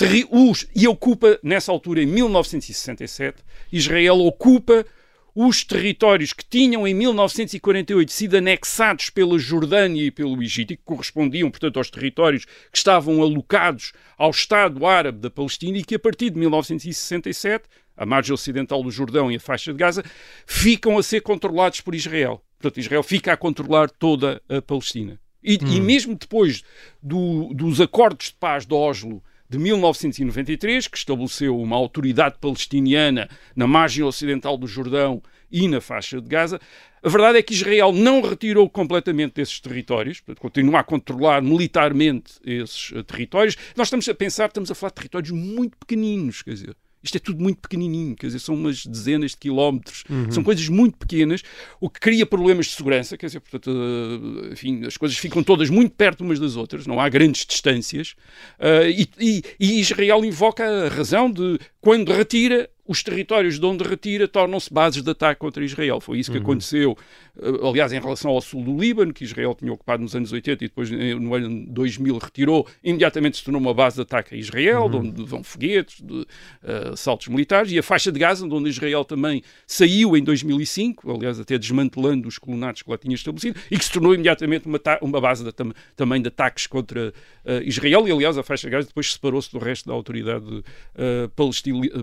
e 0.74 0.88
ocupa 0.88 1.38
nessa 1.42 1.70
altura 1.70 2.02
em 2.02 2.06
1967, 2.06 3.36
Israel 3.70 4.20
ocupa 4.20 4.86
os 5.34 5.62
territórios 5.64 6.32
que 6.32 6.44
tinham 6.44 6.86
em 6.86 6.94
1948 6.94 8.10
sido 8.12 8.36
anexados 8.36 9.10
pela 9.10 9.38
Jordânia 9.38 10.02
e 10.02 10.10
pelo 10.10 10.42
Egito 10.42 10.72
e 10.72 10.76
que 10.76 10.82
correspondiam, 10.84 11.50
portanto, 11.50 11.76
aos 11.78 11.90
territórios 11.90 12.44
que 12.44 12.76
estavam 12.76 13.22
alocados 13.22 13.92
ao 14.18 14.30
Estado 14.30 14.84
Árabe 14.86 15.18
da 15.18 15.30
Palestina 15.30 15.78
e 15.78 15.84
que 15.84 15.94
a 15.94 15.98
partir 15.98 16.30
de 16.30 16.38
1967, 16.38 17.64
a 17.96 18.06
margem 18.06 18.32
ocidental 18.34 18.82
do 18.82 18.90
Jordão 18.90 19.30
e 19.30 19.36
a 19.36 19.40
faixa 19.40 19.72
de 19.72 19.78
Gaza, 19.78 20.04
ficam 20.46 20.98
a 20.98 21.02
ser 21.02 21.20
controlados 21.20 21.80
por 21.80 21.94
Israel. 21.94 22.42
Portanto, 22.58 22.78
Israel 22.80 23.02
fica 23.02 23.32
a 23.32 23.36
controlar 23.36 23.90
toda 23.90 24.40
a 24.48 24.60
Palestina. 24.60 25.20
E, 25.42 25.54
e 25.54 25.80
mesmo 25.80 26.14
depois 26.14 26.62
do- 27.02 27.52
dos 27.54 27.80
acordos 27.80 28.26
de 28.26 28.34
paz 28.34 28.66
de 28.66 28.74
Oslo 28.74 29.22
de 29.50 29.58
1993, 29.58 30.86
que 30.86 30.96
estabeleceu 30.96 31.60
uma 31.60 31.74
autoridade 31.74 32.36
palestiniana 32.40 33.28
na 33.56 33.66
margem 33.66 34.04
ocidental 34.04 34.56
do 34.56 34.68
Jordão 34.68 35.20
e 35.50 35.66
na 35.66 35.80
faixa 35.80 36.20
de 36.20 36.28
Gaza, 36.28 36.60
a 37.02 37.08
verdade 37.08 37.38
é 37.38 37.42
que 37.42 37.52
Israel 37.52 37.92
não 37.92 38.20
retirou 38.20 38.70
completamente 38.70 39.34
desses 39.34 39.58
territórios, 39.58 40.20
portanto, 40.20 40.40
continua 40.40 40.78
a 40.78 40.84
controlar 40.84 41.42
militarmente 41.42 42.34
esses 42.44 42.92
eh, 42.94 43.02
territórios. 43.02 43.56
Nós 43.74 43.88
estamos 43.88 44.08
a 44.08 44.14
pensar, 44.14 44.46
estamos 44.46 44.70
a 44.70 44.74
falar 44.74 44.90
de 44.90 44.96
territórios 44.96 45.32
muito 45.32 45.76
pequeninos, 45.78 46.42
quer 46.42 46.52
dizer, 46.52 46.76
Isto 47.02 47.16
é 47.16 47.18
tudo 47.20 47.42
muito 47.42 47.58
pequenininho, 47.60 48.14
quer 48.14 48.26
dizer, 48.26 48.38
são 48.40 48.54
umas 48.54 48.84
dezenas 48.84 49.30
de 49.30 49.38
quilómetros, 49.38 50.04
Uhum. 50.10 50.30
são 50.30 50.42
coisas 50.42 50.68
muito 50.68 50.98
pequenas, 50.98 51.42
o 51.80 51.88
que 51.88 51.98
cria 51.98 52.26
problemas 52.26 52.66
de 52.66 52.72
segurança, 52.72 53.16
quer 53.16 53.26
dizer, 53.26 53.40
portanto, 53.40 53.70
eh, 53.70 54.52
enfim, 54.52 54.84
as 54.84 54.96
coisas 54.96 55.16
ficam 55.16 55.42
todas 55.42 55.70
muito 55.70 55.92
perto 55.94 56.22
umas 56.22 56.38
das 56.38 56.56
outras, 56.56 56.86
não 56.86 57.00
há 57.00 57.08
grandes 57.08 57.46
distâncias, 57.46 58.14
eh, 58.58 58.90
e, 58.90 59.08
e- 59.18 59.42
e 59.58 59.80
Israel 59.80 60.24
invoca 60.24 60.64
a 60.64 60.88
razão 60.88 61.30
de, 61.30 61.58
quando 61.80 62.12
retira, 62.12 62.68
os 62.90 63.04
territórios 63.04 63.60
de 63.60 63.64
onde 63.64 63.84
retira 63.84 64.26
tornam-se 64.26 64.72
bases 64.74 65.00
de 65.02 65.10
ataque 65.10 65.38
contra 65.38 65.64
Israel. 65.64 66.00
Foi 66.00 66.18
isso 66.18 66.32
que 66.32 66.38
aconteceu, 66.38 66.98
eh, 67.40 67.68
aliás, 67.68 67.92
em 67.92 68.00
relação 68.00 68.32
ao 68.32 68.40
sul 68.40 68.64
do 68.64 68.76
Líbano, 68.76 69.12
que 69.12 69.22
Israel 69.22 69.54
tinha 69.54 69.72
ocupado 69.72 70.02
nos 70.02 70.16
anos 70.16 70.32
80 70.32 70.64
e 70.64 70.68
depois 70.68 70.90
eh, 70.90 71.14
no 71.14 71.32
ano 71.34 71.66
2000 71.68 72.18
retirou, 72.18 72.66
imediatamente 72.82 73.36
se 73.36 73.44
tornou 73.44 73.60
uma 73.60 73.72
base 73.72 73.94
de 73.94 74.02
ataque 74.02 74.34
a 74.34 74.38
Israel, 74.38 74.88
de 74.88 74.96
onde 74.96 75.24
vão 75.24 75.44
foguetes, 75.44 76.00
de 76.00 76.26
eh, 76.64 76.90
assaltos 76.92 77.28
militares, 77.28 77.70
e 77.70 77.78
a 77.78 77.82
faixa 77.82 78.10
de 78.10 78.18
Gaza, 78.18 78.48
de 78.48 78.52
onde 78.52 78.68
Israel 78.68 79.04
também 79.04 79.40
saiu 79.68 80.16
em 80.16 80.24
2005, 80.24 81.12
aliás, 81.12 81.38
até 81.38 81.56
desmantelando 81.56 82.26
os 82.26 82.38
colonatos 82.38 82.82
que 82.82 82.90
lá 82.90 82.98
tinha 82.98 83.14
estabelecido, 83.14 83.56
e 83.70 83.78
que 83.78 83.84
se 83.84 83.92
tornou 83.92 84.12
imediatamente 84.12 84.66
uma, 84.66 84.80
uma 85.00 85.20
base 85.20 85.44
de, 85.44 85.52
tam- 85.52 85.72
também 85.94 86.20
de 86.20 86.26
ataques 86.26 86.66
contra 86.66 87.14
eh, 87.44 87.62
Israel, 87.64 88.08
e 88.08 88.10
aliás, 88.10 88.36
a 88.36 88.42
faixa 88.42 88.66
de 88.66 88.72
Gaza 88.72 88.88
depois 88.88 89.12
separou-se 89.12 89.52
do 89.52 89.58
resto 89.60 89.86
da 89.86 89.94
autoridade 89.94 90.64
eh, 90.96 91.28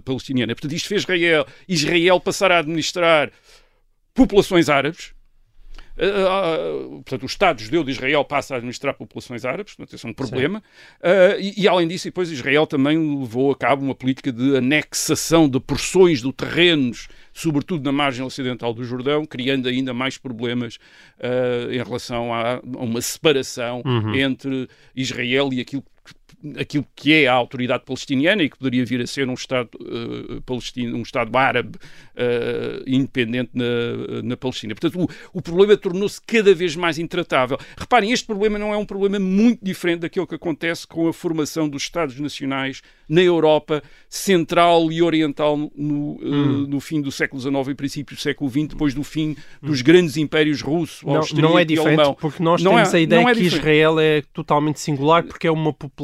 palestiniana. 0.06 0.56
Portanto, 0.56 0.77
isto 0.78 0.88
fez 0.88 1.04
Israel, 1.04 1.46
Israel 1.68 2.20
passar 2.20 2.52
a 2.52 2.60
administrar 2.60 3.32
populações 4.14 4.70
árabes. 4.70 5.16
Uh, 5.98 6.90
uh, 6.90 6.90
portanto, 6.98 7.24
o 7.24 7.26
Estado 7.26 7.60
judeu 7.60 7.84
de 7.84 7.90
Israel 7.90 8.24
passa 8.24 8.54
a 8.54 8.58
administrar 8.58 8.94
populações 8.94 9.44
árabes, 9.44 9.74
portanto, 9.74 9.96
esse 9.96 10.06
é 10.06 10.10
um 10.10 10.14
problema. 10.14 10.62
Uh, 11.02 11.40
e, 11.40 11.64
e, 11.64 11.68
além 11.68 11.88
disso, 11.88 12.06
depois 12.06 12.30
Israel 12.30 12.68
também 12.68 12.98
levou 13.20 13.52
a 13.52 13.56
cabo 13.56 13.84
uma 13.84 13.96
política 13.96 14.32
de 14.32 14.58
anexação 14.58 15.50
de 15.50 15.60
porções 15.60 16.22
de 16.22 16.32
terrenos, 16.32 17.08
sobretudo 17.34 17.84
na 17.84 17.92
margem 17.92 18.24
ocidental 18.24 18.76
do 18.76 18.84
Jordão, 18.84 19.26
criando 19.26 19.68
ainda 19.68 19.92
mais 19.92 20.20
problemas 20.20 20.78
em 21.72 21.78
relação 21.78 22.32
a, 22.32 22.58
a 22.58 22.84
uma 22.84 23.02
separação 23.02 23.82
entre 24.16 24.68
Israel 24.96 25.50
e 25.52 25.60
aquilo 25.60 25.82
que 25.82 25.90
aquilo 26.60 26.86
que 26.96 27.14
é 27.14 27.28
a 27.28 27.34
autoridade 27.34 27.84
palestiniana 27.84 28.44
e 28.44 28.50
que 28.50 28.58
poderia 28.58 28.86
vir 28.86 29.02
a 29.02 29.08
ser 29.08 29.28
um 29.28 29.34
Estado 29.34 29.70
uh, 29.82 30.42
palestino, 30.44 30.96
um 30.98 31.02
Estado 31.02 31.36
árabe 31.36 31.78
uh, 32.16 32.84
independente 32.86 33.52
na, 33.54 34.22
na 34.24 34.38
Palestina. 34.38 34.76
Portanto, 34.76 35.02
o, 35.34 35.38
o 35.40 35.42
problema 35.42 35.76
tornou-se 35.76 36.22
cada 36.22 36.54
vez 36.54 36.76
mais 36.76 37.00
intratável. 37.00 37.58
Reparem, 37.78 38.12
este 38.12 38.26
problema 38.28 38.60
não 38.60 38.72
é 38.74 38.78
um 38.78 38.86
problema 38.86 39.18
muito 39.20 39.64
diferente 39.66 40.02
daquele 40.02 40.28
que 40.28 40.36
acontece 40.36 40.86
com 40.86 41.08
a 41.08 41.14
formação 41.14 41.68
dos 41.68 41.84
Estados 41.84 42.20
nacionais 42.20 42.82
na 43.10 43.22
Europa 43.22 43.82
central 44.10 44.92
e 44.92 45.02
oriental 45.02 45.58
no, 45.58 45.72
Hum. 45.78 46.20
uh, 46.22 46.68
no 46.68 46.80
fim 46.80 47.02
do 47.02 47.12
século 47.12 47.42
XIX 47.42 47.68
e 47.70 47.76
princípio 47.76 48.16
do 48.16 48.22
século 48.22 48.50
XX, 48.50 48.68
depois 48.68 48.94
do 48.94 49.04
fim 49.04 49.36
dos 49.62 49.82
grandes 49.82 50.18
impérios 50.18 50.62
russo, 50.62 51.06
Não, 51.06 51.18
austríaco 51.18 51.50
não 51.50 51.60
é 51.60 51.62
e 51.62 51.66
diferente, 51.66 52.00
alemão. 52.00 52.14
porque 52.20 52.44
nós 52.44 52.62
Não 52.62 52.74
temos 52.76 52.94
é- 52.94 52.98
a 52.98 53.00
ideia 53.00 53.20
é 53.22 53.26
que 53.26 53.34
diferente. 53.42 53.56
Israel 53.58 54.00
é 54.00 54.22
totalmente 54.34 54.80
singular, 54.80 55.24
porque 55.24 55.48
é 55.48 55.52
uma 55.52 55.74
população 55.74 55.97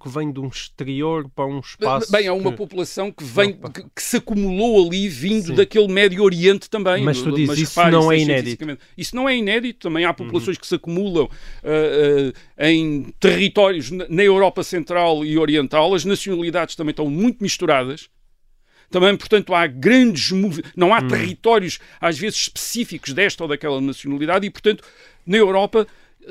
que 0.00 0.08
vem 0.08 0.32
de 0.32 0.38
um 0.40 0.48
exterior 0.48 1.28
para 1.28 1.46
um 1.46 1.58
espaço. 1.60 2.10
Bem, 2.12 2.26
é 2.26 2.32
uma 2.32 2.50
que- 2.50 2.56
população 2.56 3.10
que 3.10 3.24
vem, 3.24 3.52
que, 3.52 3.82
que 3.94 4.02
se 4.02 4.16
acumulou 4.18 4.86
ali 4.86 5.08
vindo 5.08 5.48
Sim. 5.48 5.54
daquele 5.54 5.88
Médio 5.88 6.22
Oriente 6.22 6.70
também. 6.70 7.02
Mas 7.02 7.20
tu 7.20 7.32
dizes, 7.32 7.58
isso 7.58 7.80
repare, 7.80 7.94
não 7.94 8.12
é 8.12 8.18
inédito. 8.18 8.78
Isso 8.96 9.16
não 9.16 9.28
é 9.28 9.36
inédito. 9.36 9.88
Também 9.88 10.04
há 10.04 10.14
populações 10.14 10.56
que 10.56 10.66
se 10.66 10.74
acumulam 10.74 11.28
ah, 11.64 12.32
ah, 12.56 12.70
em 12.70 13.12
territórios 13.18 13.90
na, 13.90 14.22
Europa 14.22 14.62
Central 14.62 15.24
e 15.24 15.36
Oriental. 15.36 15.94
As 15.94 16.04
nacionalidades 16.04 16.76
também 16.76 16.90
estão 16.90 17.10
muito 17.10 17.42
misturadas. 17.42 18.08
Também, 18.90 19.16
portanto, 19.16 19.54
há 19.54 19.66
grandes 19.68 20.30
não 20.76 20.92
há 20.92 21.00
territórios, 21.00 21.78
às 22.00 22.18
vezes, 22.18 22.40
específicos 22.40 23.12
desta 23.12 23.44
ou 23.44 23.48
daquela 23.48 23.80
nacionalidade, 23.80 24.46
e, 24.46 24.50
portanto, 24.50 24.82
na 25.24 25.36
Europa, 25.36 25.86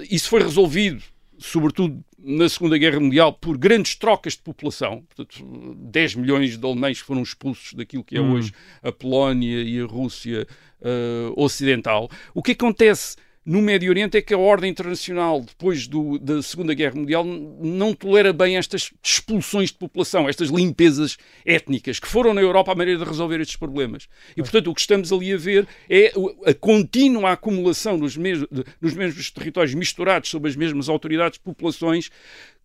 isso 0.09 0.30
foi 0.30 0.41
resolvido, 0.41 1.01
sobretudo 1.40 2.04
na 2.18 2.50
Segunda 2.50 2.78
Guerra 2.78 3.00
Mundial, 3.00 3.34
por 3.34 3.58
grandes 3.58 3.96
trocas 3.96 4.34
de 4.34 4.42
população. 4.42 5.04
Portanto, 5.04 5.76
10 5.78 6.16
milhões 6.16 6.58
de 6.58 6.66
alemães 6.66 7.00
foram 7.00 7.24
expulsos 7.24 7.74
daquilo 7.74 8.04
que 8.04 8.18
é 8.18 8.22
hoje 8.22 8.52
a 8.84 8.92
Polónia 8.92 9.62
e 9.62 9.80
a 9.80 9.86
Rússia 9.86 10.46
eh, 10.82 11.32
Ocidental. 11.36 12.10
O 12.34 12.44
que 12.44 12.52
acontece 12.52 13.16
no 13.46 13.62
Médio 13.62 13.90
Oriente 13.90 14.18
é 14.18 14.22
que 14.22 14.34
a 14.34 14.38
ordem 14.38 14.70
internacional, 14.70 15.42
depois 15.42 15.88
do- 15.88 16.20
da 16.20 16.42
Segunda 16.44 16.74
Guerra 16.74 16.96
Mundial, 16.96 17.24
não 17.24 17.94
tolera 17.94 18.32
bem 18.32 18.58
estas 18.58 18.92
expulsões 19.02 19.70
de 19.72 19.78
população, 19.78 20.30
estas 20.30 20.50
limpezas 20.50 21.18
étnicas, 21.46 22.00
que 22.00 22.08
foram 22.08 22.34
na 22.34 22.42
Europa 22.42 22.72
a 22.72 22.76
maneira 22.76 23.00
de 23.00 23.10
resolver 23.10 23.40
estes 23.40 23.56
problemas. 23.56 24.08
E, 24.38 24.42
portanto, 24.42 24.70
o 24.70 24.76
que 24.76 24.82
estamos 24.82 25.12
ali 25.12 25.34
a 25.34 25.38
ver 25.38 25.68
é 25.90 26.14
a 26.46 26.54
contínua 26.54 27.32
acumulação 27.32 27.98
nos, 27.98 28.16
mes- 28.16 28.40
de- 28.52 28.64
nos 28.80 28.94
mesmos 28.94 29.32
territórios 29.32 29.74
misturados 29.74 30.30
sob 30.30 30.48
as 30.48 30.56
mesmas 30.56 30.88
autoridades, 30.90 31.40
populações 31.40 32.10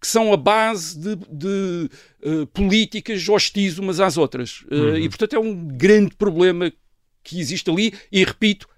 que 0.00 0.06
são 0.08 0.34
a 0.34 0.36
base 0.36 0.98
de, 0.98 1.16
de, 1.30 1.88
eh, 2.22 2.46
políticas 2.52 3.26
hostis 3.26 3.78
umas 3.78 4.00
às 4.00 4.18
outras. 4.18 4.62
Eh, 4.70 4.98
E, 5.00 5.08
portanto, 5.08 5.34
é 5.36 5.38
um 5.38 5.54
grande 5.66 6.14
problema 6.14 6.70
que 7.22 7.40
existe 7.40 7.70
ali. 7.70 7.94
E, 8.12 8.22
repito, 8.22 8.68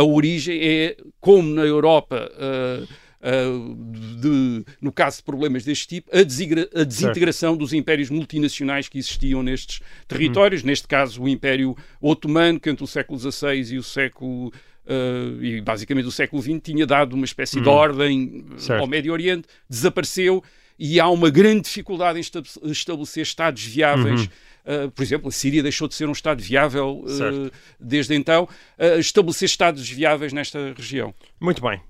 a 0.00 0.04
origem 0.04 0.58
é 0.62 0.96
como 1.20 1.48
na 1.54 1.62
Europa. 1.62 2.30
ah, 2.38 2.86
ah, 3.20 4.18
de- 4.20 4.64
no 4.80 4.92
caso 4.92 5.16
de 5.18 5.22
problemas 5.24 5.64
deste 5.64 5.88
tipo, 5.88 6.08
a, 6.16 6.20
a 6.20 6.84
desintegração 6.84 7.56
dos 7.56 7.72
impérios 7.72 8.10
multinacionais 8.10 8.88
que 8.88 8.96
existiam 8.96 9.42
nestes 9.42 9.80
territórios, 10.06 10.62
neste 10.62 10.86
caso 10.86 11.20
o 11.22 11.28
Império 11.28 11.76
Otomano, 12.00 12.60
que 12.60 12.70
entre 12.70 12.84
o 12.84 12.86
século 12.86 13.18
XVI 13.18 13.74
e 13.74 13.76
o 13.78 13.82
século 13.82 14.52
ah, 14.86 15.36
e 15.42 15.60
basicamente 15.60 16.06
o 16.06 16.12
século 16.12 16.40
XX 16.40 16.60
tinha 16.62 16.86
dado 16.86 17.14
uma 17.14 17.24
espécie 17.24 17.60
de 17.60 17.68
ordem 17.68 18.44
Certo. 18.56 18.80
ao 18.80 18.86
Médio 18.86 19.12
Oriente, 19.12 19.48
desapareceu 19.68 20.40
e 20.78 21.00
há 21.00 21.08
uma 21.08 21.28
grande 21.28 21.62
dificuldade 21.62 22.18
em 22.18 22.20
esta- 22.20 22.40
estabelecer 22.64 23.24
Estados 23.24 23.64
viáveis. 23.64 24.28
Uh, 24.68 24.90
por 24.90 25.02
exemplo, 25.02 25.28
a 25.28 25.32
Síria 25.32 25.62
deixou 25.62 25.88
de 25.88 25.94
ser 25.94 26.08
um 26.08 26.12
Estado 26.12 26.42
viável 26.42 27.02
uh, 27.04 27.50
desde 27.80 28.14
então. 28.14 28.46
Uh, 28.78 28.98
estabelecer 28.98 29.46
Estados 29.46 29.88
viáveis 29.88 30.32
nesta 30.32 30.74
região. 30.76 31.14
Muito 31.40 31.62
bem. 31.62 31.80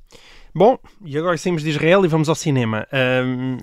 Bom, 0.55 0.79
e 1.05 1.18
agora 1.18 1.37
saímos 1.37 1.62
de 1.62 1.70
Israel 1.70 2.05
e 2.05 2.09
vamos 2.09 2.29
ao 2.29 2.35
cinema. 2.35 2.87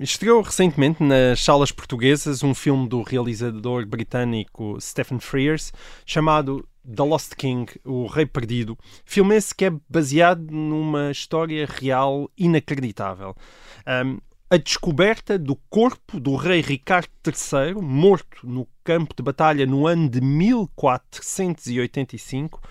Estreou 0.00 0.40
recentemente 0.40 1.02
nas 1.02 1.42
salas 1.42 1.72
portuguesas 1.72 2.42
um 2.42 2.54
filme 2.54 2.88
do 2.88 3.02
realizador 3.02 3.84
britânico 3.84 4.78
Stephen 4.80 5.18
Frears 5.18 5.72
chamado 6.06 6.66
The 6.86 7.02
Lost 7.02 7.34
King, 7.34 7.70
O 7.84 8.06
Rei 8.06 8.24
Perdido. 8.24 8.78
Filme 9.04 9.34
esse 9.34 9.54
que 9.54 9.64
é 9.64 9.72
baseado 9.90 10.46
numa 10.50 11.10
história 11.10 11.66
real 11.68 12.30
inacreditável. 12.38 13.34
Ahm, 13.84 14.18
a 14.48 14.56
descoberta 14.56 15.36
do 15.36 15.56
corpo 15.68 16.20
do 16.20 16.36
rei 16.36 16.60
Ricardo 16.60 17.10
III, 17.26 17.74
morto 17.82 18.46
no 18.46 18.68
campo 18.84 19.12
de 19.14 19.22
batalha 19.22 19.66
no 19.66 19.88
ano 19.88 20.08
de 20.08 20.20
1485, 20.20 22.62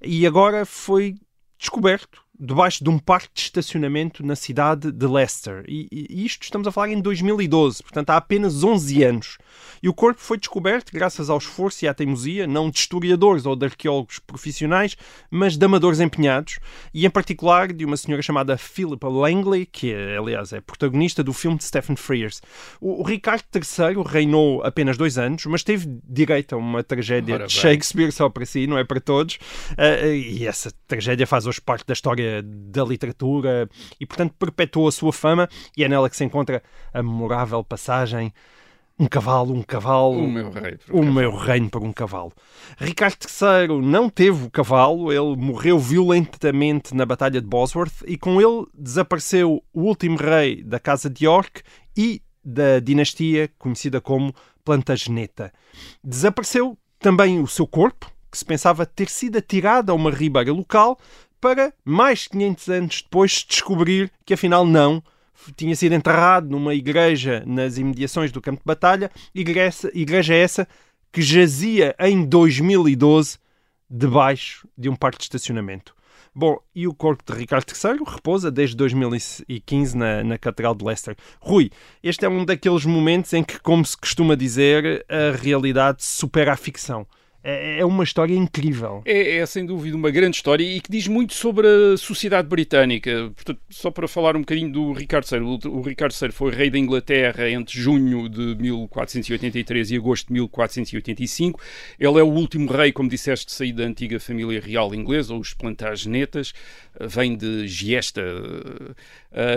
e 0.00 0.24
agora 0.24 0.64
foi 0.64 1.16
descoberto 1.58 2.22
debaixo 2.40 2.82
de 2.82 2.88
um 2.88 2.98
parque 2.98 3.28
de 3.34 3.40
estacionamento 3.42 4.24
na 4.24 4.34
cidade 4.34 4.90
de 4.90 5.06
Leicester. 5.06 5.62
E, 5.68 5.86
e 5.92 6.24
isto 6.24 6.42
estamos 6.42 6.66
a 6.66 6.72
falar 6.72 6.88
em 6.88 7.00
2012, 7.00 7.82
portanto 7.82 8.10
há 8.10 8.16
apenas 8.16 8.64
11 8.64 9.02
anos. 9.02 9.38
E 9.82 9.88
o 9.88 9.94
corpo 9.94 10.20
foi 10.20 10.38
descoberto 10.38 10.90
graças 10.92 11.28
ao 11.28 11.38
esforço 11.38 11.84
e 11.84 11.88
à 11.88 11.92
teimosia, 11.92 12.46
não 12.46 12.70
de 12.70 12.78
historiadores 12.78 13.44
ou 13.44 13.54
de 13.54 13.66
arqueólogos 13.66 14.18
profissionais, 14.18 14.96
mas 15.30 15.56
de 15.56 15.64
amadores 15.64 16.00
empenhados, 16.00 16.58
e 16.94 17.04
em 17.04 17.10
particular 17.10 17.72
de 17.72 17.84
uma 17.84 17.96
senhora 17.96 18.22
chamada 18.22 18.56
Philippa 18.56 19.08
Langley, 19.08 19.66
que 19.66 19.94
aliás 19.94 20.52
é 20.52 20.60
protagonista 20.60 21.22
do 21.22 21.32
filme 21.32 21.58
de 21.58 21.64
Stephen 21.64 21.96
Frears. 21.96 22.40
O, 22.80 23.00
o 23.00 23.02
Ricardo 23.02 23.44
III 23.54 24.02
reinou 24.06 24.62
apenas 24.62 24.96
dois 24.96 25.18
anos, 25.18 25.44
mas 25.46 25.62
teve 25.62 25.86
direito 26.08 26.54
a 26.54 26.58
uma 26.58 26.82
tragédia 26.82 27.34
Ora 27.34 27.46
de 27.46 27.54
bem. 27.54 27.62
Shakespeare 27.62 28.12
só 28.12 28.28
para 28.28 28.46
si, 28.46 28.66
não 28.66 28.78
é 28.78 28.84
para 28.84 29.00
todos. 29.00 29.38
Ah, 29.76 30.06
e 30.06 30.46
essa 30.46 30.72
tragédia 30.86 31.26
faz 31.26 31.46
hoje 31.46 31.60
parte 31.60 31.86
da 31.86 31.92
história 31.92 32.29
da 32.42 32.84
literatura 32.84 33.68
e, 33.98 34.06
portanto, 34.06 34.34
perpetua 34.38 34.88
a 34.88 34.92
sua 34.92 35.12
fama. 35.12 35.48
E 35.76 35.84
é 35.84 35.88
nela 35.88 36.08
que 36.08 36.16
se 36.16 36.24
encontra 36.24 36.62
a 36.92 37.02
memorável 37.02 37.62
passagem: 37.64 38.32
Um 38.98 39.06
cavalo, 39.06 39.54
um 39.54 39.62
cavalo. 39.62 40.18
O 40.24 40.28
meu 40.30 40.50
rei. 40.50 40.76
por 40.76 40.94
O 40.94 40.98
acaso. 40.98 41.12
meu 41.12 41.36
reino 41.36 41.70
por 41.70 41.82
um 41.82 41.92
cavalo. 41.92 42.32
Ricardo 42.78 43.16
III 43.24 43.80
não 43.82 44.08
teve 44.08 44.44
o 44.46 44.50
cavalo, 44.50 45.12
ele 45.12 45.36
morreu 45.36 45.78
violentamente 45.78 46.94
na 46.94 47.06
Batalha 47.06 47.40
de 47.40 47.46
Bosworth 47.46 48.02
e 48.06 48.16
com 48.16 48.40
ele 48.40 48.66
desapareceu 48.74 49.62
o 49.72 49.82
último 49.82 50.16
rei 50.16 50.62
da 50.62 50.78
Casa 50.78 51.08
de 51.10 51.24
York 51.24 51.62
e 51.96 52.22
da 52.44 52.80
dinastia 52.80 53.50
conhecida 53.58 54.00
como 54.00 54.34
Plantageneta. 54.64 55.52
Desapareceu 56.02 56.76
também 56.98 57.40
o 57.40 57.46
seu 57.46 57.66
corpo, 57.66 58.10
que 58.30 58.38
se 58.38 58.44
pensava 58.44 58.86
ter 58.86 59.08
sido 59.08 59.38
atirado 59.38 59.90
a 59.90 59.94
uma 59.94 60.10
ribeira 60.10 60.52
local, 60.52 60.98
para 61.40 61.72
mais 61.84 62.20
de 62.20 62.30
500 62.30 62.68
anos 62.68 63.02
depois 63.02 63.44
descobrir 63.48 64.10
que 64.24 64.34
afinal 64.34 64.66
não, 64.66 65.02
tinha 65.56 65.74
sido 65.74 65.94
enterrado 65.94 66.48
numa 66.50 66.74
igreja 66.74 67.42
nas 67.46 67.78
imediações 67.78 68.30
do 68.30 68.40
campo 68.40 68.60
de 68.60 68.66
batalha, 68.66 69.10
igreja, 69.34 69.90
igreja 69.94 70.34
essa 70.34 70.68
que 71.10 71.22
jazia 71.22 71.94
em 71.98 72.24
2012 72.24 73.38
debaixo 73.88 74.68
de 74.76 74.88
um 74.88 74.94
parque 74.94 75.18
de 75.18 75.24
estacionamento. 75.24 75.94
Bom, 76.32 76.58
e 76.72 76.86
o 76.86 76.94
corpo 76.94 77.24
de 77.26 77.36
Ricardo 77.36 77.66
III 77.68 78.04
repousa 78.06 78.52
desde 78.52 78.76
2015 78.76 79.96
na, 79.96 80.22
na 80.22 80.38
Catedral 80.38 80.76
de 80.76 80.84
Leicester. 80.84 81.16
Rui, 81.40 81.70
este 82.02 82.24
é 82.24 82.28
um 82.28 82.44
daqueles 82.44 82.84
momentos 82.84 83.32
em 83.32 83.42
que, 83.42 83.58
como 83.58 83.84
se 83.84 83.96
costuma 83.96 84.36
dizer, 84.36 85.04
a 85.08 85.36
realidade 85.36 86.04
supera 86.04 86.52
a 86.52 86.56
ficção. 86.56 87.04
É, 87.42 87.78
é 87.78 87.84
uma 87.84 88.04
história 88.04 88.34
incrível. 88.34 89.02
É, 89.06 89.38
é, 89.38 89.46
sem 89.46 89.64
dúvida 89.64 89.96
uma 89.96 90.10
grande 90.10 90.36
história 90.36 90.62
e 90.62 90.80
que 90.80 90.90
diz 90.90 91.08
muito 91.08 91.32
sobre 91.32 91.66
a 91.66 91.96
sociedade 91.96 92.46
britânica. 92.46 93.32
Portanto, 93.34 93.60
só 93.70 93.90
para 93.90 94.06
falar 94.06 94.36
um 94.36 94.40
bocadinho 94.40 94.70
do 94.70 94.92
Ricardo 94.92 95.26
III. 95.30 95.70
O, 95.70 95.80
Ricardo 95.80 96.12
III 96.12 96.30
foi 96.32 96.50
rei 96.50 96.68
da 96.68 96.78
Inglaterra 96.78 97.48
entre 97.48 97.78
junho 97.80 98.28
de 98.28 98.54
1483 98.56 99.90
e 99.90 99.96
agosto 99.96 100.26
de 100.26 100.34
1485. 100.34 101.60
Ele 101.98 102.18
é 102.18 102.22
o 102.22 102.28
último 102.28 102.70
rei, 102.70 102.92
como 102.92 103.08
disseste, 103.08 103.46
de 103.46 103.52
sair 103.52 103.72
da 103.72 103.84
antiga 103.84 104.20
família 104.20 104.60
real 104.60 104.94
inglesa, 104.94 105.34
os 105.34 105.54
Plantagenetas. 105.54 106.52
Vem 107.00 107.36
de 107.36 107.66
Giesta, 107.66 108.22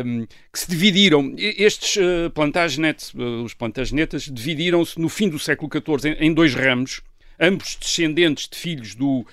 um, 0.05 0.25
que 0.51 0.59
se 0.59 0.69
dividiram. 0.69 1.33
Estes 1.37 1.95
uh, 1.97 2.29
Plantagenets, 2.29 3.13
uh, 3.13 3.43
os 3.43 3.53
Plantagenetas, 3.53 4.29
dividiram-se 4.31 4.99
no 4.99 5.09
fim 5.09 5.27
do 5.27 5.39
século 5.39 5.69
XIV 5.69 6.15
em 6.19 6.33
dois 6.33 6.53
ramos 6.53 7.01
ambos 7.39 7.75
descendentes 7.75 8.47
de 8.47 8.57
filhos 8.57 8.95
do 8.95 9.19
uh, 9.19 9.25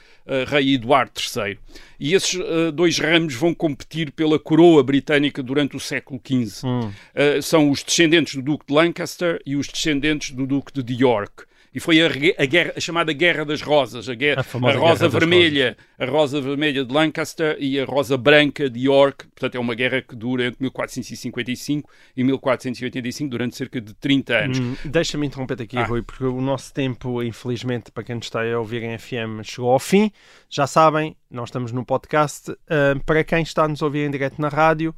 rei 0.47 0.75
Eduardo 0.75 1.13
III. 1.19 1.59
E 1.99 2.15
esses 2.15 2.35
uh, 2.35 2.73
dois 2.73 2.99
ramos 2.99 3.35
vão 3.35 3.55
competir 3.55 4.11
pela 4.13 4.39
coroa 4.39 4.83
britânica 4.83 5.43
durante 5.43 5.77
o 5.77 5.81
século 5.81 6.21
XV. 6.25 6.67
Hum. 6.67 6.81
Uh, 6.89 7.43
são 7.43 7.71
os 7.71 7.83
descendentes 7.83 8.35
do 8.35 8.43
Duque 8.43 8.67
de 8.67 8.75
Lancaster 8.75 9.41
e 9.45 9.57
os 9.57 9.67
descendentes 9.69 10.31
do 10.31 10.47
Duque 10.47 10.83
de 10.83 10.95
York 11.03 11.50
e 11.73 11.79
foi 11.79 12.01
a, 12.03 12.07
a, 12.07 12.47
guerra, 12.47 12.73
a 12.77 12.81
chamada 12.81 13.13
Guerra 13.13 13.45
das 13.45 13.63
Rosas, 13.63 14.09
a, 14.09 14.15
guerra, 14.15 14.45
a, 14.45 14.69
a 14.69 14.73
Rosa 14.73 15.09
Vermelha, 15.09 15.77
a 15.99 16.05
Rosa 16.05 16.41
Vermelha 16.41 16.85
de 16.85 16.93
Lancaster 16.93 17.57
e 17.61 17.79
a 17.79 17.85
Rosa 17.85 18.17
Branca 18.17 18.69
de 18.69 18.81
York. 18.81 19.29
Portanto, 19.29 19.55
é 19.55 19.61
uma 19.61 19.75
guerra 19.75 20.03
que 20.03 20.17
dura 20.17 20.47
entre 20.47 20.61
1455 20.63 21.89
e 22.17 22.25
1485, 22.25 23.31
durante 23.31 23.57
cerca 23.57 23.81
de 23.81 23.95
30 23.95 24.37
anos. 24.37 24.59
Hum, 24.59 24.77
Deixa-me 24.85 25.27
interromper 25.27 25.63
aqui, 25.63 25.79
ah. 25.79 25.85
Rui, 25.85 26.03
porque 26.03 26.25
o 26.25 26.41
nosso 26.41 26.75
tempo, 26.75 27.23
infelizmente, 27.23 27.93
para 27.93 28.03
quem 28.03 28.17
nos 28.17 28.27
está 28.27 28.43
a 28.43 28.59
ouvir 28.59 28.83
em 28.83 28.99
FM, 28.99 29.45
chegou 29.45 29.71
ao 29.71 29.79
fim. 29.79 30.11
Já 30.49 30.67
sabem, 30.67 31.17
nós 31.31 31.51
estamos 31.51 31.71
no 31.71 31.85
podcast. 31.85 32.51
Uh, 32.51 32.99
para 33.07 33.23
quem 33.23 33.43
está 33.43 33.65
a 33.65 33.69
nos 33.69 33.81
ouvir 33.81 34.07
em 34.07 34.11
direto 34.11 34.41
na 34.41 34.49
rádio, 34.49 34.93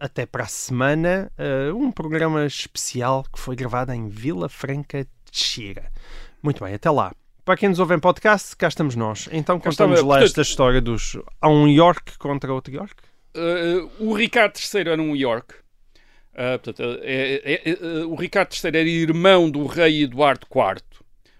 até 0.00 0.24
para 0.24 0.44
a 0.44 0.48
semana, 0.48 1.30
uh, 1.38 1.76
um 1.76 1.90
programa 1.90 2.46
especial 2.46 3.24
que 3.30 3.38
foi 3.38 3.56
gravado 3.56 3.92
em 3.92 4.08
Vila 4.08 4.48
Franca 4.48 5.06
chega. 5.32 5.90
Muito 6.42 6.62
bem, 6.64 6.74
até 6.74 6.90
lá. 6.90 7.12
Para 7.44 7.56
quem 7.56 7.68
nos 7.68 7.78
ouve 7.78 7.94
em 7.94 7.98
podcast, 7.98 8.54
cá 8.56 8.68
estamos 8.68 8.94
nós. 8.94 9.28
Então 9.32 9.58
contamos 9.58 10.02
lá 10.02 10.22
esta 10.22 10.42
história 10.42 10.80
dos... 10.80 11.16
Há 11.40 11.48
um 11.48 11.66
York 11.66 12.18
contra 12.18 12.52
outro 12.52 12.74
York? 12.74 12.94
Uh, 13.36 13.90
o 13.98 14.14
Ricardo 14.14 14.56
III 14.56 14.80
era 14.80 15.02
um 15.02 15.16
York. 15.16 15.54
Uh, 16.34 16.58
portanto, 16.62 16.98
é, 17.02 17.34
é, 17.44 17.70
é, 17.70 18.04
o 18.04 18.14
Ricardo 18.14 18.52
III 18.52 18.68
era 18.68 18.88
irmão 18.88 19.50
do 19.50 19.66
rei 19.66 20.02
Eduardo 20.04 20.46
IV 20.54 20.82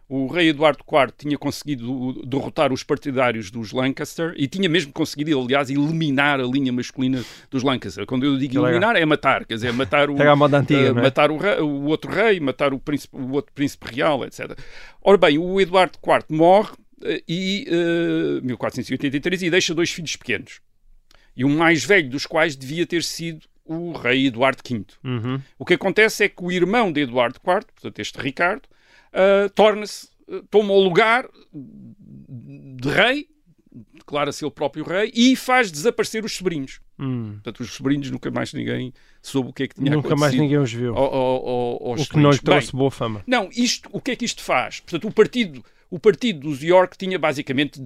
o 0.08 0.26
rei 0.26 0.48
Eduardo 0.48 0.82
IV 0.90 1.12
tinha 1.18 1.36
conseguido 1.36 2.22
derrotar 2.26 2.72
os 2.72 2.82
partidários 2.82 3.50
dos 3.50 3.72
Lancaster 3.72 4.32
e 4.38 4.48
tinha 4.48 4.66
mesmo 4.66 4.90
conseguido, 4.90 5.38
aliás, 5.38 5.68
eliminar 5.68 6.40
a 6.40 6.44
linha 6.44 6.72
masculina 6.72 7.22
dos 7.50 7.62
Lancaster. 7.62 8.06
Quando 8.06 8.24
eu 8.24 8.38
digo 8.38 8.58
eliminar, 8.66 8.96
é 8.96 9.04
matar, 9.04 9.44
quer 9.44 9.54
dizer, 9.54 9.72
matar 9.72 10.08
o, 10.10 10.16
antiga, 10.56 10.92
uh, 10.92 10.94
matar 10.94 11.30
o, 11.30 11.36
rei, 11.36 11.60
o, 11.60 11.84
outro 11.84 12.10
rei, 12.10 12.40
matar 12.40 12.72
o, 12.72 12.78
príncipe, 12.78 13.16
o 13.16 13.32
outro 13.32 13.52
príncipe 13.52 13.94
real, 13.94 14.24
etc. 14.24 14.58
Ora 15.02 15.18
bem, 15.18 15.36
o 15.36 15.60
Eduardo 15.60 15.98
IV 16.02 16.24
morre 16.34 16.72
uh, 16.72 17.22
e 17.28 17.66
uh, 18.40 18.46
1483 18.46 19.42
e 19.42 19.50
deixa 19.50 19.74
dois 19.74 19.90
filhos 19.90 20.16
pequenos. 20.16 20.62
E 21.36 21.44
o 21.44 21.50
mais 21.50 21.84
velho 21.84 22.08
dos 22.08 22.24
quais 22.24 22.56
devia 22.56 22.86
ter 22.86 23.04
sido 23.04 23.46
o 23.62 23.92
rei 23.92 24.26
Eduardo 24.26 24.62
V. 24.66 24.86
Uhum. 25.04 25.40
O 25.58 25.66
que 25.66 25.74
acontece 25.74 26.24
é 26.24 26.28
que 26.30 26.42
o 26.42 26.50
irmão 26.50 26.90
de 26.90 27.02
Eduardo 27.02 27.38
IV, 27.46 27.66
portanto 27.74 27.98
este 27.98 28.18
Ricardo, 28.18 28.62
uh, 29.12 29.50
torna-se, 29.50 30.08
uh, 30.28 30.42
toma 30.50 30.72
o 30.72 30.80
lugar 30.80 31.28
de 31.52 32.88
rei, 32.88 33.28
declara-se 33.94 34.44
ele 34.44 34.50
próprio 34.50 34.84
rei 34.84 35.12
e 35.14 35.36
faz 35.36 35.70
desaparecer 35.70 36.24
os 36.24 36.34
sobrinhos. 36.34 36.80
Hum. 36.98 37.32
Portanto, 37.34 37.60
os 37.60 37.72
sobrinhos 37.72 38.10
nunca 38.10 38.30
mais 38.30 38.52
ninguém 38.52 38.92
soube 39.22 39.50
o 39.50 39.52
que 39.52 39.64
é 39.64 39.68
que 39.68 39.74
tinha 39.76 39.90
nunca 39.90 40.08
acontecido. 40.08 40.16
Nunca 40.16 40.20
mais 40.20 40.34
ninguém 40.34 40.58
os 40.58 40.72
viu. 40.72 40.96
Ao, 40.96 41.14
ao, 41.14 41.48
ao, 41.48 41.92
o 41.92 42.06
que 42.06 42.18
não 42.18 42.30
lhe 42.30 42.38
trouxe 42.38 42.72
Bem, 42.72 42.78
boa 42.78 42.90
fama. 42.90 43.22
Não, 43.26 43.48
isto, 43.52 43.88
o 43.92 44.00
que 44.00 44.10
é 44.12 44.16
que 44.16 44.24
isto 44.24 44.42
faz? 44.42 44.80
Portanto, 44.80 45.06
o 45.06 45.12
partido, 45.12 45.64
o 45.90 45.98
partido 45.98 46.40
dos 46.40 46.62
York 46.62 46.98
tinha 46.98 47.18
basicamente 47.18 47.80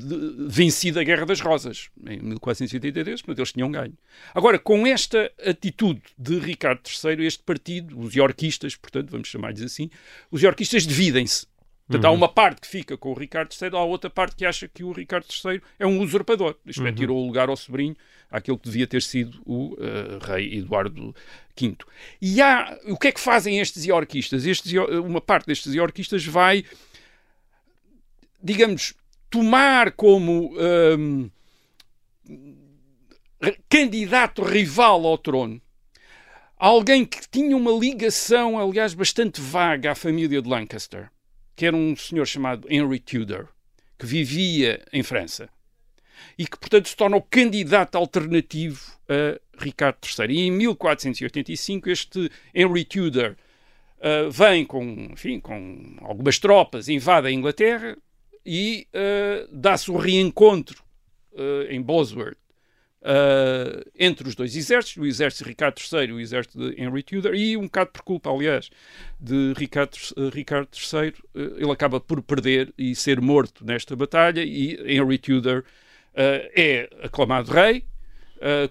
vencido 0.49 0.99
a 0.99 1.05
Guerra 1.05 1.25
das 1.25 1.41
Rosas 1.41 1.89
em 2.07 2.21
1483, 2.21 3.23
portanto 3.23 3.39
eles 3.39 3.53
tinham 3.53 3.71
ganho. 3.71 3.97
Agora, 4.35 4.59
com 4.59 4.87
esta 4.87 5.31
atitude 5.47 6.03
de 6.19 6.39
Ricardo 6.39 6.83
III, 6.87 7.27
este 7.27 7.43
partido, 7.43 7.99
os 7.99 8.15
Yorkistas, 8.15 8.75
portanto, 8.75 9.11
vamos 9.11 9.29
chamar-lhes 9.29 9.63
assim, 9.63 9.89
os 10.31 10.43
Yorkistas 10.43 10.87
dividem-se. 10.87 11.47
Portanto, 11.87 12.05
uhum. 12.05 12.11
há 12.11 12.13
uma 12.15 12.29
parte 12.29 12.61
que 12.61 12.67
fica 12.67 12.97
com 12.97 13.11
o 13.11 13.15
Ricardo 13.15 13.53
III, 13.61 13.71
há 13.73 13.85
outra 13.85 14.09
parte 14.09 14.37
que 14.37 14.47
acha 14.47 14.67
que 14.69 14.83
o 14.83 14.93
Ricardo 14.93 15.27
III 15.27 15.61
é 15.79 15.87
um 15.87 16.01
usurpador. 16.01 16.57
Isto 16.65 16.81
é, 16.81 16.85
uhum. 16.85 16.89
é, 16.89 16.93
tirou 16.93 17.23
o 17.23 17.27
lugar 17.27 17.49
ao 17.49 17.57
sobrinho, 17.57 17.97
àquele 18.31 18.57
que 18.57 18.65
devia 18.65 18.87
ter 18.87 19.03
sido 19.03 19.43
o 19.45 19.75
uh, 19.75 20.19
rei 20.23 20.59
Eduardo 20.59 21.15
V. 21.61 21.77
E 22.21 22.41
há, 22.41 22.79
o 22.87 22.97
que 22.97 23.09
é 23.09 23.13
que 23.13 23.21
fazem 23.21 23.59
estes 23.59 23.85
iorquistas? 23.85 24.47
Estes, 24.47 24.73
uma 25.05 25.21
parte 25.21 25.47
destes 25.47 25.75
iorquistas 25.75 26.25
vai, 26.25 26.65
digamos, 28.43 28.95
tomar 29.31 29.93
como 29.93 30.53
um, 30.59 31.31
candidato 33.69 34.43
rival 34.43 35.07
ao 35.07 35.19
trono 35.19 35.61
alguém 36.57 37.05
que 37.05 37.29
tinha 37.29 37.57
uma 37.57 37.73
ligação, 37.73 38.59
aliás, 38.59 38.95
bastante 38.95 39.41
vaga 39.41 39.93
à 39.93 39.95
família 39.95 40.41
de 40.41 40.49
Lancaster 40.49 41.11
que 41.55 41.67
era 41.67 41.77
um 41.77 41.95
senhor 41.97 42.27
chamado 42.27 42.67
Henry 42.71 42.99
Tudor, 42.99 43.49
que 43.99 44.07
vivia 44.07 44.83
em 44.93 45.03
França 45.03 45.49
e 46.39 46.47
que, 46.47 46.59
portanto, 46.59 46.89
se 46.89 46.97
torna 46.97 47.17
o 47.17 47.23
candidato 47.23 47.97
alternativo 47.97 48.81
a 49.09 49.63
Ricardo 49.63 49.99
III. 50.07 50.35
E 50.35 50.41
em 50.47 50.51
1485, 50.51 51.91
este 51.91 52.31
Henry 52.55 52.85
Tudor 52.85 53.37
uh, 53.99 54.31
vem 54.31 54.65
com, 54.65 54.83
enfim, 55.13 55.41
com 55.41 55.97
algumas 56.01 56.39
tropas, 56.39 56.89
invade 56.89 57.29
a 57.29 57.31
Inglaterra 57.31 57.97
e 58.45 58.87
uh, 58.95 59.49
dá-se 59.53 59.91
o 59.91 59.97
reencontro 59.97 60.83
uh, 61.33 61.71
em 61.71 61.81
Bosworth 61.81 62.37
uh, 63.03 63.91
entre 63.99 64.29
os 64.29 64.35
dois 64.35 64.57
exércitos, 64.57 65.03
o 65.03 65.07
exército 65.07 65.45
de 65.45 65.51
Ricardo 65.51 65.81
III 65.81 66.09
e 66.09 66.13
o 66.13 66.21
exército 66.21 66.59
de 66.59 66.81
Henry 66.81 67.03
Tudor, 67.03 67.35
e 67.35 67.57
um 67.57 67.63
bocado 67.63 67.91
por 67.91 68.03
culpa, 68.03 68.31
aliás, 68.31 68.71
de 69.21 69.53
Ricardo, 69.57 69.97
Ricardo 70.33 70.69
III, 70.75 71.15
ele 71.35 71.71
acaba 71.71 72.01
por 72.01 72.23
perder 72.23 72.73
e 72.77 72.95
ser 72.95 73.21
morto 73.21 73.65
nesta 73.65 73.95
batalha, 73.95 74.43
e 74.43 74.75
Henry 74.87 75.19
Tudor 75.19 75.65
é 76.15 76.91
aclamado 77.03 77.51
rei, 77.51 77.85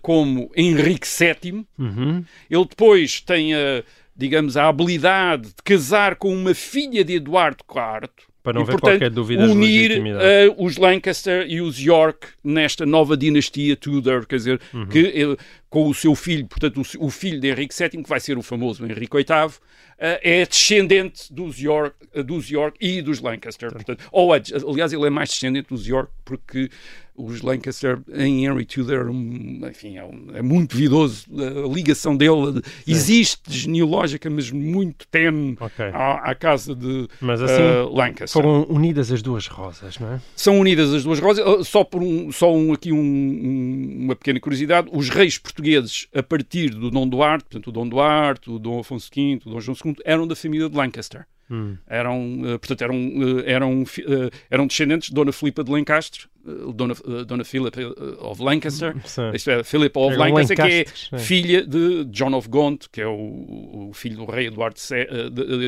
como 0.01 0.51
Henrique 0.55 1.07
VII. 1.07 1.65
Uhum. 1.79 2.23
Ele 2.49 2.65
depois 2.65 3.21
tem 3.21 3.55
a 3.55 3.83
digamos, 4.21 4.55
a 4.55 4.67
habilidade 4.67 5.47
de 5.47 5.63
casar 5.63 6.15
com 6.15 6.33
uma 6.33 6.53
filha 6.53 7.03
de 7.03 7.15
Eduardo 7.15 7.63
IV, 7.67 8.09
para 8.43 8.53
não 8.53 8.61
e, 8.61 8.63
haver 8.63 8.71
portanto, 8.73 8.91
qualquer 8.91 9.09
dúvida 9.09 9.45
unir 9.45 9.99
uh, 9.99 10.63
os 10.63 10.77
Lancaster 10.77 11.45
e 11.47 11.61
os 11.61 11.77
York 11.77 12.27
nesta 12.43 12.85
nova 12.85 13.15
dinastia 13.15 13.75
Tudor, 13.75 14.25
quer 14.25 14.37
dizer, 14.37 14.61
uhum. 14.73 14.85
que 14.87 15.37
com 15.71 15.87
o 15.87 15.93
seu 15.93 16.13
filho, 16.15 16.45
portanto, 16.45 16.81
o, 16.99 17.09
filho 17.09 17.39
de 17.39 17.47
Henrique 17.47 17.73
VII, 17.73 18.03
que 18.03 18.09
vai 18.09 18.19
ser 18.19 18.37
o 18.37 18.41
famoso 18.41 18.85
Henrique 18.85 19.15
VIII, 19.15 19.47
uh, 19.47 19.59
é 19.99 20.45
descendente 20.45 21.33
dos 21.33 21.57
York, 21.57 21.95
uh, 22.13 22.21
dos 22.21 22.49
York 22.49 22.77
e 22.81 23.01
dos 23.01 23.21
Lancaster. 23.21 23.71
Portanto, 23.71 24.03
ou, 24.11 24.33
aliás, 24.33 24.91
ele 24.91 25.07
é 25.07 25.09
mais 25.09 25.29
descendente 25.29 25.69
dos 25.69 25.87
York 25.87 26.11
porque 26.25 26.69
os 27.15 27.41
Lancaster 27.41 27.99
em 28.13 28.45
Henry 28.45 28.65
Tudor, 28.65 29.09
enfim, 29.69 29.97
é, 29.97 30.03
um, 30.03 30.27
é, 30.33 30.41
muito 30.41 30.75
vidoso. 30.75 31.25
A 31.31 31.67
ligação 31.67 32.15
dele 32.15 32.53
Sim. 32.53 32.61
existe 32.87 33.41
genealógica, 33.47 34.29
mas 34.29 34.49
muito 34.49 35.05
teme 35.07 35.57
okay. 35.59 35.87
à, 35.93 36.31
à, 36.31 36.35
casa 36.35 36.73
de 36.73 37.07
mas 37.19 37.41
assim, 37.41 37.61
uh, 37.61 37.93
Lancaster. 37.93 38.41
Foram 38.41 38.65
unidas 38.69 39.11
as 39.11 39.21
duas 39.21 39.47
rosas, 39.47 39.99
não 39.99 40.13
é? 40.13 40.21
São 40.35 40.59
unidas 40.59 40.93
as 40.93 41.03
duas 41.03 41.19
rosas. 41.19 41.67
Só 41.67 41.83
por 41.83 42.01
um, 42.01 42.31
só 42.31 42.53
um, 42.53 42.73
aqui 42.73 42.91
um, 42.91 43.99
uma 44.03 44.15
pequena 44.15 44.39
curiosidade: 44.39 44.87
os 44.91 45.09
reis 45.09 45.37
portugueses, 45.37 45.60
a 46.13 46.23
partir 46.23 46.69
do 46.69 46.89
Dom 46.89 47.07
Duarte, 47.07 47.45
portanto, 47.45 47.67
o 47.67 47.71
Dom 47.71 47.87
Duarte, 47.87 48.49
o 48.49 48.59
Dom 48.59 48.79
Afonso 48.79 49.09
V, 49.13 49.39
o 49.45 49.49
Dom 49.49 49.59
João 49.61 49.77
II, 49.85 49.95
eram 50.05 50.27
da 50.27 50.35
família 50.35 50.69
de 50.69 50.75
Lancaster. 50.75 51.25
Eram, 51.85 52.41
eh, 52.45 52.57
portanto, 52.57 52.81
eram, 52.81 52.95
eh, 52.95 53.51
eram, 53.51 53.83
eh, 53.83 54.29
eram 54.49 54.67
descendentes 54.67 55.09
de 55.09 55.15
Dona 55.15 55.33
Filipa 55.33 55.63
de 55.63 55.71
Lancaster, 55.71 56.29
Dona, 56.73 56.95
Dona 57.27 57.43
Philip 57.43 57.77
of 58.19 58.41
Lancaster, 58.41 58.95
Sim. 59.05 59.31
isto 59.33 59.51
é, 59.51 59.63
Philip 59.63 59.95
of 59.99 60.13
Eram 60.13 60.33
Lancaster, 60.33 60.55
que 60.55 61.15
é 61.15 61.19
filha 61.19 61.65
de 61.65 62.05
John 62.05 62.33
of 62.33 62.49
Gaunt, 62.49 62.87
que 62.89 63.01
é 63.01 63.07
o, 63.07 63.89
o 63.89 63.91
filho 63.93 64.17
do 64.17 64.25
rei 64.25 64.47
Eduardo, 64.47 64.79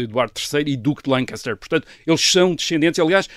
Eduardo 0.01 0.33
III 0.39 0.73
e 0.73 0.77
Duque 0.77 1.03
de 1.03 1.09
Lancaster. 1.09 1.57
Portanto, 1.57 1.85
eles 2.07 2.21
são 2.21 2.55
descendentes. 2.55 2.99
Aliás, 2.99 3.27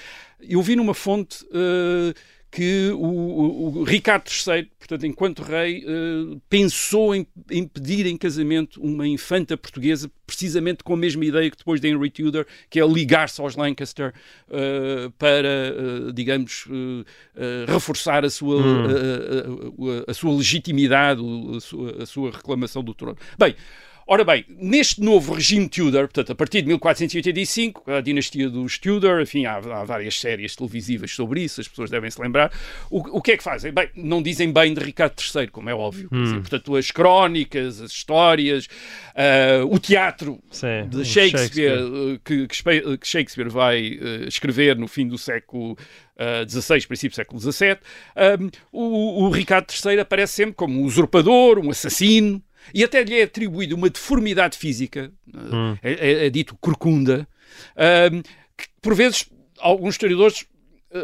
eu 0.40 0.62
vi 0.62 0.76
numa 0.76 0.94
fonte 0.94 1.44
eh, 1.52 2.14
que 2.50 2.90
o, 2.92 2.98
o- 3.04 3.78
o 3.80 3.82
Ricardo 3.84 4.28
III, 4.30 4.70
portanto, 4.78 5.04
enquanto 5.06 5.42
rei, 5.42 5.84
eh, 5.86 6.36
pensou 6.48 7.14
em, 7.14 7.26
em 7.50 7.66
pedir 7.66 8.06
em 8.06 8.16
casamento 8.16 8.80
uma 8.80 9.06
infanta 9.06 9.56
portuguesa, 9.56 10.10
precisamente 10.26 10.82
com 10.82 10.94
a 10.94 10.96
mesma 10.96 11.24
ideia 11.24 11.50
que 11.50 11.56
depois 11.58 11.80
de 11.80 11.88
Henry 11.88 12.08
Tudor, 12.10 12.46
que 12.70 12.80
é 12.80 12.86
ligar-se 12.86 13.40
aos 13.40 13.56
Lancaster 13.56 14.14
eh, 14.50 15.10
para, 15.18 15.48
eh, 15.48 16.12
digamos, 16.14 16.66
reforçar 17.66 18.24
a 18.24 18.30
sua, 18.30 18.56
Hum. 18.56 18.84
a, 18.86 20.00
a- 20.08 20.10
a 20.10 20.14
sua 20.14 20.34
legitimidade, 20.34 21.20
a 21.56 21.60
sua, 21.60 22.02
a 22.02 22.06
sua 22.06 22.30
reclamação 22.30 22.82
do 22.82 22.94
trono. 22.94 23.16
Bem, 23.38 23.54
Ora 24.08 24.22
bem, 24.22 24.44
neste 24.48 25.00
novo 25.02 25.34
regime 25.34 25.68
Tudor, 25.68 26.02
portanto, 26.02 26.30
a 26.30 26.34
partir 26.36 26.62
de 26.62 26.68
1485, 26.68 27.90
a 27.90 28.00
dinastia 28.00 28.48
dos 28.48 28.78
Tudor, 28.78 29.20
enfim, 29.20 29.46
há, 29.46 29.56
há 29.56 29.82
várias 29.84 30.20
séries 30.20 30.54
televisivas 30.54 31.10
sobre 31.10 31.42
isso, 31.42 31.60
as 31.60 31.66
pessoas 31.66 31.90
devem 31.90 32.08
se 32.08 32.22
lembrar. 32.22 32.52
O, 32.88 33.18
o 33.18 33.20
que 33.20 33.32
é 33.32 33.36
que 33.36 33.42
fazem? 33.42 33.72
Bem, 33.72 33.88
não 33.96 34.22
dizem 34.22 34.52
bem 34.52 34.72
de 34.72 34.80
Ricardo 34.80 35.14
III, 35.20 35.48
como 35.48 35.68
é 35.68 35.74
óbvio. 35.74 36.08
Dizer, 36.12 36.36
portanto, 36.40 36.76
as 36.76 36.90
crónicas, 36.92 37.80
as 37.80 37.90
histórias, 37.90 38.68
ah, 39.16 39.64
o 39.68 39.76
teatro 39.76 40.38
Sim, 40.52 40.88
de 40.88 41.04
Shakespeare, 41.04 41.78
eh, 41.80 42.20
Que, 42.24 42.46
que 42.46 42.54
Spe- 42.54 42.98
que 42.98 43.08
Shakespeare 43.08 43.50
vai 43.50 43.98
eh, 44.00 44.28
escrever 44.28 44.76
no 44.76 44.86
fim 44.86 45.08
do 45.08 45.18
século 45.18 45.76
XVI, 46.48 46.86
princípio 46.86 47.10
do 47.10 47.16
século 47.16 47.40
XVII, 47.40 47.76
um, 48.40 48.50
o, 48.72 49.24
o 49.24 49.30
Ricardo 49.30 49.66
III 49.70 50.00
aparece 50.00 50.32
sempre 50.34 50.54
como 50.54 50.80
um 50.80 50.84
usurpador, 50.84 51.58
um 51.58 51.70
assassino, 51.70 52.40
e 52.74 52.82
até 52.84 53.02
lhe 53.02 53.18
é 53.18 53.22
atribuído 53.24 53.74
uma 53.74 53.88
deformidade 53.90 54.56
física, 54.56 55.12
eh, 55.34 55.78
é, 55.82 55.92
é- 55.92 56.26
é 56.26 56.30
dito 56.30 56.56
corcunda, 56.60 57.26
um, 58.12 58.22
que 58.56 58.66
por 58.82 58.94
vezes 58.94 59.28
alguns 59.58 59.94
historiadores 59.94 60.46
eh, 60.90 60.98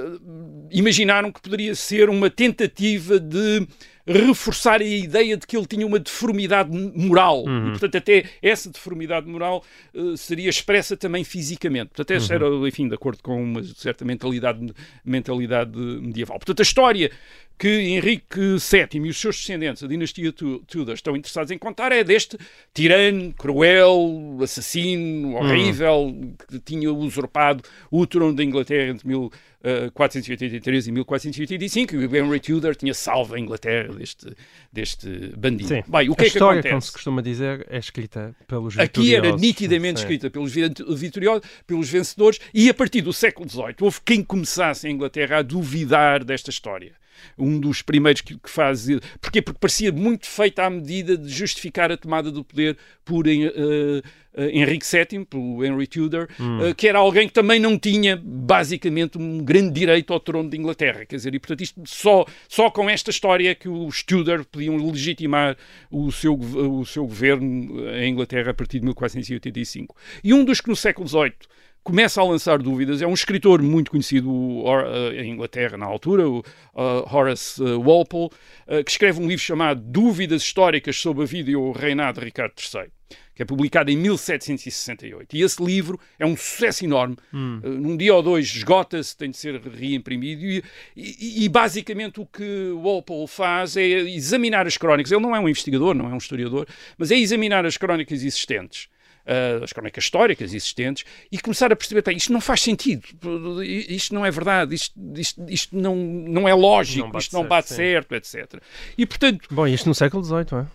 imaginaram 0.71 1.31
que 1.33 1.41
poderia 1.41 1.75
ser 1.75 2.09
uma 2.09 2.31
tentativa 2.31 3.19
de 3.19 3.67
reforçar 4.07 4.81
a 4.81 4.85
ideia 4.85 5.37
de 5.37 5.47
que 5.47 5.57
ele 5.57 5.67
tinha 5.67 5.87
uma 5.87 5.99
deformidade 5.99 6.71
moral. 6.73 7.45
E, 7.69 7.71
portanto, 7.71 7.97
até 7.99 8.25
essa 8.43 8.69
deformidade 8.71 9.29
moral 9.29 9.65
eh, 9.95 10.17
seria 10.17 10.49
expressa 10.51 10.97
também 10.97 11.23
fisicamente. 11.25 11.89
Portanto, 11.89 12.11
essa 12.13 12.35
era, 12.35 12.47
enfim, 12.69 12.89
de 12.89 12.95
acordo 12.95 13.23
com 13.23 13.41
uma 13.43 13.63
certa 13.63 14.05
mentalidade, 14.05 14.73
mentalidade 15.05 15.79
medieval. 15.79 16.39
Portanto, 16.39 16.61
a 16.61 16.63
história 16.63 17.11
que 17.59 17.69
Henrique 17.69 18.39
VII 18.41 19.07
e 19.07 19.09
os 19.11 19.21
seus 19.21 19.37
descendentes, 19.37 19.83
a 19.83 19.87
dinastia 19.87 20.33
Tu- 20.33 20.59
Tudor, 20.67 20.95
estão 20.95 21.17
interessados 21.17 21.51
em 21.51 21.59
contar 21.59 21.93
é 21.93 22.03
deste 22.03 22.37
tirano, 22.75 23.33
cruel, 23.35 24.39
assassino, 24.43 25.35
horrível, 25.37 26.15
que 26.49 26.59
tinha 26.61 26.93
usurpado 26.93 27.63
o 27.91 28.07
trono 28.07 28.35
da 28.35 28.43
Inglaterra 28.43 28.91
entre 28.91 29.07
1483 29.07 30.87
e 30.89 30.93
1485 30.93 31.95
e 31.95 32.07
o 32.07 32.17
Henry 32.17 32.41
Tudor 32.41 32.75
tinha 32.75 32.93
salvo 32.95 33.35
a 33.35 33.41
Inglaterra 33.41 33.93
deste, 33.95 34.27
deste 34.73 35.09
bandido. 35.37 35.69
Sim. 35.69 35.83
Bem, 35.87 36.09
o 36.11 36.17
que 36.17 36.23
a 36.25 36.27
é 36.27 36.31
que 36.31 36.37
história, 36.37 36.59
acontece? 36.61 36.71
como 36.71 36.83
se 36.83 36.93
costuma 36.93 37.23
dizer, 37.23 37.67
é 37.71 37.79
escrita 37.79 38.35
pelos 38.49 38.79
Aqui 38.79 39.15
era 39.15 39.23
vitoriosos. 39.23 39.41
nitidamente 39.41 40.01
Sim. 40.01 40.05
escrita 40.07 40.31
pelos 40.31 40.53
vit- 40.53 40.83
vitoriosos, 40.97 41.49
pelos 41.67 41.89
vencedores, 41.89 42.41
e 42.53 42.69
a 42.69 42.75
partir 42.75 43.03
do 43.03 43.13
século 43.13 43.49
XVIII 43.49 43.75
houve 43.81 44.01
quem 44.05 44.23
começasse 44.25 44.89
em 44.89 44.93
Inglaterra 44.93 45.39
a 45.39 45.43
duvidar 45.43 46.25
desta 46.25 46.51
história. 46.51 46.93
Um 47.39 47.59
dos 47.59 47.83
primeiros 47.83 48.20
que, 48.20 48.39
que 48.39 48.51
faz. 48.51 48.87
Porquê? 49.20 49.43
Porque 49.43 49.59
parecia 49.59 49.93
muito 49.93 50.27
feita 50.27 50.64
à 50.64 50.70
medida 50.70 51.16
de 51.16 51.29
justificar 51.29 51.91
a 51.91 51.97
tomada 51.97 52.31
do 52.31 52.45
poder 52.45 52.77
por 53.05 53.27
eh, 54.35 54.51
Henrique 54.51 54.87
VII, 54.87 55.25
pelo 55.27 55.64
Henry 55.64 55.87
Tudor, 55.87 56.27
eh, 56.31 56.75
que 56.75 56.89
era 56.89 56.99
alguém 56.99 57.27
que 57.27 57.35
também 57.35 57.61
não 57.61 57.79
tinha, 57.79 58.20
basicamente, 58.23 59.18
um 59.18 59.45
grande 59.45 59.73
direito 59.73 60.12
ao 60.12 60.20
trono 60.20 60.49
de 60.49 60.57
Inglaterra. 60.57 61.05
Quer 61.05 61.16
dizer, 61.16 61.35
e 61.35 61.39
portanto, 61.39 61.61
isto 61.61 61.83
só, 61.87 62.25
só 62.49 62.70
com 62.70 62.89
esta 62.89 63.11
história 63.11 63.51
é 63.51 63.55
que 63.55 63.68
os 63.68 64.03
Tudor 64.03 64.45
podiam 64.45 64.77
legitimar 64.77 65.57
o 65.91 66.11
seu, 66.11 66.35
o 66.35 66.85
seu 66.87 67.07
governo 67.07 67.89
em 67.95 68.12
Inglaterra 68.12 68.53
a 68.53 68.55
partir 68.55 68.79
de 68.79 68.87
1485. 68.87 69.95
E 70.25 70.33
um 70.33 70.45
dos 70.45 70.61
que 70.61 70.68
no 70.68 70.77
século 70.77 71.07
XVIII 71.07 71.33
começa 71.83 72.20
a 72.20 72.24
lançar 72.24 72.59
dúvidas 72.59 73.03
é 73.03 73.07
um 73.07 73.14
escritor 73.14 73.61
muito 73.62 73.91
conhecido 73.91 74.30
eh, 75.12 75.22
em 75.22 75.33
Inglaterra 75.33 75.76
na 75.76 75.87
altura, 75.87 76.28
o 76.28 76.43
eh, 76.76 77.05
Horace 77.11 77.62
eh, 77.62 77.74
Walpole, 77.74 78.30
eh, 78.66 78.83
que 78.85 78.91
escreve 78.91 79.20
um 79.20 79.26
livro 79.26 79.43
chamado 79.45 79.80
Dúvidas 79.80 80.43
Históricas 80.43 80.97
sobre 80.97 81.22
a 81.24 81.26
Vida 81.26 81.51
e 81.51 81.57
o 81.57 81.72
Reinado 81.72 82.20
de 82.20 82.26
Ricardo 82.26 82.53
III. 82.59 82.91
Que 83.35 83.43
é 83.43 83.47
publicado 83.47 83.91
em 83.91 83.97
1768. 83.97 85.35
E 85.37 85.43
esse 85.43 85.62
livro 85.64 85.99
é 86.18 86.26
um 86.26 86.37
sucesso 86.37 86.85
enorme. 86.85 87.16
Eh, 87.33 87.68
num 87.68 87.97
dia 87.97 88.14
ou 88.14 88.22
dois 88.22 88.47
esgota-se, 88.47 89.16
tem 89.16 89.30
de 89.30 89.37
ser 89.39 89.61
reimprimido. 89.61 90.45
E, 90.45 90.62
e- 90.97 91.45
e 91.45 91.49
basicamente 91.49 92.20
o 92.20 92.26
que 92.26 92.70
Walpole 92.76 93.26
faz 93.26 93.76
é 93.76 93.83
examinar 93.85 94.66
as 94.66 94.76
crónicas. 94.76 95.11
Ele 95.11 95.22
não 95.22 95.35
é 95.35 95.41
um 95.41 95.49
investigador, 95.49 95.95
não 95.95 96.11
é 96.11 96.12
um 96.14 96.18
historiador, 96.18 96.66
mas 96.99 97.11
é 97.11 97.16
examinar 97.16 97.64
as 97.66 97.76
crónicas 97.78 98.22
existentes 98.22 98.89
uh, 99.27 99.62
as 99.64 99.73
crónicas 99.73 100.05
históricas 100.05 100.53
existentes 100.55 101.05
e 101.31 101.39
começar 101.39 101.73
a 101.73 101.77
perceber, 101.77 102.03
"Bem, 102.03 102.16
isto 102.16 102.33
não 102.33 102.41
faz 102.41 102.61
sentido, 102.62 103.03
isto 103.89 104.14
não 104.14 104.25
é 104.27 104.31
verdade, 104.31 104.75
isto, 104.75 104.95
isto, 105.16 105.45
isto 105.49 105.77
não, 105.77 105.97
não 105.97 106.49
é 106.49 106.55
lógico, 106.55 107.09
Não 107.12 107.18
isto 107.18 107.33
não 107.33 107.41
certo, 107.43 107.49
bate 107.51 107.68
sim. 107.68 107.75
certo, 107.77 108.12
etc. 108.14 108.62
E, 108.97 109.07
portanto, 109.07 109.49
Bom, 109.51 109.66
isto 109.66 109.89
no 109.89 109.95
século 109.95 110.23
XVIII, 110.25 110.47
não 110.53 110.59
é? 110.61 110.66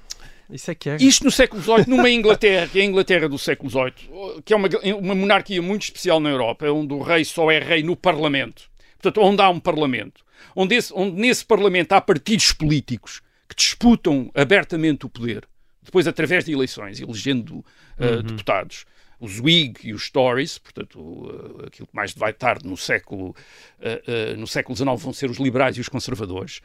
Isso 0.50 0.72
é 0.72 0.76
que 0.76 0.89
é. 0.89 0.95
isto 1.02 1.26
no 1.26 1.32
século 1.32 1.62
XVIII, 1.62 1.86
numa 1.88 2.10
Inglaterra, 2.10 2.68
que 2.68 2.80
é 2.80 2.82
a 2.82 2.86
Inglaterra 2.86 3.28
do 3.28 3.38
século 3.38 3.70
XVIII, 3.70 4.41
que 4.45 4.54
é 4.54 4.56
uma, 4.56 4.70
uma 4.98 5.14
monarquia 5.14 5.62
muito 5.62 5.84
especial 5.84 6.22
na 6.22 6.30
Europa, 6.30 6.66
onde 6.72 6.93
o 6.93 7.02
rei 7.02 7.26
só 7.26 7.52
é 7.52 7.60
rei 7.60 7.84
no 7.84 7.98
Parlamento. 7.98 8.64
Portanto, 9.02 9.22
onde 9.26 9.41
há 9.41 9.50
um 9.50 9.60
Parlamento. 9.60 10.22
Onde, 10.56 10.76
esse- 10.76 10.93
onde 10.95 11.20
nesse 11.20 11.43
Parlamento 11.45 11.91
há 11.91 12.00
partidos 12.00 12.54
políticos 12.54 13.22
que 13.50 13.56
disputam 13.56 14.32
abertamente 14.34 15.06
o 15.06 15.10
poder, 15.10 15.43
depois 15.88 16.06
através 16.06 16.44
de 16.44 16.52
eleições, 16.52 17.00
elegendo 17.00 17.66
uh, 17.98 18.22
deputados. 18.22 18.86
Os 19.20 19.40
Whig 19.40 19.80
e 19.84 19.94
os 19.94 20.12
Tories, 20.12 20.60
portanto, 20.60 21.00
uh, 21.00 21.66
aquilo 21.66 21.88
que 21.88 21.96
mais 21.96 22.14
vai 22.14 22.32
tarde 22.34 22.68
no 22.68 22.76
século, 22.78 23.30
uh, 23.80 24.38
no 24.38 24.46
século 24.46 24.76
XIX 24.76 25.02
vão 25.02 25.12
ser 25.14 25.30
os 25.32 25.38
liberais 25.38 25.76
e 25.78 25.82
os 25.82 25.90
conservadores, 25.90 26.60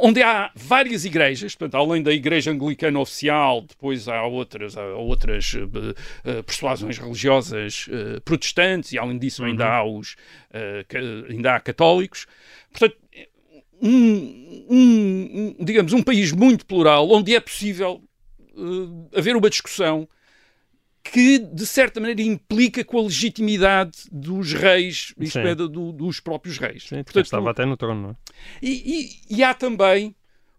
onde 0.00 0.22
há 0.22 0.52
várias 0.54 1.04
igrejas, 1.04 1.56
portanto, 1.56 1.80
além 1.80 2.02
da 2.02 2.12
igreja 2.12 2.50
anglicana 2.52 3.00
oficial, 3.00 3.62
depois 3.62 4.06
há 4.06 4.22
outras, 4.24 4.76
há 4.76 4.84
outras 4.94 5.52
persuasões 6.46 6.96
religiosas 6.98 7.88
protestantes, 8.24 8.92
e 8.92 8.98
além 8.98 9.18
disso 9.18 9.42
ainda 9.42 9.66
há 9.66 9.82
os 9.84 10.14
ainda 11.28 11.56
há 11.56 11.60
católicos. 11.60 12.26
Portanto, 12.70 12.96
um- 13.82 14.66
um, 14.70 15.56
digamos, 15.64 15.92
um 15.92 16.02
país 16.02 16.30
muito 16.30 16.64
plural, 16.66 17.10
onde 17.10 17.34
é 17.34 17.40
possível 17.40 18.00
eh, 18.60 19.18
haver 19.18 19.36
uma 19.36 19.48
discussão 19.50 20.08
que, 21.02 21.38
de 21.38 21.66
certa 21.66 21.98
maneira, 21.98 22.20
implica 22.22 22.84
com 22.84 22.98
a 22.98 23.02
legitimidade 23.02 23.98
dos 24.12 24.52
reis, 24.52 25.14
isto 25.18 25.32
Sim. 25.40 25.46
é, 25.48 25.54
do- 25.54 25.92
dos 25.92 26.20
próprios 26.20 26.58
reis. 26.58 26.84
Sim, 26.88 27.02
Portanto, 27.02 27.24
estava 27.24 27.50
até 27.50 27.64
no 27.64 27.76
trono, 27.76 28.02
não 28.02 28.10
é? 28.10 28.14
e, 28.62 28.70
e- 29.30 29.36
e 29.38 29.42
há 29.42 29.54
também, 29.54 30.14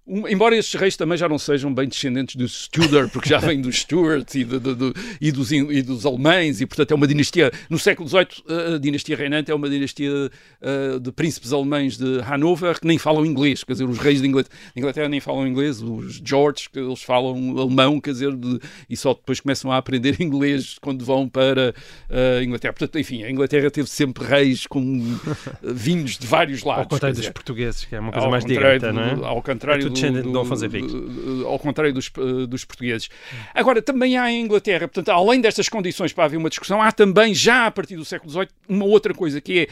um- 0.08 0.28
embora 0.28 0.56
estes 0.58 0.80
reis 0.80 0.96
também 0.98 1.18
já 1.18 1.30
não 1.30 1.38
sejam 1.38 1.74
bem 1.74 1.88
descendentes 1.88 2.36
dos 2.36 2.68
Tudor, 2.68 3.08
porque 3.10 3.30
já 3.30 3.38
vêm 3.38 3.62
dos 3.62 3.80
Stuarts 3.82 4.36
e, 4.36 4.44
do- 4.44 4.60
do- 4.60 4.76
do- 4.76 4.94
e 5.22 5.32
dos, 5.32 5.52
e 5.52 5.82
dos 5.82 6.06
alemães, 6.06 6.60
e 6.60 6.66
portanto 6.66 6.92
é 6.92 6.96
uma 6.96 7.08
dinastia, 7.08 7.52
no 7.70 7.78
século 7.80 8.08
XVIII, 8.10 8.76
a 8.76 8.78
dinastia 8.78 9.16
reinante 9.16 9.52
é 9.52 9.56
uma 9.56 9.70
dinastia 9.70 10.30
eh, 10.62 11.00
de 11.00 11.12
príncipes 11.12 11.54
alemães 11.54 11.98
de 11.98 12.20
Hanover 12.22 12.80
que 12.80 12.88
nem 12.88 12.98
falam 12.98 13.26
inglês, 13.26 13.64
quer 13.64 13.74
dizer, 13.74 13.86
os 13.88 13.98
reis 14.00 14.22
de 14.22 14.28
Inglaterra, 14.28 15.06
de 15.06 15.08
nem 15.10 15.20
falam 15.20 15.48
inglês, 15.48 15.82
os 15.82 16.22
George, 16.26 16.70
que 16.72 16.80
eles 16.80 17.02
falam 17.02 17.58
alemão, 17.60 18.00
quer 18.02 18.12
dizer, 18.12 18.36
de- 18.36 18.60
e 18.90 18.98
só 18.98 19.14
depois 19.14 19.40
começam 19.40 19.72
a 19.72 19.78
aprender 19.78 20.18
inglês 20.22 20.78
quando 20.82 21.06
vão 21.06 21.28
para 21.30 21.74
a 22.10 22.44
Inglaterra. 22.44 22.74
Portanto, 22.74 23.00
enfim, 23.00 23.24
a 23.24 23.32
Inglaterra 23.32 23.70
teve 23.70 23.90
sempre 23.90 24.26
reis 24.26 24.66
com 24.68 24.82
eh, 25.28 25.74
vindos 25.74 26.18
de 26.18 26.26
vários 26.28 26.64
lados. 26.64 26.84
Ao 26.84 26.90
contrário 26.90 27.16
dos 27.16 27.30
portugueses, 27.30 27.86
que 27.86 27.96
é 27.96 28.00
uma 28.00 28.12
coisa 28.12 28.28
mais 28.32 28.44
direta, 28.46 28.92
não 28.94 29.24
é? 29.24 29.28
Ao 29.28 29.42
contrário, 29.42 29.88
É 29.88 30.01
do- 30.10 30.32
do- 30.32 30.66
Henriques. 30.66 31.46
ao 31.46 31.60
contrário 31.60 31.94
dos, 31.94 32.10
eh, 32.18 32.48
dos 32.48 32.66
portugueses. 32.66 33.10
Agora, 33.54 33.82
também 33.82 34.18
há 34.18 34.32
em 34.32 34.42
Inglaterra, 34.42 34.88
portanto, 34.88 35.10
além 35.10 35.40
destas 35.42 35.70
condições 35.70 36.12
para 36.14 36.26
haver 36.26 36.38
uma 36.38 36.50
discussão, 36.50 36.82
há 36.82 36.92
também, 36.92 37.34
já 37.36 37.68
a 37.68 37.72
partir 37.72 37.96
do 37.96 38.06
século 38.06 38.32
XVIII, 38.32 38.48
uma 38.68 38.86
outra 38.86 39.14
coisa 39.14 39.40
que 39.40 39.60
é 39.60 39.68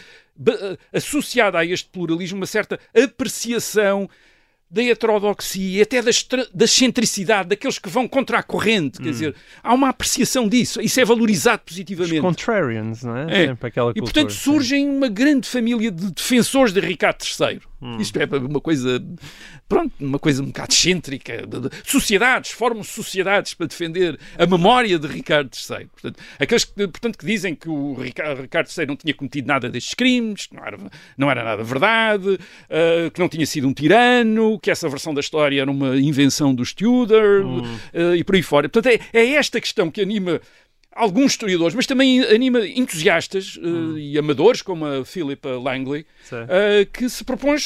eh, 0.51 0.77
associada 0.93 1.57
a 1.57 1.65
este 1.65 1.89
pluralismo, 1.89 2.37
uma 2.37 2.45
certa 2.45 2.79
apreciação 2.95 4.09
da 4.71 4.83
heterodoxia, 4.83 5.81
até 5.81 5.99
da, 5.99 6.11
da 6.53 6.65
excentricidade, 6.65 7.49
daqueles 7.49 7.79
que 7.79 7.89
vão 7.89 8.07
contra 8.07 8.37
a 8.37 8.43
corrente. 8.43 8.99
Hum. 9.01 9.03
Quer 9.05 9.09
dizer, 9.09 9.35
há 9.63 9.73
uma 9.73 9.89
apreciação 9.89 10.47
disso. 10.47 10.79
Isso 10.79 10.99
é 10.99 11.05
valorizado 11.05 11.63
Os 11.65 11.71
positivamente. 11.71 12.21
contrarians, 12.21 13.01
não 13.01 13.17
é? 13.17 13.23
É. 13.45 13.47
Sempre 13.47 13.67
aquela 13.67 13.89
E 13.89 13.93
cultura. 13.95 14.13
portanto 14.13 14.31
surgem 14.31 14.87
uma 14.87 15.07
grande 15.07 15.49
família 15.49 15.89
de 15.89 16.11
defensores 16.11 16.71
de 16.71 16.79
Ricardo 16.81 17.17
III. 17.23 17.61
Hum. 17.81 17.97
Isto 17.97 18.17
é 18.19 18.25
uma 18.25 18.59
coisa, 18.59 19.01
pronto, 19.67 19.93
uma 19.99 20.19
coisa 20.19 20.43
um 20.43 20.47
bocado 20.47 20.73
excêntrica. 20.73 21.45
De- 21.47 21.61
de- 21.61 21.69
Sociedades, 21.85 22.51
formam 22.51 22.83
sociedades 22.83 23.53
para 23.53 23.67
defender 23.67 24.19
a 24.37 24.45
memória 24.45 24.99
de 24.99 25.07
Ricardo 25.07 25.49
III. 25.53 25.85
Portanto, 25.87 26.19
aqueles 26.39 26.63
que, 26.65 26.73
portanto, 26.87 27.17
que 27.17 27.25
dizem 27.25 27.55
que 27.55 27.69
o 27.69 27.93
Rica- 27.93 28.33
Ricardo 28.33 28.67
III 28.77 28.85
não 28.85 28.95
tinha 28.95 29.13
cometido 29.13 29.47
nada 29.47 29.69
destes 29.69 29.93
crimes, 29.93 30.47
que 30.47 30.55
não 30.55 30.65
era, 30.65 30.77
não 31.17 31.31
era 31.31 31.43
nada 31.43 31.63
verdade, 31.63 32.37
ah, 32.69 33.09
que 33.13 33.19
não 33.19 33.29
tinha 33.29 33.45
sido 33.45 33.67
um 33.67 33.73
tirano, 33.73 34.59
que 34.59 34.69
essa 34.71 34.89
versão 34.89 35.13
da 35.13 35.21
história 35.21 35.61
era 35.61 35.71
uma 35.71 35.95
invenção 35.97 36.53
dos 36.53 36.73
Tudor 36.73 37.45
ah, 37.93 38.15
e 38.15 38.23
por 38.23 38.35
aí 38.35 38.43
fora. 38.43 38.67
Portanto, 38.67 38.93
é, 39.13 39.19
é 39.19 39.33
esta 39.35 39.59
questão 39.61 39.89
que 39.89 40.01
anima 40.01 40.41
alguns 40.99 41.31
historiadores, 41.31 41.73
mas 41.73 41.87
também 41.87 42.21
anima 42.23 42.59
entusiastas 42.67 43.57
eh, 43.61 43.99
e 43.99 44.17
amadores, 44.17 44.61
como 44.61 44.85
a 44.85 45.05
Philippa 45.05 45.49
Langley, 45.49 46.05
eh, 46.31 46.85
que 46.91 47.07
se 47.07 47.23
propõe, 47.23 47.57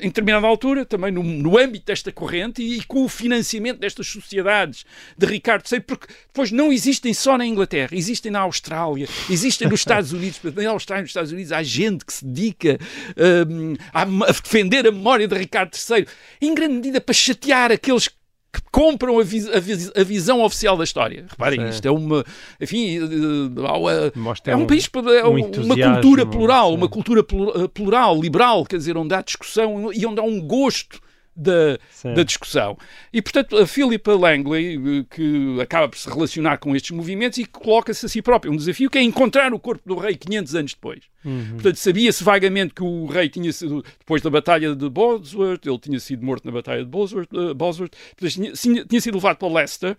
em 0.00 0.08
determinada 0.08 0.46
altura, 0.46 0.84
também 0.84 1.12
no, 1.12 1.22
no 1.22 1.58
âmbito 1.58 1.86
desta 1.86 2.10
corrente 2.10 2.62
e, 2.62 2.82
com 2.84 3.04
o 3.04 3.08
financiamento 3.08 3.78
destas 3.78 4.06
sociedades 4.06 4.86
de 5.16 5.26
Ricardo 5.26 5.68
VI, 5.68 5.80
porque 5.80 6.06
depois 6.26 6.50
não 6.50 6.72
existem 6.72 7.12
só 7.12 7.36
na 7.36 7.46
Inglaterra, 7.46 7.90
existem 7.92 8.32
na 8.32 8.40
Austrália, 8.40 9.06
existem 9.30 9.68
nos 9.68 9.80
Estados 9.80 10.10
Unidos. 10.12 10.40
Na 10.42 10.70
Austrália 10.70 11.02
e 11.02 11.04
nos 11.04 11.10
Estados 11.10 11.30
Unidos 11.30 11.52
há 11.52 11.62
gente 11.62 12.04
que 12.06 12.12
se 12.12 12.24
dedica 12.24 12.78
eh, 13.16 13.78
a, 13.92 14.02
a 14.02 14.32
defender 14.32 14.86
a 14.86 14.90
memória 14.90 15.28
de 15.28 15.36
Ricardo 15.36 15.76
III, 15.76 16.06
em 16.40 16.54
grande 16.54 16.74
medida 16.74 17.00
para 17.00 17.14
chatear 17.14 17.70
aqueles 17.70 18.08
que 18.08 18.21
que 18.52 18.60
compram 18.70 19.18
a, 19.18 19.22
vis- 19.22 19.48
a 19.48 19.58
vis- 19.58 19.90
a 19.96 20.04
visão 20.04 20.42
oficial 20.42 20.76
da 20.76 20.84
história. 20.84 21.24
Reparem, 21.30 21.60
Sim. 21.60 21.68
isto 21.70 21.86
é 21.86 21.90
uma. 21.90 22.24
Enfim, 22.60 22.98
eh, 22.98 24.10
Mostra 24.14 24.52
é 24.52 24.56
um, 24.56 24.62
um- 24.62 24.66
país, 24.66 24.88
é 24.94 25.24
um 25.24 25.36
uma 25.64 25.76
cultura 25.76 26.26
plural, 26.26 26.70
sim. 26.70 26.76
uma 26.76 26.88
cultura 26.88 27.22
plu- 27.24 27.68
plural, 27.70 28.20
liberal, 28.20 28.64
quer 28.66 28.76
dizer, 28.76 28.96
onde 28.96 29.14
há 29.14 29.22
discussão 29.22 29.90
e 29.92 30.04
onde 30.04 30.20
há 30.20 30.22
um 30.22 30.40
gosto 30.40 31.00
da, 31.34 31.78
da 32.14 32.22
discussão. 32.22 32.76
E, 33.12 33.22
portanto, 33.22 33.56
a 33.56 33.66
Philippa 33.66 34.12
Langley, 34.14 34.76
eh, 34.76 35.04
que 35.08 35.60
acaba 35.60 35.88
por 35.88 35.96
se 35.98 36.08
relacionar 36.08 36.58
com 36.58 36.76
estes 36.76 36.90
movimentos 36.90 37.38
e 37.38 37.44
coloca-se 37.46 38.04
a 38.04 38.08
si 38.08 38.20
própria 38.20 38.50
um 38.52 38.56
desafio 38.56 38.90
que 38.90 38.98
é 38.98 39.02
encontrar 39.02 39.52
o 39.54 39.58
corpo 39.58 39.82
do 39.88 39.96
rei 39.98 40.14
500 40.16 40.54
anos 40.54 40.74
depois. 40.74 41.00
Uhum. 41.24 41.52
Portanto, 41.54 41.76
sabia-se 41.76 42.22
vagamente 42.22 42.74
que 42.74 42.82
o 42.82 43.06
rei 43.06 43.28
tinha 43.28 43.52
sido, 43.52 43.82
depois 43.98 44.20
da 44.20 44.28
Batalha 44.28 44.74
de 44.74 44.88
Bosworth, 44.90 45.64
ele 45.66 45.78
tinha 45.78 46.00
sido 46.00 46.24
morto 46.24 46.44
na 46.44 46.52
Batalha 46.52 46.80
de 46.84 46.90
Bosworth, 46.90 47.28
eh, 47.32 47.54
Bosworth 47.54 47.92
portanto, 48.18 48.52
tinha, 48.54 48.84
tinha- 48.84 49.00
sido 49.00 49.14
levado 49.14 49.36
para 49.38 49.48
Leicester, 49.48 49.96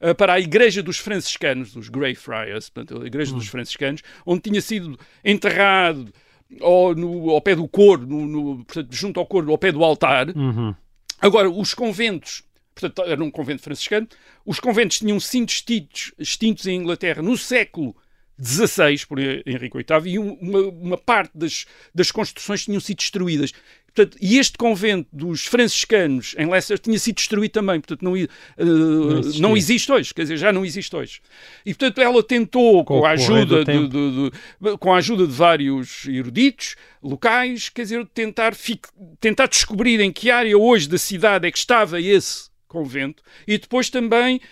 eh, 0.00 0.12
para 0.14 0.34
a 0.34 0.40
Igreja 0.40 0.82
dos 0.82 0.98
Franciscanos, 0.98 1.74
os 1.76 1.88
Grey 1.88 2.14
Friars, 2.14 2.68
portanto, 2.68 3.02
a 3.02 3.06
Igreja 3.06 3.32
dos 3.32 3.48
Franciscanos, 3.48 4.02
onde 4.26 4.42
tinha 4.42 4.60
sido 4.60 4.98
enterrado 5.24 6.12
ao, 6.60 6.94
no- 6.94 7.30
ao 7.30 7.40
pé 7.40 7.54
do 7.54 7.66
coro, 7.68 8.06
no, 8.06 8.26
no- 8.26 8.64
portanto, 8.64 8.94
junto 8.94 9.20
ao 9.20 9.26
coro, 9.26 9.50
ao 9.50 9.58
pé 9.58 9.72
do 9.72 9.82
altar. 9.84 10.28
Uhum. 10.30 10.74
Agora, 11.20 11.50
os 11.50 11.74
conventos, 11.74 12.42
portanto, 12.74 13.02
era 13.08 13.22
um 13.22 13.30
convento 13.30 13.62
franciscano, 13.62 14.06
os 14.44 14.60
conventos 14.60 14.98
tinham 14.98 15.18
sido 15.18 15.48
extintos, 15.48 16.12
extintos 16.18 16.66
em 16.66 16.76
Inglaterra 16.80 17.22
no 17.22 17.36
século 17.36 17.96
XVI, 18.42 19.06
por 19.06 19.18
Henrique 19.18 19.76
VIII, 19.78 20.12
e 20.14 20.18
um- 20.18 20.34
uma, 20.40 20.58
uma 20.60 20.98
parte 20.98 21.30
das, 21.34 21.66
das 21.94 22.10
construções 22.10 22.64
tinham 22.64 22.80
sido 22.80 22.98
destruídas. 22.98 23.52
Portanto, 23.94 24.18
e 24.20 24.36
este 24.38 24.58
convento 24.58 25.08
dos 25.10 25.46
franciscanos 25.46 26.34
em 26.36 26.44
Leicester 26.46 26.78
tinha 26.78 26.98
sido 26.98 27.14
destruído 27.16 27.52
também, 27.52 27.80
portanto 27.80 28.02
não, 28.02 28.14
eh, 28.14 28.26
não, 28.58 29.18
existia. 29.20 29.56
existe 29.56 29.90
hoje, 29.92 30.12
quer 30.12 30.22
dizer, 30.22 30.36
já 30.36 30.52
não 30.52 30.66
existe 30.66 30.94
hoje. 30.94 31.20
E 31.64 31.72
portanto 31.72 32.02
ela 32.02 32.22
tentou, 32.22 32.84
Com 32.84 32.98
com, 33.00 33.06
a 33.06 33.10
ajuda 33.12 33.64
de, 33.64 33.88
de- 33.88 34.30
de- 34.30 34.76
com 34.78 34.92
a 34.92 34.98
ajuda 34.98 35.26
de 35.26 35.32
vários 35.32 36.06
eruditos 36.06 36.76
locais, 37.02 37.70
quer 37.70 37.82
dizer, 37.84 38.06
tentar, 38.12 38.54
fi- 38.54 38.78
tentar 39.18 39.46
descobrir 39.46 39.98
em 40.00 40.12
que 40.12 40.30
área 40.30 40.58
hoje 40.58 40.86
da 40.90 40.98
cidade 40.98 41.48
é 41.48 41.50
que 41.50 41.56
estava 41.56 41.98
esse 41.98 42.50
convento 42.68 43.22
e 43.48 43.56
depois 43.56 43.88
também 43.88 44.42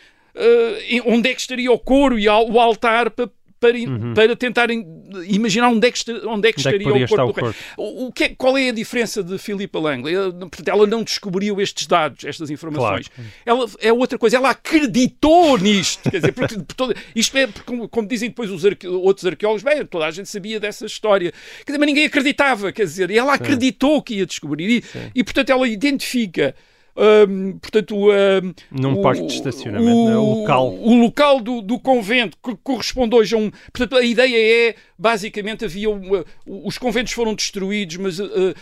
em- 0.88 1.02
onde 1.04 1.28
é 1.28 1.34
que 1.34 1.40
estaria 1.42 1.70
o 1.70 1.78
coro 1.78 2.18
e 2.18 2.26
o 2.28 2.58
altar 2.58 3.10
para, 3.10 3.30
para, 3.72 4.14
para 4.14 4.36
tentar 4.36 4.70
em- 4.70 4.84
imaginar 5.28 5.68
onde 5.68 5.86
é 5.86 5.90
que, 5.90 5.98
esta- 5.98 6.12
onde 6.12 6.20
é 6.20 6.22
que 6.22 6.24
Uhum. 6.24 6.34
Onde 6.34 6.48
é 6.48 6.52
que 6.52 6.60
estaria 6.60 6.80
poderia 6.84 7.06
o 7.06 7.08
corpo 7.08 7.40
o 7.40 7.44
rei. 7.44 7.54
O, 7.76 8.06
o 8.06 8.12
que 8.12 8.24
é- 8.24 8.28
qual 8.36 8.58
é 8.58 8.68
a 8.68 8.72
diferença 8.72 9.22
de 9.22 9.38
Philippa 9.38 9.78
Langley? 9.78 10.14
Ela, 10.14 10.32
portanto, 10.32 10.68
ela 10.68 10.86
não 10.86 11.02
descobriu 11.02 11.60
estes 11.60 11.86
dados, 11.86 12.24
estas 12.24 12.50
informações. 12.50 13.10
Ela 13.46 13.66
é 13.80 13.92
outra 13.92 14.18
coisa, 14.18 14.36
ela 14.36 14.50
acreditou 14.50 15.56
nisto. 15.58 16.10
Quer 16.10 16.18
dizer, 16.18 16.32
porque, 16.32 16.56
por 16.58 16.74
todo- 16.74 16.94
isto 17.14 17.36
é, 17.38 17.48
como, 17.64 17.88
como 17.88 18.06
dizem 18.08 18.28
depois 18.28 18.50
os 18.50 18.64
arque- 18.64 18.86
outros 18.88 19.24
arqueólogos, 19.26 19.62
bem, 19.62 19.84
toda 19.86 20.06
a 20.06 20.10
gente 20.10 20.28
sabia 20.28 20.58
dessa 20.60 20.86
história. 20.86 21.32
Quer 21.64 21.72
dizer, 21.72 21.78
mas 21.78 21.86
ninguém 21.86 22.06
acreditava, 22.06 22.72
quer 22.72 22.84
dizer, 22.84 23.10
ela 23.10 23.34
acreditou 23.34 24.02
que 24.02 24.14
ia 24.16 24.26
descobrir. 24.26 24.68
E, 24.68 24.84
e, 25.14 25.24
portanto, 25.24 25.50
ela 25.50 25.66
identifica. 25.68 26.54
Hum, 26.96 27.58
portanto, 27.60 27.96
hum, 27.96 28.54
Num 28.70 28.98
o- 28.98 29.02
parque 29.02 29.26
de 29.26 29.32
estacionamento, 29.34 30.04
né? 30.08 30.16
O 30.16 30.40
local. 30.40 30.74
o 30.74 30.94
local 31.00 31.40
do, 31.40 31.60
do 31.62 31.78
convento 31.78 32.36
que 32.42 32.56
corresponde 32.62 33.14
hoje 33.14 33.34
a 33.34 33.38
um. 33.38 33.50
Portanto, 33.72 33.96
a 33.96 34.04
ideia 34.04 34.70
é 34.70 34.74
basicamente 34.98 35.64
havia 35.64 35.90
uma, 35.90 36.24
os 36.46 36.78
conventos 36.78 37.12
foram 37.12 37.34
destruídos, 37.34 37.96
mas, 37.96 38.18
uh, 38.18 38.24
uh, 38.26 38.54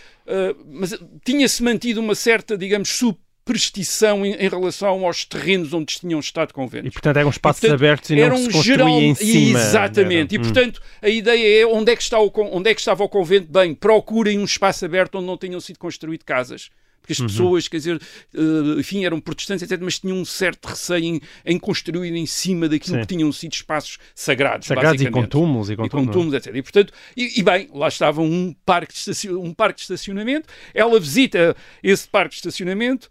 mas 0.70 0.94
tinha-se 1.24 1.62
mantido 1.62 2.00
uma 2.00 2.14
certa, 2.14 2.56
digamos, 2.56 2.88
superstição 3.44 4.24
em, 4.24 4.34
em 4.34 4.48
relação 4.48 5.04
aos 5.04 5.24
terrenos 5.24 5.72
onde 5.72 5.86
tinham 5.98 6.20
estado 6.20 6.52
conventos. 6.54 6.86
E 6.88 6.90
portanto 6.90 7.16
eram 7.16 7.30
espaços 7.30 7.62
E, 7.62 7.66
portanto, 7.66 7.80
abertos 7.80 8.10
e 8.10 8.16
não 8.16 8.36
se 8.36 8.62
geral- 8.62 8.88
em 8.88 9.14
cima. 9.14 9.58
Exatamente. 9.58 10.34
Era- 10.36 10.44
E 10.44 10.46
Hum. 10.48 10.52
portanto, 10.52 10.80
a 11.02 11.08
ideia 11.08 11.62
é 11.62 11.66
onde 11.66 11.92
é, 11.92 11.96
que 11.96 12.02
está 12.02 12.20
o, 12.20 12.30
onde 12.52 12.70
é 12.70 12.74
que 12.74 12.80
estava 12.80 13.02
o 13.02 13.08
convento? 13.08 13.50
Bem, 13.50 13.74
procurem 13.74 14.38
um 14.38 14.44
espaço 14.44 14.84
aberto 14.84 15.16
onde 15.16 15.26
não 15.26 15.36
tenham 15.36 15.60
sido 15.60 15.78
construído 15.78 16.24
casas. 16.24 16.70
Porque 17.02 17.12
as 17.14 17.18
Uhum. 17.18 17.26
pessoas, 17.26 17.68
quer 17.68 17.76
dizer, 17.78 18.00
eh, 18.34 18.78
enfim, 18.78 19.04
eram 19.04 19.20
protestantes, 19.20 19.62
etc., 19.62 19.78
mas 19.82 19.98
tinham 19.98 20.16
um 20.16 20.24
certo 20.24 20.66
receio 20.66 21.04
em, 21.04 21.20
em 21.44 21.58
construir 21.58 22.14
em 22.14 22.24
cima 22.26 22.68
daquilo 22.68 22.94
Sim. 22.96 23.00
que 23.02 23.06
tinham 23.08 23.30
sido 23.32 23.52
espaços 23.52 23.98
sagrados. 24.14 24.68
Sagrados 24.68 25.02
e 25.02 25.10
com 25.10 25.24
túmulos 25.26 25.68
e 25.68 25.76
com 25.76 25.84
E 25.84 25.88
com 25.90 26.06
túmulos, 26.06 26.32
etc. 26.34 26.54
E, 26.54 26.62
portanto, 26.62 26.92
e, 27.16 27.40
e 27.40 27.42
bem, 27.42 27.68
lá 27.74 27.88
estava 27.88 28.22
um 28.22 28.54
parque, 28.64 28.94
de 28.94 29.28
um 29.32 29.52
parque 29.52 29.76
de 29.78 29.82
estacionamento. 29.82 30.48
Ela 30.72 30.98
visita 31.00 31.56
esse 31.82 32.08
parque 32.08 32.30
de 32.30 32.36
estacionamento, 32.36 33.08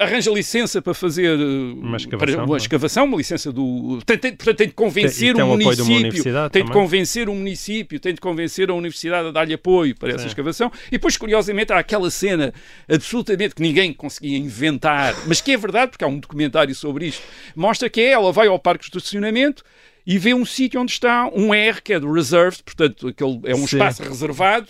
arranja 0.00 0.30
licença 0.30 0.82
para 0.82 0.94
fazer 0.94 1.38
eh, 1.38 1.42
Uma 1.80 1.96
escavação, 1.96 2.34
para- 2.36 2.44
uma 2.44 2.56
é? 2.56 2.58
escavação, 2.58 3.04
uma 3.04 3.16
licença 3.16 3.52
do. 3.52 4.00
Tem, 4.04 4.18
tem, 4.18 4.32
portanto, 4.34 4.56
tem 4.58 4.66
de 4.68 4.74
convencer 4.74 5.34
tem 5.34 5.44
uma 5.44 5.56
município. 5.56 6.22
Tem 6.50 6.62
de 6.62 6.68
também. 6.68 6.72
convencer 6.72 7.28
o 7.28 7.34
município, 7.34 8.00
tem 8.00 8.14
de 8.14 8.20
convencer 8.20 8.70
a 8.70 8.74
universidade 8.74 9.28
a 9.28 9.30
dar-lhe 9.30 9.54
apoio 9.54 9.94
para 9.96 10.10
essa 10.10 10.20
Sim. 10.20 10.26
escavação. 10.28 10.72
E 10.88 10.92
depois, 10.92 11.16
curiosamente, 11.16 11.72
há 11.72 11.78
aquela 11.78 12.10
cena 12.10 12.52
absolutamente 12.88 13.54
que 13.54 13.62
ninguém 13.62 13.92
conseguia 13.92 14.38
inventar, 14.38 15.14
mas 15.26 15.40
que 15.40 15.52
é 15.52 15.56
verdade, 15.56 15.90
porque 15.90 16.04
há 16.04 16.08
um 16.08 16.18
documentário 16.18 16.74
sobre 16.74 17.06
isto. 17.08 17.22
Mostra 17.54 17.88
que 17.90 18.00
é, 18.00 18.10
ela 18.10 18.32
vai 18.32 18.46
ao 18.48 18.58
parque 18.58 18.90
de 18.90 18.96
estacionamento 18.96 19.62
e 20.06 20.18
vê 20.18 20.32
um 20.32 20.44
sítio 20.46 20.80
onde 20.80 20.92
está 20.92 21.28
um 21.34 21.52
R, 21.52 21.82
que 21.82 21.92
é 21.92 22.00
do 22.00 22.10
reserved, 22.10 22.62
portanto, 22.62 23.08
aquele 23.08 23.40
é 23.44 23.54
um 23.54 23.66
Sim. 23.66 23.76
espaço 23.76 24.02
reservado, 24.02 24.68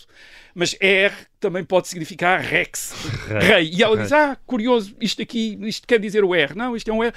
mas 0.55 0.75
R 0.81 1.15
também 1.39 1.63
pode 1.65 1.87
significar 1.87 2.41
Rex, 2.41 2.93
Rei. 3.29 3.39
rei. 3.39 3.71
E 3.73 3.83
ela 3.83 3.95
Rei. 3.95 4.03
diz: 4.03 4.13
Ah, 4.13 4.37
curioso, 4.45 4.97
isto 5.01 5.23
aqui, 5.23 5.57
isto 5.63 5.87
quer 5.87 6.01
dizer 6.01 6.25
o 6.25 6.35
R. 6.35 6.55
Não, 6.57 6.75
isto 6.75 6.91
é 6.91 6.93
um 6.93 7.05
R. 7.05 7.15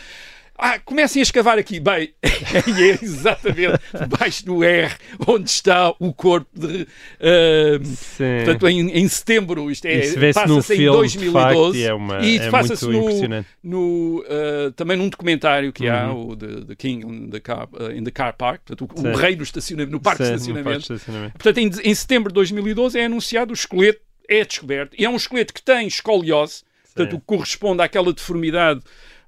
Ah, 0.58 0.78
comecem 0.80 1.20
a 1.22 1.24
escavar 1.24 1.58
aqui. 1.58 1.80
Bem, 1.80 2.14
é 2.24 3.04
exatamente 3.04 3.80
debaixo 4.00 4.46
do 4.46 4.64
R 4.64 4.94
onde 5.28 5.50
está 5.50 5.92
o 6.00 6.14
corpo 6.14 6.48
de. 6.54 6.88
Sim. 7.84 8.24
Portanto, 8.46 8.68
em, 8.68 8.92
em 8.92 9.08
setembro, 9.08 9.72
isto 9.72 9.86
é, 9.86 10.08
no 10.08 10.34
passa-se 10.34 10.74
em 10.74 10.78
filme, 10.78 10.92
de 11.08 11.18
2012 11.18 11.32
facto, 11.32 11.76
e 11.76 11.84
é 11.84 11.94
uma- 11.94 12.20
e 12.26 12.38
é 12.38 12.50
passa-se 12.52 12.86
no, 12.86 13.46
no, 13.64 14.20
uh, 14.20 14.72
também 14.76 14.98
num 14.98 15.10
documentário 15.10 15.72
que 15.74 15.88
há, 15.88 16.12
Uhum. 16.12 16.30
o 16.30 16.36
The, 16.36 16.48
the 16.68 16.76
King 16.76 17.06
in 17.08 17.30
the 17.30 17.40
Car, 17.40 17.68
uh, 17.74 17.92
in 17.92 18.04
the 18.04 18.12
car 18.12 18.36
Park, 18.38 18.62
portanto, 18.66 18.90
o, 18.96 19.08
o 19.08 19.16
rei 19.16 19.36
do 19.36 19.44
estacionamento, 19.44 19.92
no 19.92 20.00
parque 20.00 20.24
de 20.24 20.30
estacionamento. 20.30 20.64
parque 20.70 20.80
de 20.88 20.94
estacionamento. 20.94 21.34
Portanto, 21.34 21.58
em, 21.58 21.90
em 21.90 21.94
setembro 21.96 22.30
de 22.30 22.36
2012 22.36 23.00
é 23.00 23.06
anunciado 23.06 23.52
o 23.52 23.54
esqueleto, 23.54 24.02
é 24.30 24.46
descoberto, 24.46 24.96
e 24.98 25.06
é 25.06 25.10
um 25.10 25.16
esqueleto 25.16 25.54
que 25.54 25.62
tem 25.62 25.88
escoliose, 25.88 26.62
portanto, 26.94 27.16
o 27.16 27.20
que 27.20 27.26
corresponde 27.26 27.82
àquela 27.82 28.14
deformidade. 28.14 28.82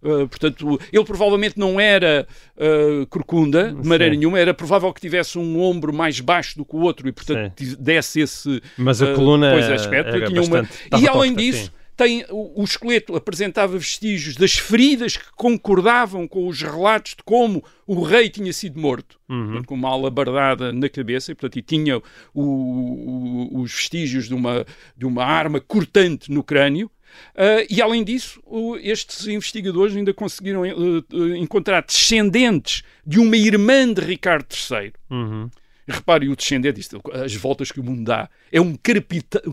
Uh, 0.04 0.28
portanto, 0.28 0.80
ele 0.92 1.04
provavelmente 1.06 1.58
não 1.58 1.80
era 1.80 2.28
uh, 2.58 3.06
corcunda 3.08 3.70
de 3.74 3.88
maneira 3.88 4.14
Sim. 4.14 4.20
nenhuma, 4.20 4.40
era 4.40 4.54
provável 4.54 4.92
que 4.94 5.02
tivesse 5.02 5.38
um 5.40 5.62
ombro 5.62 5.94
mais 5.94 6.20
baixo 6.20 6.58
do 6.58 6.66
que 6.66 6.76
o 6.76 6.80
outro 6.80 7.08
e, 7.08 7.12
portanto, 7.12 7.54
tive- 7.56 7.76
desse 7.78 8.22
esse 8.22 8.62
Mas 8.78 9.02
a 9.02 9.12
uh, 9.12 9.16
coluna 9.16 9.52
pois, 9.52 9.70
aspecto. 9.70 10.16
era 10.16 10.28
Tinha 10.28 10.42
uma- 10.42 10.62
bastante- 10.64 11.04
E 11.04 11.08
além 11.08 11.32
torta, 11.34 11.42
disso, 11.42 11.66
sim. 11.66 11.72
tem, 11.96 12.26
o, 12.30 12.64
esqueleto 12.64 13.16
apresentava 13.16 13.78
vestígios 13.78 14.36
das 14.36 14.54
feridas 14.54 15.16
que 15.16 15.26
concordavam 15.36 16.28
com 16.28 16.48
os 16.48 16.62
relatos 16.62 17.12
de 17.16 17.24
como 17.24 17.64
o 17.86 18.02
rei 18.02 18.30
tinha 18.30 18.52
sido 18.52 18.80
morto, 18.80 19.20
Uhum. 19.30 19.64
com 19.64 19.76
uma 19.76 19.90
alabardada 19.90 20.72
na 20.74 20.90
cabeça, 20.90 21.32
e, 21.32 21.36
portanto, 21.36 21.58
e 21.60 21.62
tinha 21.62 21.98
o- 21.98 22.04
o- 22.34 23.62
os 23.62 23.72
vestígios 23.74 24.28
de 24.28 24.34
uma, 24.34 24.66
de 24.98 25.06
uma 25.06 25.24
arma 25.24 25.60
cortante 25.60 26.32
no 26.32 26.44
crânio. 26.44 26.90
Uh, 27.36 27.66
e 27.70 27.82
além 27.82 28.04
disso, 28.04 28.42
o, 28.46 28.76
estes 28.78 29.28
investigadores 29.28 29.96
ainda 29.96 30.14
conseguiram 30.14 30.62
uh, 30.62 31.36
encontrar 31.36 31.84
descendentes 31.84 32.84
de 33.06 33.20
uma 33.20 33.38
irmã 33.38 33.92
de 33.92 34.02
Ricardo 34.02 34.48
III. 34.52 34.94
Uhum. 35.10 35.50
Repare, 35.86 36.30
o 36.30 36.36
descendente, 36.36 36.80
isto, 36.80 37.02
as 37.14 37.36
voltas 37.36 37.70
que 37.70 37.80
o 37.80 37.84
mundo 37.84 38.06
dá, 38.06 38.30
é 38.50 38.62
um 38.62 38.74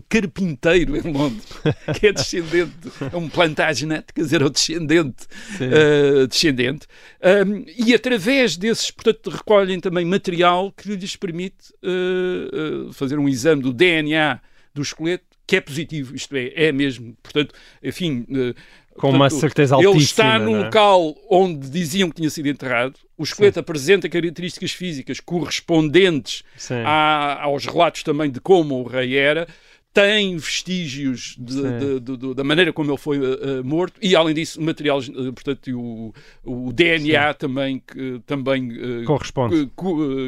carpinteiro 0.07 0.95
em 0.95 1.11
Londres, 1.11 1.45
que 1.99 2.07
é 2.07 2.13
descendente, 2.13 2.71
é 3.11 3.17
um 3.17 3.27
plantagenet, 3.27 4.05
quer 4.13 4.21
dizer, 4.21 4.41
é 4.41 4.45
o 4.45 4.49
descendente. 4.49 5.25
Uh, 5.55 6.27
descendente. 6.27 6.87
Um, 7.21 7.65
e 7.77 7.93
através 7.93 8.55
desses, 8.55 8.89
portanto, 8.91 9.29
recolhem 9.29 9.81
também 9.81 10.05
material 10.05 10.71
que 10.71 10.95
lhes 10.95 11.17
permite 11.17 11.73
uh, 11.83 12.87
uh, 12.87 12.93
fazer 12.93 13.19
um 13.19 13.27
exame 13.27 13.61
do 13.61 13.73
DNA 13.73 14.39
do 14.73 14.81
esqueleto 14.81 15.30
que 15.51 15.57
é 15.57 15.59
positivo, 15.59 16.15
isto 16.15 16.33
é, 16.33 16.53
é 16.55 16.71
mesmo, 16.71 17.13
portanto, 17.21 17.53
enfim, 17.83 18.25
com 18.93 19.01
Portanto, 19.01 19.15
uma 19.15 19.29
certeza 19.29 19.75
altíssima. 19.75 19.97
Ele 19.97 20.03
está 20.05 20.39
no 20.39 20.55
é? 20.55 20.63
local 20.63 21.13
onde 21.29 21.69
diziam 21.69 22.07
que 22.07 22.15
tinha 22.15 22.29
sido 22.29 22.47
enterrado. 22.47 22.95
O 23.17 23.23
esqueleto 23.23 23.55
Sim. 23.55 23.59
apresenta 23.59 24.07
características 24.07 24.71
físicas 24.71 25.19
correspondentes 25.19 26.41
aos 27.41 27.65
relatos 27.65 28.01
também 28.01 28.31
de 28.31 28.39
como 28.39 28.75
o 28.75 28.87
rei 28.87 29.17
era. 29.17 29.45
Tem 29.93 30.37
vestígios 30.37 31.35
de, 31.37 31.99
de, 31.99 32.17
de, 32.17 32.33
da 32.33 32.45
maneira 32.45 32.71
como 32.71 32.89
ele 32.89 32.97
foi 32.97 33.19
uh, 33.19 33.61
morto 33.61 33.99
e, 34.01 34.15
além 34.15 34.33
disso, 34.33 34.61
material, 34.61 34.99
uh, 34.99 35.33
portanto, 35.33 35.69
o, 35.77 36.13
o 36.45 36.71
DNA 36.71 37.33
Sim. 37.33 37.37
também, 37.37 37.83
que, 37.85 38.21
também 38.25 38.71
uh, 38.71 39.03
corresponde. 39.03 39.69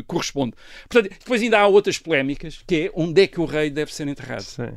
corresponde. 0.05 0.51
Portanto, 0.89 1.15
depois 1.17 1.41
ainda 1.41 1.61
há 1.61 1.67
outras 1.67 1.97
polémicas, 1.97 2.61
que 2.67 2.75
é 2.75 2.91
onde 2.93 3.21
é 3.21 3.27
que 3.27 3.39
o 3.39 3.45
rei 3.45 3.69
deve 3.69 3.93
ser 3.93 4.05
enterrado. 4.09 4.41
Sim 4.43 4.73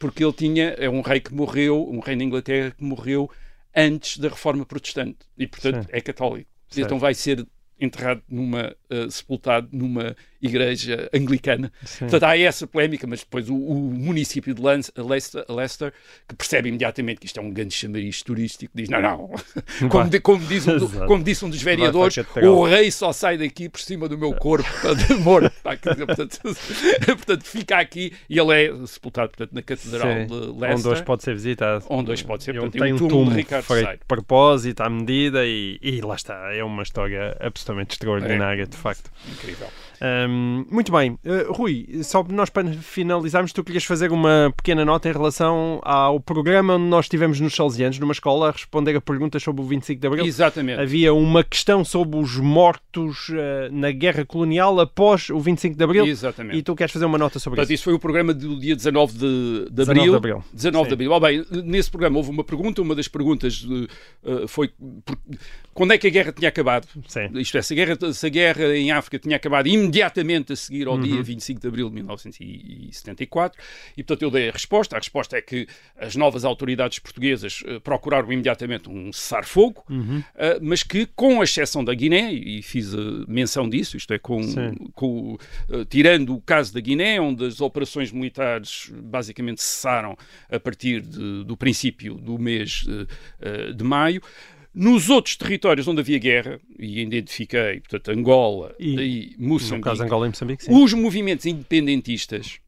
porque 0.00 0.24
ele 0.24 0.32
tinha, 0.32 0.70
é 0.78 0.88
um 0.88 1.02
rei 1.02 1.20
que 1.20 1.32
morreu, 1.32 1.86
um 1.86 2.00
rei 2.00 2.16
da 2.16 2.24
Inglaterra 2.24 2.70
que 2.70 2.82
morreu 2.82 3.30
antes 3.76 4.16
da 4.16 4.30
reforma 4.30 4.64
protestante 4.64 5.18
e, 5.36 5.46
portanto, 5.46 5.84
Sim. 5.84 5.90
é 5.92 6.00
católico. 6.00 6.50
Certo. 6.70 6.86
Então 6.86 6.98
vai 6.98 7.12
ser 7.14 7.46
enterrado 7.78 8.22
numa, 8.26 8.74
uh, 8.90 9.10
sepultado 9.10 9.68
numa 9.70 10.16
igreja 10.42 11.08
anglicana. 11.12 11.72
Sim. 11.84 12.00
Portanto, 12.00 12.24
há 12.24 12.38
essa 12.38 12.66
polémica, 12.66 13.06
mas 13.06 13.20
depois 13.20 13.48
o, 13.48 13.54
o 13.54 13.74
município 13.92 14.54
de 14.54 14.62
Leicester, 14.62 15.44
Leicester, 15.48 15.92
que 16.28 16.34
percebe 16.34 16.68
imediatamente 16.68 17.20
que 17.20 17.26
isto 17.26 17.38
é 17.38 17.42
um 17.42 17.50
grande 17.50 17.74
chamariz 17.74 18.22
turístico, 18.22 18.72
diz: 18.74 18.88
não, 18.88 19.00
não. 19.00 19.30
Como, 19.90 20.08
de, 20.08 20.20
como, 20.20 20.44
diz, 20.46 20.66
um, 20.66 21.06
como 21.06 21.22
disse 21.22 21.44
um 21.44 21.50
dos 21.50 21.62
vereadores, 21.62 22.16
o 22.42 22.64
rei 22.64 22.90
só 22.90 23.12
sai 23.12 23.38
daqui 23.38 23.68
por 23.68 23.80
cima 23.80 24.08
do 24.08 24.16
meu 24.16 24.32
corpo 24.34 24.68
de 24.94 25.14
morto. 25.14 25.50
portanto, 25.62 26.40
portanto, 27.06 27.44
fica 27.44 27.78
aqui 27.78 28.12
e 28.28 28.38
ele 28.38 28.52
é 28.52 28.86
sepultado 28.86 29.30
portanto, 29.30 29.52
na 29.52 29.62
Catedral 29.62 30.08
Sim. 30.08 30.26
de 30.26 30.34
Leicester. 30.34 30.74
Onde 30.74 30.88
hoje 30.88 31.02
pode 31.02 31.22
ser 31.22 31.34
visitado. 31.34 31.84
Onde 31.88 32.10
hoje 32.10 32.24
pode 32.24 32.44
ser. 32.44 32.54
Portanto, 32.54 32.78
tem 32.78 32.92
um 32.92 32.96
túmulo, 32.96 33.16
túmulo 33.16 33.30
de 33.30 33.36
Ricardo 33.36 33.64
feito 33.64 33.90
de 33.90 34.04
propósito, 34.06 34.80
à 34.80 34.90
medida, 34.90 35.46
e, 35.46 35.78
e 35.82 36.00
lá 36.00 36.14
está. 36.14 36.52
É 36.54 36.62
uma 36.62 36.82
história 36.82 37.36
absolutamente 37.40 37.94
extraordinária, 37.94 38.62
é. 38.62 38.66
de 38.66 38.76
facto. 38.76 39.10
Incrível. 39.30 39.68
Um, 40.02 40.64
muito 40.70 40.90
bem, 40.90 41.12
uh, 41.12 41.52
Rui, 41.52 41.86
só 42.02 42.24
nós 42.30 42.48
para 42.48 42.72
finalizarmos, 42.72 43.52
tu 43.52 43.62
querias 43.62 43.84
fazer 43.84 44.10
uma 44.10 44.50
pequena 44.56 44.82
nota 44.82 45.10
em 45.10 45.12
relação 45.12 45.78
ao 45.82 46.18
programa 46.18 46.76
onde 46.76 46.86
nós 46.86 47.04
estivemos 47.04 47.38
nos 47.38 47.54
Salesianos, 47.54 47.98
numa 47.98 48.12
escola, 48.12 48.48
a 48.48 48.50
responder 48.52 48.96
a 48.96 49.00
perguntas 49.00 49.42
sobre 49.42 49.60
o 49.62 49.64
25 49.66 50.00
de 50.00 50.06
Abril. 50.06 50.24
Exatamente. 50.24 50.80
Havia 50.80 51.12
uma 51.12 51.44
questão 51.44 51.84
sobre 51.84 52.18
os 52.18 52.38
mortos 52.38 53.28
uh, 53.28 53.34
na 53.70 53.90
guerra 53.90 54.24
colonial 54.24 54.80
após 54.80 55.28
o 55.28 55.38
25 55.38 55.76
de 55.76 55.84
Abril. 55.84 56.06
Exatamente. 56.06 56.56
E 56.56 56.62
tu 56.62 56.74
queres 56.74 56.92
fazer 56.92 57.04
uma 57.04 57.18
nota 57.18 57.38
sobre 57.38 57.56
Portanto, 57.56 57.70
isso. 57.70 57.74
isso 57.74 57.84
foi 57.84 57.92
o 57.92 57.98
programa 57.98 58.32
do 58.32 58.58
dia 58.58 58.74
19 58.74 59.12
de, 59.12 59.70
de 59.70 59.82
Abril. 59.82 59.94
19 59.94 60.10
de 60.10 60.16
Abril. 60.16 60.44
19 60.54 60.88
de 60.88 60.94
Abril. 60.94 61.12
Oh, 61.12 61.20
bem, 61.20 61.44
nesse 61.62 61.90
programa 61.90 62.16
houve 62.16 62.30
uma 62.30 62.44
pergunta, 62.44 62.80
uma 62.80 62.94
das 62.94 63.06
perguntas 63.06 63.64
uh, 63.64 64.48
foi 64.48 64.70
por, 65.04 65.18
quando 65.74 65.92
é 65.92 65.98
que 65.98 66.06
a 66.06 66.10
guerra 66.10 66.32
tinha 66.32 66.48
acabado? 66.48 66.86
Sim. 67.06 67.28
Isto 67.34 67.58
é, 67.58 67.62
se 67.62 67.74
a, 67.74 67.76
guerra, 67.76 68.12
se 68.12 68.26
a 68.26 68.28
guerra 68.30 68.76
em 68.76 68.90
África 68.92 69.18
tinha 69.18 69.36
acabado 69.36 69.66
imediatamente 69.66 69.89
a 70.52 70.56
seguir 70.56 70.86
ao 70.86 70.94
uhum. 70.94 71.00
dia 71.00 71.22
25 71.22 71.60
de 71.60 71.68
abril 71.68 71.88
de 71.88 71.94
1974, 71.96 73.60
e 73.96 74.02
portanto 74.02 74.22
eu 74.22 74.30
dei 74.30 74.48
a 74.48 74.52
resposta. 74.52 74.96
A 74.96 74.98
resposta 74.98 75.36
é 75.36 75.42
que 75.42 75.66
as 75.98 76.16
novas 76.16 76.44
autoridades 76.44 76.98
portuguesas 76.98 77.62
uh, 77.62 77.80
procuraram 77.80 78.32
imediatamente 78.32 78.88
um 78.88 79.12
cessar-fogo, 79.12 79.84
uhum. 79.88 80.18
uh, 80.18 80.24
mas 80.60 80.82
que, 80.82 81.06
com 81.06 81.40
a 81.40 81.44
exceção 81.44 81.84
da 81.84 81.94
Guiné, 81.94 82.32
e 82.32 82.62
fiz 82.62 82.94
menção 83.28 83.68
disso, 83.68 83.96
isto 83.96 84.12
é, 84.14 84.18
com, 84.18 84.40
com 84.94 85.34
uh, 85.68 85.84
tirando 85.86 86.34
o 86.34 86.40
caso 86.40 86.72
da 86.72 86.80
Guiné, 86.80 87.20
onde 87.20 87.44
as 87.44 87.60
operações 87.60 88.12
militares 88.12 88.90
basicamente 89.02 89.62
cessaram 89.62 90.16
a 90.50 90.60
partir 90.60 91.00
de, 91.02 91.44
do 91.44 91.56
princípio 91.56 92.14
do 92.14 92.38
mês 92.38 92.86
de 93.74 93.84
maio. 93.84 94.22
Nos 94.72 95.10
outros 95.10 95.36
territórios 95.36 95.88
onde 95.88 96.00
havia 96.00 96.18
guerra, 96.18 96.60
e 96.78 97.00
identifiquei, 97.00 97.80
portanto, 97.80 98.10
Angola 98.10 98.74
e, 98.78 98.94
e 98.94 99.36
Moçambique, 99.36 99.82
caso 99.82 100.02
Angola 100.04 100.26
e 100.26 100.28
Moçambique 100.28 100.64
os 100.68 100.92
movimentos 100.94 101.44
independentistas, 101.44 102.60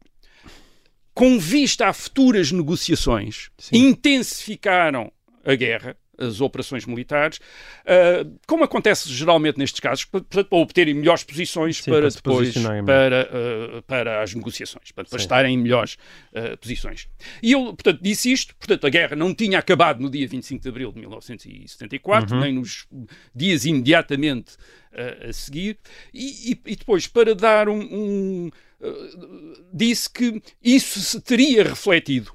com 1.13 1.39
vista 1.39 1.87
a 1.87 1.93
futuras 1.93 2.51
negociações, 2.51 3.49
sim. 3.57 3.77
intensificaram 3.77 5.11
a 5.45 5.55
guerra 5.55 5.95
as 6.17 6.41
operações 6.41 6.85
militares, 6.85 7.37
uh, 7.37 8.39
como 8.47 8.63
acontece 8.63 9.09
geralmente 9.11 9.57
nestes 9.57 9.79
casos, 9.79 10.05
para, 10.05 10.21
para 10.21 10.57
obterem 10.57 10.93
melhores 10.93 11.23
posições 11.23 11.77
Sim, 11.77 11.91
para, 11.91 12.01
para 12.01 12.09
depois 12.09 12.53
para, 12.85 13.29
uh, 13.31 13.81
para 13.83 14.21
as 14.21 14.33
negociações, 14.33 14.91
para, 14.91 15.05
para 15.05 15.19
estarem 15.19 15.55
em 15.55 15.57
melhores 15.57 15.97
uh, 16.33 16.57
posições. 16.57 17.07
E 17.41 17.51
eu, 17.51 17.65
portanto, 17.73 17.99
disse 18.01 18.31
isto, 18.31 18.55
portanto, 18.55 18.85
a 18.85 18.89
guerra 18.89 19.15
não 19.15 19.33
tinha 19.33 19.59
acabado 19.59 19.99
no 20.01 20.09
dia 20.09 20.27
25 20.27 20.61
de 20.61 20.69
abril 20.69 20.91
de 20.91 20.99
1974, 20.99 22.35
uhum. 22.35 22.41
nem 22.41 22.53
nos 22.53 22.87
dias 23.35 23.65
imediatamente 23.65 24.53
a 25.27 25.33
seguir, 25.33 25.79
e, 26.13 26.51
e, 26.51 26.61
e, 26.67 26.75
depois, 26.75 27.07
para 27.07 27.33
dar 27.33 27.67
um, 27.67 27.79
um 27.81 28.51
disse 29.73 30.07
que 30.07 30.39
isso 30.63 30.99
se 30.99 31.19
teria 31.19 31.63
refletido 31.63 32.31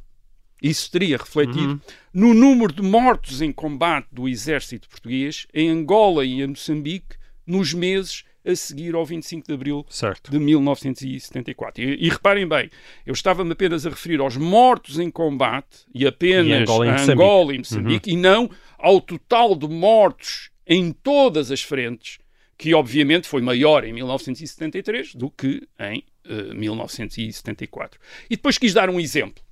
isso 0.62 0.90
teria 0.90 1.16
refletido 1.16 1.72
uhum. 1.72 1.80
no 2.12 2.34
número 2.34 2.72
de 2.72 2.82
mortos 2.82 3.40
em 3.40 3.52
combate 3.52 4.08
do 4.10 4.28
exército 4.28 4.88
português 4.88 5.46
em 5.54 5.68
Angola 5.70 6.24
e 6.24 6.42
em 6.42 6.48
Moçambique 6.48 7.16
nos 7.46 7.72
meses 7.72 8.24
a 8.44 8.56
seguir 8.56 8.94
ao 8.94 9.04
25 9.04 9.46
de 9.46 9.52
abril 9.52 9.86
certo. 9.88 10.30
de 10.30 10.38
1974. 10.38 11.82
E, 11.82 12.06
e 12.06 12.08
reparem 12.08 12.48
bem, 12.48 12.70
eu 13.04 13.12
estava-me 13.12 13.52
apenas 13.52 13.86
a 13.86 13.90
referir 13.90 14.20
aos 14.20 14.36
mortos 14.36 14.98
em 14.98 15.10
combate 15.10 15.84
e 15.94 16.06
apenas 16.06 16.46
e 16.46 16.62
Angola 16.62 16.86
e 16.86 16.88
a 16.88 17.02
Angola 17.02 17.54
e 17.54 17.58
Moçambique, 17.58 18.10
uhum. 18.10 18.16
e 18.16 18.20
não 18.20 18.50
ao 18.78 19.00
total 19.00 19.54
de 19.54 19.68
mortos 19.68 20.50
em 20.66 20.92
todas 20.92 21.50
as 21.50 21.62
frentes, 21.62 22.18
que 22.56 22.74
obviamente 22.74 23.26
foi 23.26 23.42
maior 23.42 23.84
em 23.84 23.92
1973 23.92 25.14
do 25.14 25.30
que 25.30 25.66
em 25.78 25.98
uh, 26.26 26.50
eh, 26.50 26.54
1974. 26.54 28.00
E 28.30 28.36
depois 28.36 28.58
quis 28.58 28.72
dar 28.72 28.90
um 28.90 28.98
exemplo 29.00 29.42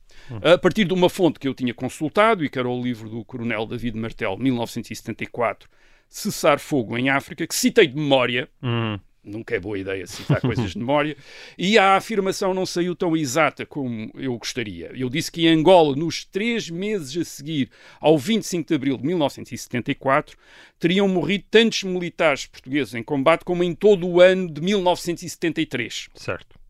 a 0.43 0.59
partir 0.59 0.85
de 0.85 0.95
uma 0.95 1.09
fonte 1.09 1.39
que 1.39 1.49
eu 1.49 1.55
tinha 1.55 1.75
consultado 1.75 2.45
e 2.45 2.49
que 2.49 2.59
era 2.59 2.69
o 2.69 2.83
livro 2.83 3.09
do 3.09 3.25
Coronel 3.25 3.67
David 3.67 3.97
Martel, 3.97 4.37
1974, 4.37 5.69
Cessar 6.09 6.59
Fogo 6.59 6.97
em 6.97 7.09
África, 7.09 7.47
que 7.47 7.55
citei 7.55 7.87
de 7.87 7.97
memória. 7.97 8.49
Uhum. 8.63 8.99
Nunca 9.27 9.57
é 9.57 9.59
boa 9.59 9.77
ideia 9.77 10.07
citar 10.07 10.41
coisas 10.41 10.71
de 10.71 10.79
memória. 10.79 11.17
E 11.59 11.77
a 11.77 11.97
afirmação 11.97 12.55
não 12.55 12.65
saiu 12.65 12.95
tão 12.95 13.17
exata 13.17 13.67
como 13.67 14.09
eu 14.15 14.39
gostaria. 14.39 14.93
Eu 14.95 15.11
disse 15.11 15.33
que 15.33 15.49
em 15.49 15.59
Angola, 15.59 15.97
nos 15.97 16.25
três 16.25 16.71
meses 16.71 17.17
a 17.17 17.25
seguir 17.25 17.69
ao 18.01 18.17
25 18.17 18.69
de 18.69 18.75
abril 18.77 18.97
de 18.97 19.05
1974, 19.05 20.37
teriam 20.79 21.09
morrido 21.09 21.45
tantos 21.51 21.83
militares 21.83 22.47
portugueses 22.47 22.95
em 22.95 23.03
combate 23.03 23.45
como 23.45 23.65
em 23.65 23.75
todo 23.75 24.07
o 24.07 24.21
ano 24.21 24.49
de 24.49 24.61
1973. 24.61 26.09
Certo. 26.15 26.66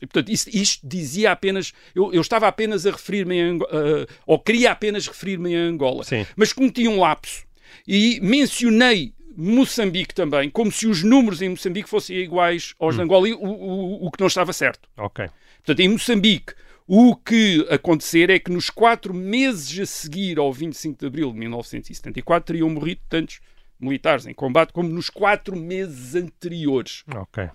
E, 0.00 0.06
portanto, 0.06 0.30
isto, 0.30 0.48
isto, 0.48 0.86
dizia 0.86 1.32
apenas. 1.32 1.72
Eu, 1.94 2.12
eu 2.12 2.20
estava 2.20 2.48
apenas 2.48 2.86
a 2.86 2.90
referir-me 2.90 3.52
uh, 3.52 4.06
ou 4.26 4.38
queria 4.38 4.72
apenas 4.72 5.06
referir-me 5.06 5.54
a 5.54 5.60
Angola. 5.60 6.04
Sim. 6.04 6.26
Mas 6.36 6.52
cometi 6.52 6.88
um 6.88 7.00
lapso. 7.00 7.44
E 7.86 8.18
mencionei 8.20 9.12
Moçambique 9.36 10.14
também, 10.14 10.50
como 10.50 10.70
se 10.72 10.86
os 10.86 11.02
números 11.02 11.40
em 11.40 11.50
Moçambique 11.50 11.88
fossem 11.88 12.16
iguais 12.16 12.74
aos 12.78 12.94
hum. 12.94 12.98
de 12.98 13.04
Angola, 13.04 13.28
o, 13.28 13.44
o, 13.44 14.06
o 14.06 14.10
que 14.10 14.20
não 14.20 14.26
estava 14.26 14.52
certo. 14.52 14.88
Ok. 14.96 15.26
Portanto, 15.58 15.80
em 15.80 15.88
Moçambique, 15.88 16.54
o 16.86 17.14
que 17.14 17.66
acontecer 17.70 18.30
é 18.30 18.38
que 18.38 18.50
nos 18.50 18.68
quatro 18.68 19.14
meses 19.14 19.78
a 19.78 19.86
seguir 19.86 20.38
ao 20.38 20.52
25 20.52 20.98
de 20.98 21.06
abril 21.06 21.32
de 21.32 21.38
1974 21.38 22.46
teriam 22.46 22.68
morrido 22.68 23.00
tantos 23.08 23.40
militares 23.78 24.26
em 24.26 24.34
combate 24.34 24.72
como 24.72 24.88
nos 24.88 25.08
quatro 25.08 25.56
meses 25.56 26.14
anteriores. 26.14 27.04
Ok. 27.14 27.48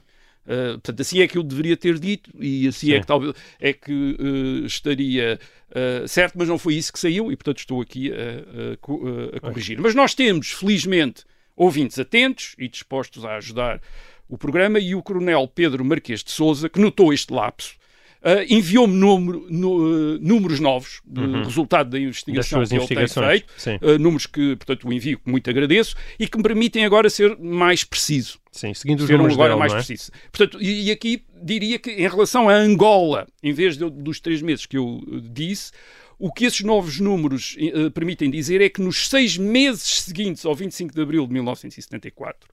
Uh, 0.46 0.74
portanto, 0.74 1.02
assim 1.02 1.22
é 1.22 1.28
que 1.28 1.38
eu 1.38 1.44
deveria 1.44 1.76
ter 1.76 1.98
dito 1.98 2.30
e 2.40 2.68
assim 2.68 2.94
é 2.94 3.00
que 3.00 3.08
talvez 3.08 3.34
é 3.60 3.74
que 3.74 3.92
uh, 3.92 4.66
estaria 4.66 5.40
uh, 5.72 6.08
certo, 6.08 6.38
mas 6.38 6.48
não 6.48 6.60
foi 6.60 6.76
isso 6.76 6.94
que 6.94 7.00
saiu 7.00 7.32
e 7.32 7.36
portanto 7.36 7.60
estou 7.60 7.82
aqui 7.82 8.12
a, 8.12 9.38
a 9.38 9.40
corrigir. 9.40 9.80
Mas 9.80 9.96
nós 9.96 10.14
temos, 10.14 10.52
felizmente, 10.52 11.24
ouvintes 11.56 11.98
atentos 11.98 12.56
e 12.60 12.68
dispostos 12.68 13.26
a 13.26 13.38
ajudar 13.38 13.82
o 14.30 14.38
programa 14.38 14.80
e 14.80 14.94
o 14.94 15.02
Coronel 15.02 15.48
Pedro 15.48 15.84
Marquês 15.84 16.24
de 16.24 16.32
Souza, 16.32 16.70
que 16.70 16.80
notou 16.80 17.14
este 17.14 17.34
lapso, 17.34 17.76
Uh, 18.26 18.42
Enviou-me 18.52 18.94
número- 18.96 19.46
nu- 19.52 20.16
uh, 20.16 20.20
números 20.20 20.60
novos, 20.60 21.00
de 21.06 21.22
resultado 21.44 21.92
da 21.92 22.00
investigação 22.00 22.60
Uhum. 22.60 22.66
Que 22.66 22.74
ele 22.74 22.88
tem 22.88 23.08
feito, 23.08 23.86
uh, 23.86 24.00
números 24.00 24.26
que, 24.26 24.56
portanto, 24.56 24.88
o 24.88 24.92
envio 24.92 25.20
que 25.20 25.30
muito 25.30 25.48
agradeço 25.48 25.96
e 26.20 26.28
que 26.28 26.36
me 26.36 26.42
permitem 26.42 26.86
agora 26.86 27.08
ser 27.08 27.38
mais 27.38 27.84
preciso. 27.84 28.40
Sim, 28.52 28.74
seguindo 28.74 29.02
os 29.02 29.10
números 29.10 29.34
agora 29.34 29.56
mais 29.56 29.74
é? 29.74 29.76
preciso. 29.76 30.12
Portanto, 30.32 30.58
e, 30.60 30.88
e 30.88 30.92
aqui 30.92 31.24
diria 31.44 31.78
que 31.78 31.92
em 31.92 32.08
relação 32.10 32.50
a 32.50 32.54
Angola, 32.56 33.28
em 33.44 33.54
vez 33.54 33.78
de- 33.78 33.90
dos 33.92 34.20
três 34.20 34.42
meses 34.42 34.66
que 34.66 34.78
eu 34.78 34.86
uh, 35.06 35.22
disse, 35.22 35.72
o 36.18 36.32
que 36.34 36.46
esses 36.46 36.62
novos 36.62 37.00
números 37.00 37.56
uh, 37.60 37.92
permitem 37.92 38.32
dizer 38.32 38.60
é 38.60 38.70
que 38.70 38.82
nos 38.82 39.08
seis 39.08 39.38
meses 39.38 39.84
seguintes 40.04 40.46
ao 40.46 40.56
25 40.56 40.96
de 40.96 41.02
abril 41.02 41.28
de 41.28 41.34
1974 41.34 42.50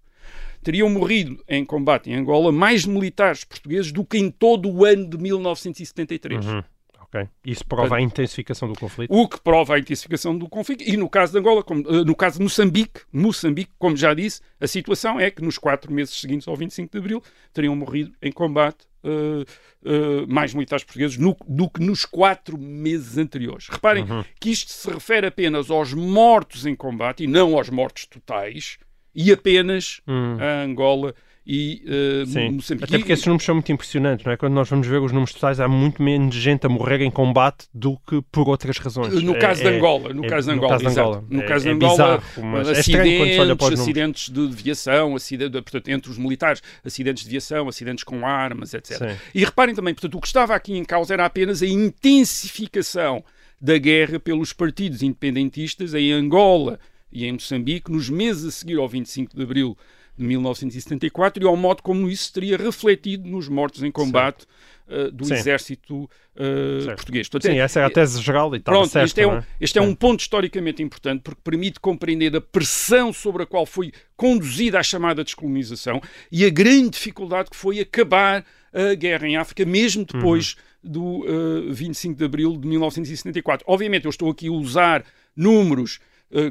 teriam 0.63 0.89
morrido 0.89 1.43
em 1.49 1.65
combate 1.65 2.11
em 2.11 2.15
Angola 2.15 2.51
mais 2.53 2.85
militares 2.87 3.45
portugueses 3.45 3.91
do 3.93 4.05
que 4.05 4.19
em 4.19 4.31
todo 4.31 4.71
o 4.71 4.85
ano 4.85 5.09
de 5.09 5.19
1973. 5.19 6.45
Uhum. 6.47 6.63
Ok. 7.01 7.29
Isso 7.45 7.67
prova 7.67 7.97
a 7.97 8.01
intensificação 8.01 8.69
do 8.69 8.79
conflito. 8.79 9.13
O 9.15 9.29
que 9.29 9.39
prova 9.39 9.75
a 9.75 9.79
intensificação 9.79 10.37
do 10.39 10.49
conflito. 10.49 10.83
E 10.83 10.97
no 10.97 11.11
caso 11.11 11.33
de 11.33 11.39
Angola, 11.41 11.63
como, 11.63 11.83
eh, 11.87 12.05
no 12.05 12.15
caso 12.17 12.39
de 12.39 12.43
Moçambique, 12.45 13.03
Moçambique, 13.13 13.71
como 13.79 13.95
já 13.97 14.15
disse, 14.15 14.41
a 14.59 14.67
situação 14.67 15.21
é 15.21 15.31
que 15.31 15.43
nos 15.43 15.59
quatro 15.59 15.93
meses 15.93 16.19
seguintes 16.19 16.49
ao 16.49 16.57
25 16.57 16.91
de 16.91 16.99
Abril 16.99 17.23
teriam 17.53 17.77
morrido 17.77 18.13
em 18.23 18.33
combate 18.33 18.87
eh, 19.05 19.45
eh, 19.85 20.27
mais 20.27 20.55
militares 20.55 20.85
portugueses 20.85 21.19
no- 21.19 21.37
do 21.47 21.69
que 21.69 21.83
nos 21.83 22.05
quatro 22.07 22.57
meses 22.57 23.19
anteriores. 23.19 23.69
Reparem 23.69 24.05
Uhum. 24.05 24.25
que 24.41 24.49
isto 24.51 24.71
se 24.71 24.89
refere 24.89 25.27
apenas 25.27 25.71
aos 25.71 25.93
mortos 25.93 26.65
em 26.65 26.75
combate 26.75 27.25
e 27.25 27.27
não 27.27 27.57
aos 27.59 27.69
mortos 27.69 28.07
totais 28.07 28.79
e 29.15 29.31
apenas 29.33 30.01
a 30.41 30.63
Angola 30.63 31.15
e 31.45 31.83
Hum. 31.85 32.27
Sim. 32.27 32.51
Moçambique. 32.51 32.85
Até 32.85 32.99
porque 32.99 33.13
esses 33.13 33.27
números 33.27 33.45
são 33.45 33.57
muito 33.57 33.73
impressionantes, 33.73 34.25
não 34.25 34.33
é? 34.33 34.37
Quando 34.37 34.53
nós 34.53 34.69
vamos 34.71 34.87
ver 34.87 34.99
os 35.01 35.11
números 35.11 35.33
totais, 35.35 35.59
há 35.59 35.67
muito 35.67 36.01
menos 36.01 36.37
gente 36.37 36.65
a 36.65 36.69
morrer 36.69 37.01
em 37.03 37.11
combate 37.11 37.67
do 37.75 37.99
que 38.09 38.23
por 38.31 38.49
outras 38.49 38.79
razões. 38.79 39.21
No 39.21 39.35
É- 39.35 39.39
caso 39.41 39.61
de 39.61 39.67
é- 39.67 39.77
Angola, 39.77 40.15
no 40.15 40.25
é- 40.25 40.29
caso 40.29 40.49
de 40.49 40.55
no 40.55 40.59
Angola, 40.63 40.73
caso 40.75 40.85
de 40.85 40.91
exato. 40.93 41.09
Angola. 41.09 41.25
no 41.29 41.43
É- 41.43 41.47
caso 41.47 41.65
de 41.65 41.69
é 41.69 41.73
Angola, 41.73 42.23
é 42.37 42.71
acidentes, 42.71 43.81
acidentes 43.81 44.29
de 44.31 44.41
aviação, 44.41 45.17
acidente, 45.17 45.51
portanto, 45.63 45.89
entre 45.89 46.11
os 46.13 46.17
militares, 46.19 46.63
acidentes 46.85 47.25
de 47.25 47.29
aviação, 47.31 47.69
acidentes 47.69 48.05
com 48.05 48.25
armas, 48.25 48.73
etc. 48.73 48.97
Sim. 48.99 49.17
E 49.35 49.45
reparem 49.45 49.75
também, 49.75 49.95
portanto, 49.95 50.15
o 50.17 50.21
que 50.21 50.29
estava 50.29 50.55
aqui 50.55 50.77
em 50.77 50.85
causa 50.85 51.13
era 51.13 51.25
apenas 51.27 51.61
a 51.61 51.67
intensificação 51.67 53.25
da 53.61 53.77
guerra 53.79 54.19
pelos 54.21 54.53
partidos 54.53 55.03
independentistas 55.03 55.93
em 55.95 56.13
Angola 56.13 56.79
e 57.13 57.27
em 57.27 57.33
Moçambique 57.33 57.91
nos 57.91 58.09
meses 58.09 58.45
a 58.47 58.51
seguir 58.51 58.79
ao 58.79 58.89
25 58.89 59.37
de 59.37 59.43
abril 59.43 59.77
de 60.17 60.25
1974 60.25 61.43
e 61.43 61.47
ao 61.47 61.57
modo 61.57 61.83
como 61.83 62.09
isso 62.09 62.33
teria 62.33 62.57
refletido 62.57 63.29
nos 63.29 63.49
mortos 63.49 63.83
em 63.83 63.91
combate 63.91 64.47
eh, 64.89 65.11
do 65.11 65.25
Sim. 65.25 65.35
exército 65.35 66.09
Certo. 66.35 66.97
português. 66.97 67.29
Portanto, 67.29 67.51
Sim, 67.53 67.59
é- 67.59 67.63
essa 67.63 67.81
era 67.81 67.89
a 67.89 67.91
tese 67.91 68.21
geral 68.21 68.55
e 68.55 68.59
estava 68.59 68.77
Pronto, 68.79 68.91
certo, 68.91 69.07
este 69.07 69.21
é, 69.21 69.27
um, 69.27 69.37
é? 69.37 69.47
este 69.61 69.79
é 69.79 69.83
um 69.83 69.95
ponto 69.95 70.21
historicamente 70.21 70.83
importante 70.83 71.23
porque 71.23 71.41
permite 71.43 71.81
compreender 71.81 72.35
a 72.37 72.41
pressão 72.41 73.13
sobre 73.13 73.43
a 73.43 73.47
qual 73.47 73.65
foi 73.65 73.93
conduzida 74.17 74.79
a 74.79 74.83
chamada 74.83 75.25
descolonização 75.25 76.01
e 76.31 76.45
a 76.45 76.51
grande 76.51 76.91
dificuldade 76.91 77.51
que 77.51 77.57
foi 77.57 77.81
acabar 77.81 78.45
a 78.73 78.95
guerra 78.95 79.27
em 79.29 79.37
África, 79.37 79.65
mesmo 79.65 80.05
depois 80.05 80.57
do 80.83 81.25
eh, 81.69 81.73
25 81.73 82.19
de 82.19 82.25
abril 82.25 82.57
de 82.57 82.67
1974. 82.67 83.65
Obviamente, 83.69 84.05
eu 84.07 84.11
estou 84.11 84.31
aqui 84.31 84.49
a 84.49 84.53
usar 84.53 85.05
números 85.37 86.01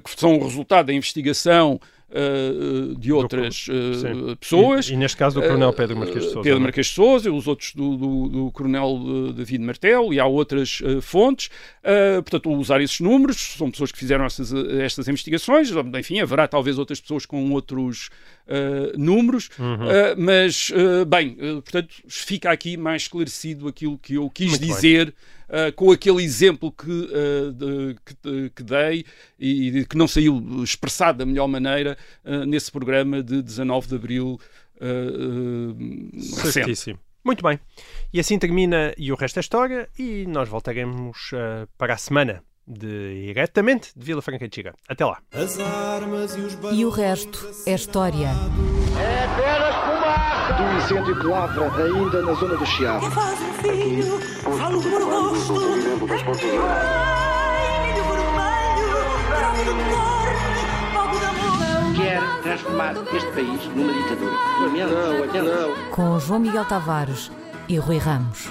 que 0.03 0.19
são 0.19 0.37
o 0.37 0.43
resultado 0.43 0.87
da 0.87 0.93
investigação 0.93 1.79
eh, 2.13 2.93
de 2.99 3.13
outras 3.13 3.67
eh, 3.69 3.93
Sim. 3.93 4.35
pessoas. 4.35 4.89
E, 4.89 4.93
e 4.93 4.97
neste 4.97 5.15
caso 5.15 5.39
do 5.39 5.47
Coronel 5.47 5.71
Pedro 5.71 5.95
Marques 5.95 6.21
de 6.21 6.27
Uh, 6.27 6.31
Sousa. 6.31 6.41
Pedro 6.41 6.59
é? 6.59 6.61
Marques 6.61 6.87
de 6.87 6.93
Sousa, 6.93 7.31
os 7.31 7.47
outros 7.47 7.73
do, 7.73 7.95
do, 7.95 8.27
do 8.27 8.51
Coronel 8.51 8.95
uh, 8.95 9.33
David 9.33 9.63
Martel, 9.63 10.13
e 10.13 10.19
há 10.19 10.25
outras 10.25 10.81
uh, 10.81 11.01
fontes. 11.01 11.47
Uh, 11.79 12.21
portanto, 12.21 12.49
vou 12.49 12.57
usar 12.57 12.81
esses 12.81 12.99
números, 12.99 13.37
são 13.57 13.71
pessoas 13.71 13.93
que 13.93 13.97
fizeram 13.97 14.25
essas, 14.25 14.51
uh, 14.51 14.81
estas 14.81 15.07
investigações. 15.07 15.71
Enfim, 15.97 16.19
haverá 16.19 16.49
talvez 16.49 16.77
outras 16.77 16.99
pessoas 16.99 17.25
com 17.25 17.49
outros 17.53 18.09
uh, 18.51 18.97
números, 18.97 19.49
Uhum. 19.57 19.75
Uh, 19.87 20.15
mas, 20.17 20.69
uh, 20.69 21.05
bem, 21.05 21.35
portanto, 21.35 21.95
fica 22.07 22.51
aqui 22.51 22.75
mais 22.77 23.03
esclarecido 23.03 23.67
aquilo 23.67 23.97
que 23.97 24.15
eu 24.15 24.29
quis 24.29 24.51
Muito 24.51 24.65
dizer. 24.65 25.13
com 25.75 25.91
aquele 25.91 26.23
exemplo 26.23 26.71
que, 26.71 26.85
de- 26.85 27.95
que, 28.05 28.49
que 28.55 28.63
dei 28.63 29.03
e 29.37 29.69
de- 29.71 29.85
que 29.85 29.97
não 29.97 30.07
saiu 30.07 30.41
expressado 30.63 31.17
da 31.17 31.25
melhor 31.25 31.47
maneira 31.47 31.97
nesse 32.47 32.71
programa 32.71 33.21
de 33.21 33.41
19 33.41 33.87
de 33.89 33.95
abril 33.95 34.39
uh, 34.77 36.41
recente. 36.41 36.97
Muito 37.23 37.43
bem. 37.43 37.59
E 38.13 38.19
assim 38.19 38.39
termina 38.39 38.93
e 38.97 39.11
o 39.11 39.15
resto 39.15 39.37
é 39.37 39.41
história 39.41 39.89
e 39.99 40.25
nós 40.25 40.47
voltaremos 40.49 41.31
para 41.77 41.93
a 41.93 41.97
semana 41.97 42.43
diretamente 42.67 43.91
de 43.95 44.05
Vila 44.05 44.21
Franca 44.21 44.47
de 44.47 44.55
Xiga. 44.55 44.73
Até 44.87 45.05
lá. 45.05 45.17
E 46.71 46.85
o 46.85 46.89
resto 46.89 47.49
é 47.65 47.73
história. 47.73 48.27
É 48.27 49.25
apenas 49.25 49.75
fumaça. 49.75 50.53
Do 50.53 50.77
incêndio 50.77 51.19
que 51.19 51.27
lavra 51.27 51.83
ainda 51.83 52.21
na 52.21 52.33
zona 52.33 52.57
do 52.57 52.65
Chiado. 52.65 53.09
Faz 53.11 53.39
um 53.41 53.53
filho, 53.53 54.19
falo 54.57 54.81
por. 54.81 55.01
Quer 61.95 62.21
transformar 62.41 62.95
este 63.13 63.31
país 63.31 63.65
numa 63.75 63.93
ditadura. 63.93 64.35
Não, 65.33 65.43
não. 65.43 65.91
Com 65.91 66.19
João 66.19 66.39
Miguel 66.39 66.65
Tavares 66.65 67.31
e 67.67 67.77
Rui 67.77 67.97
Ramos. 67.97 68.49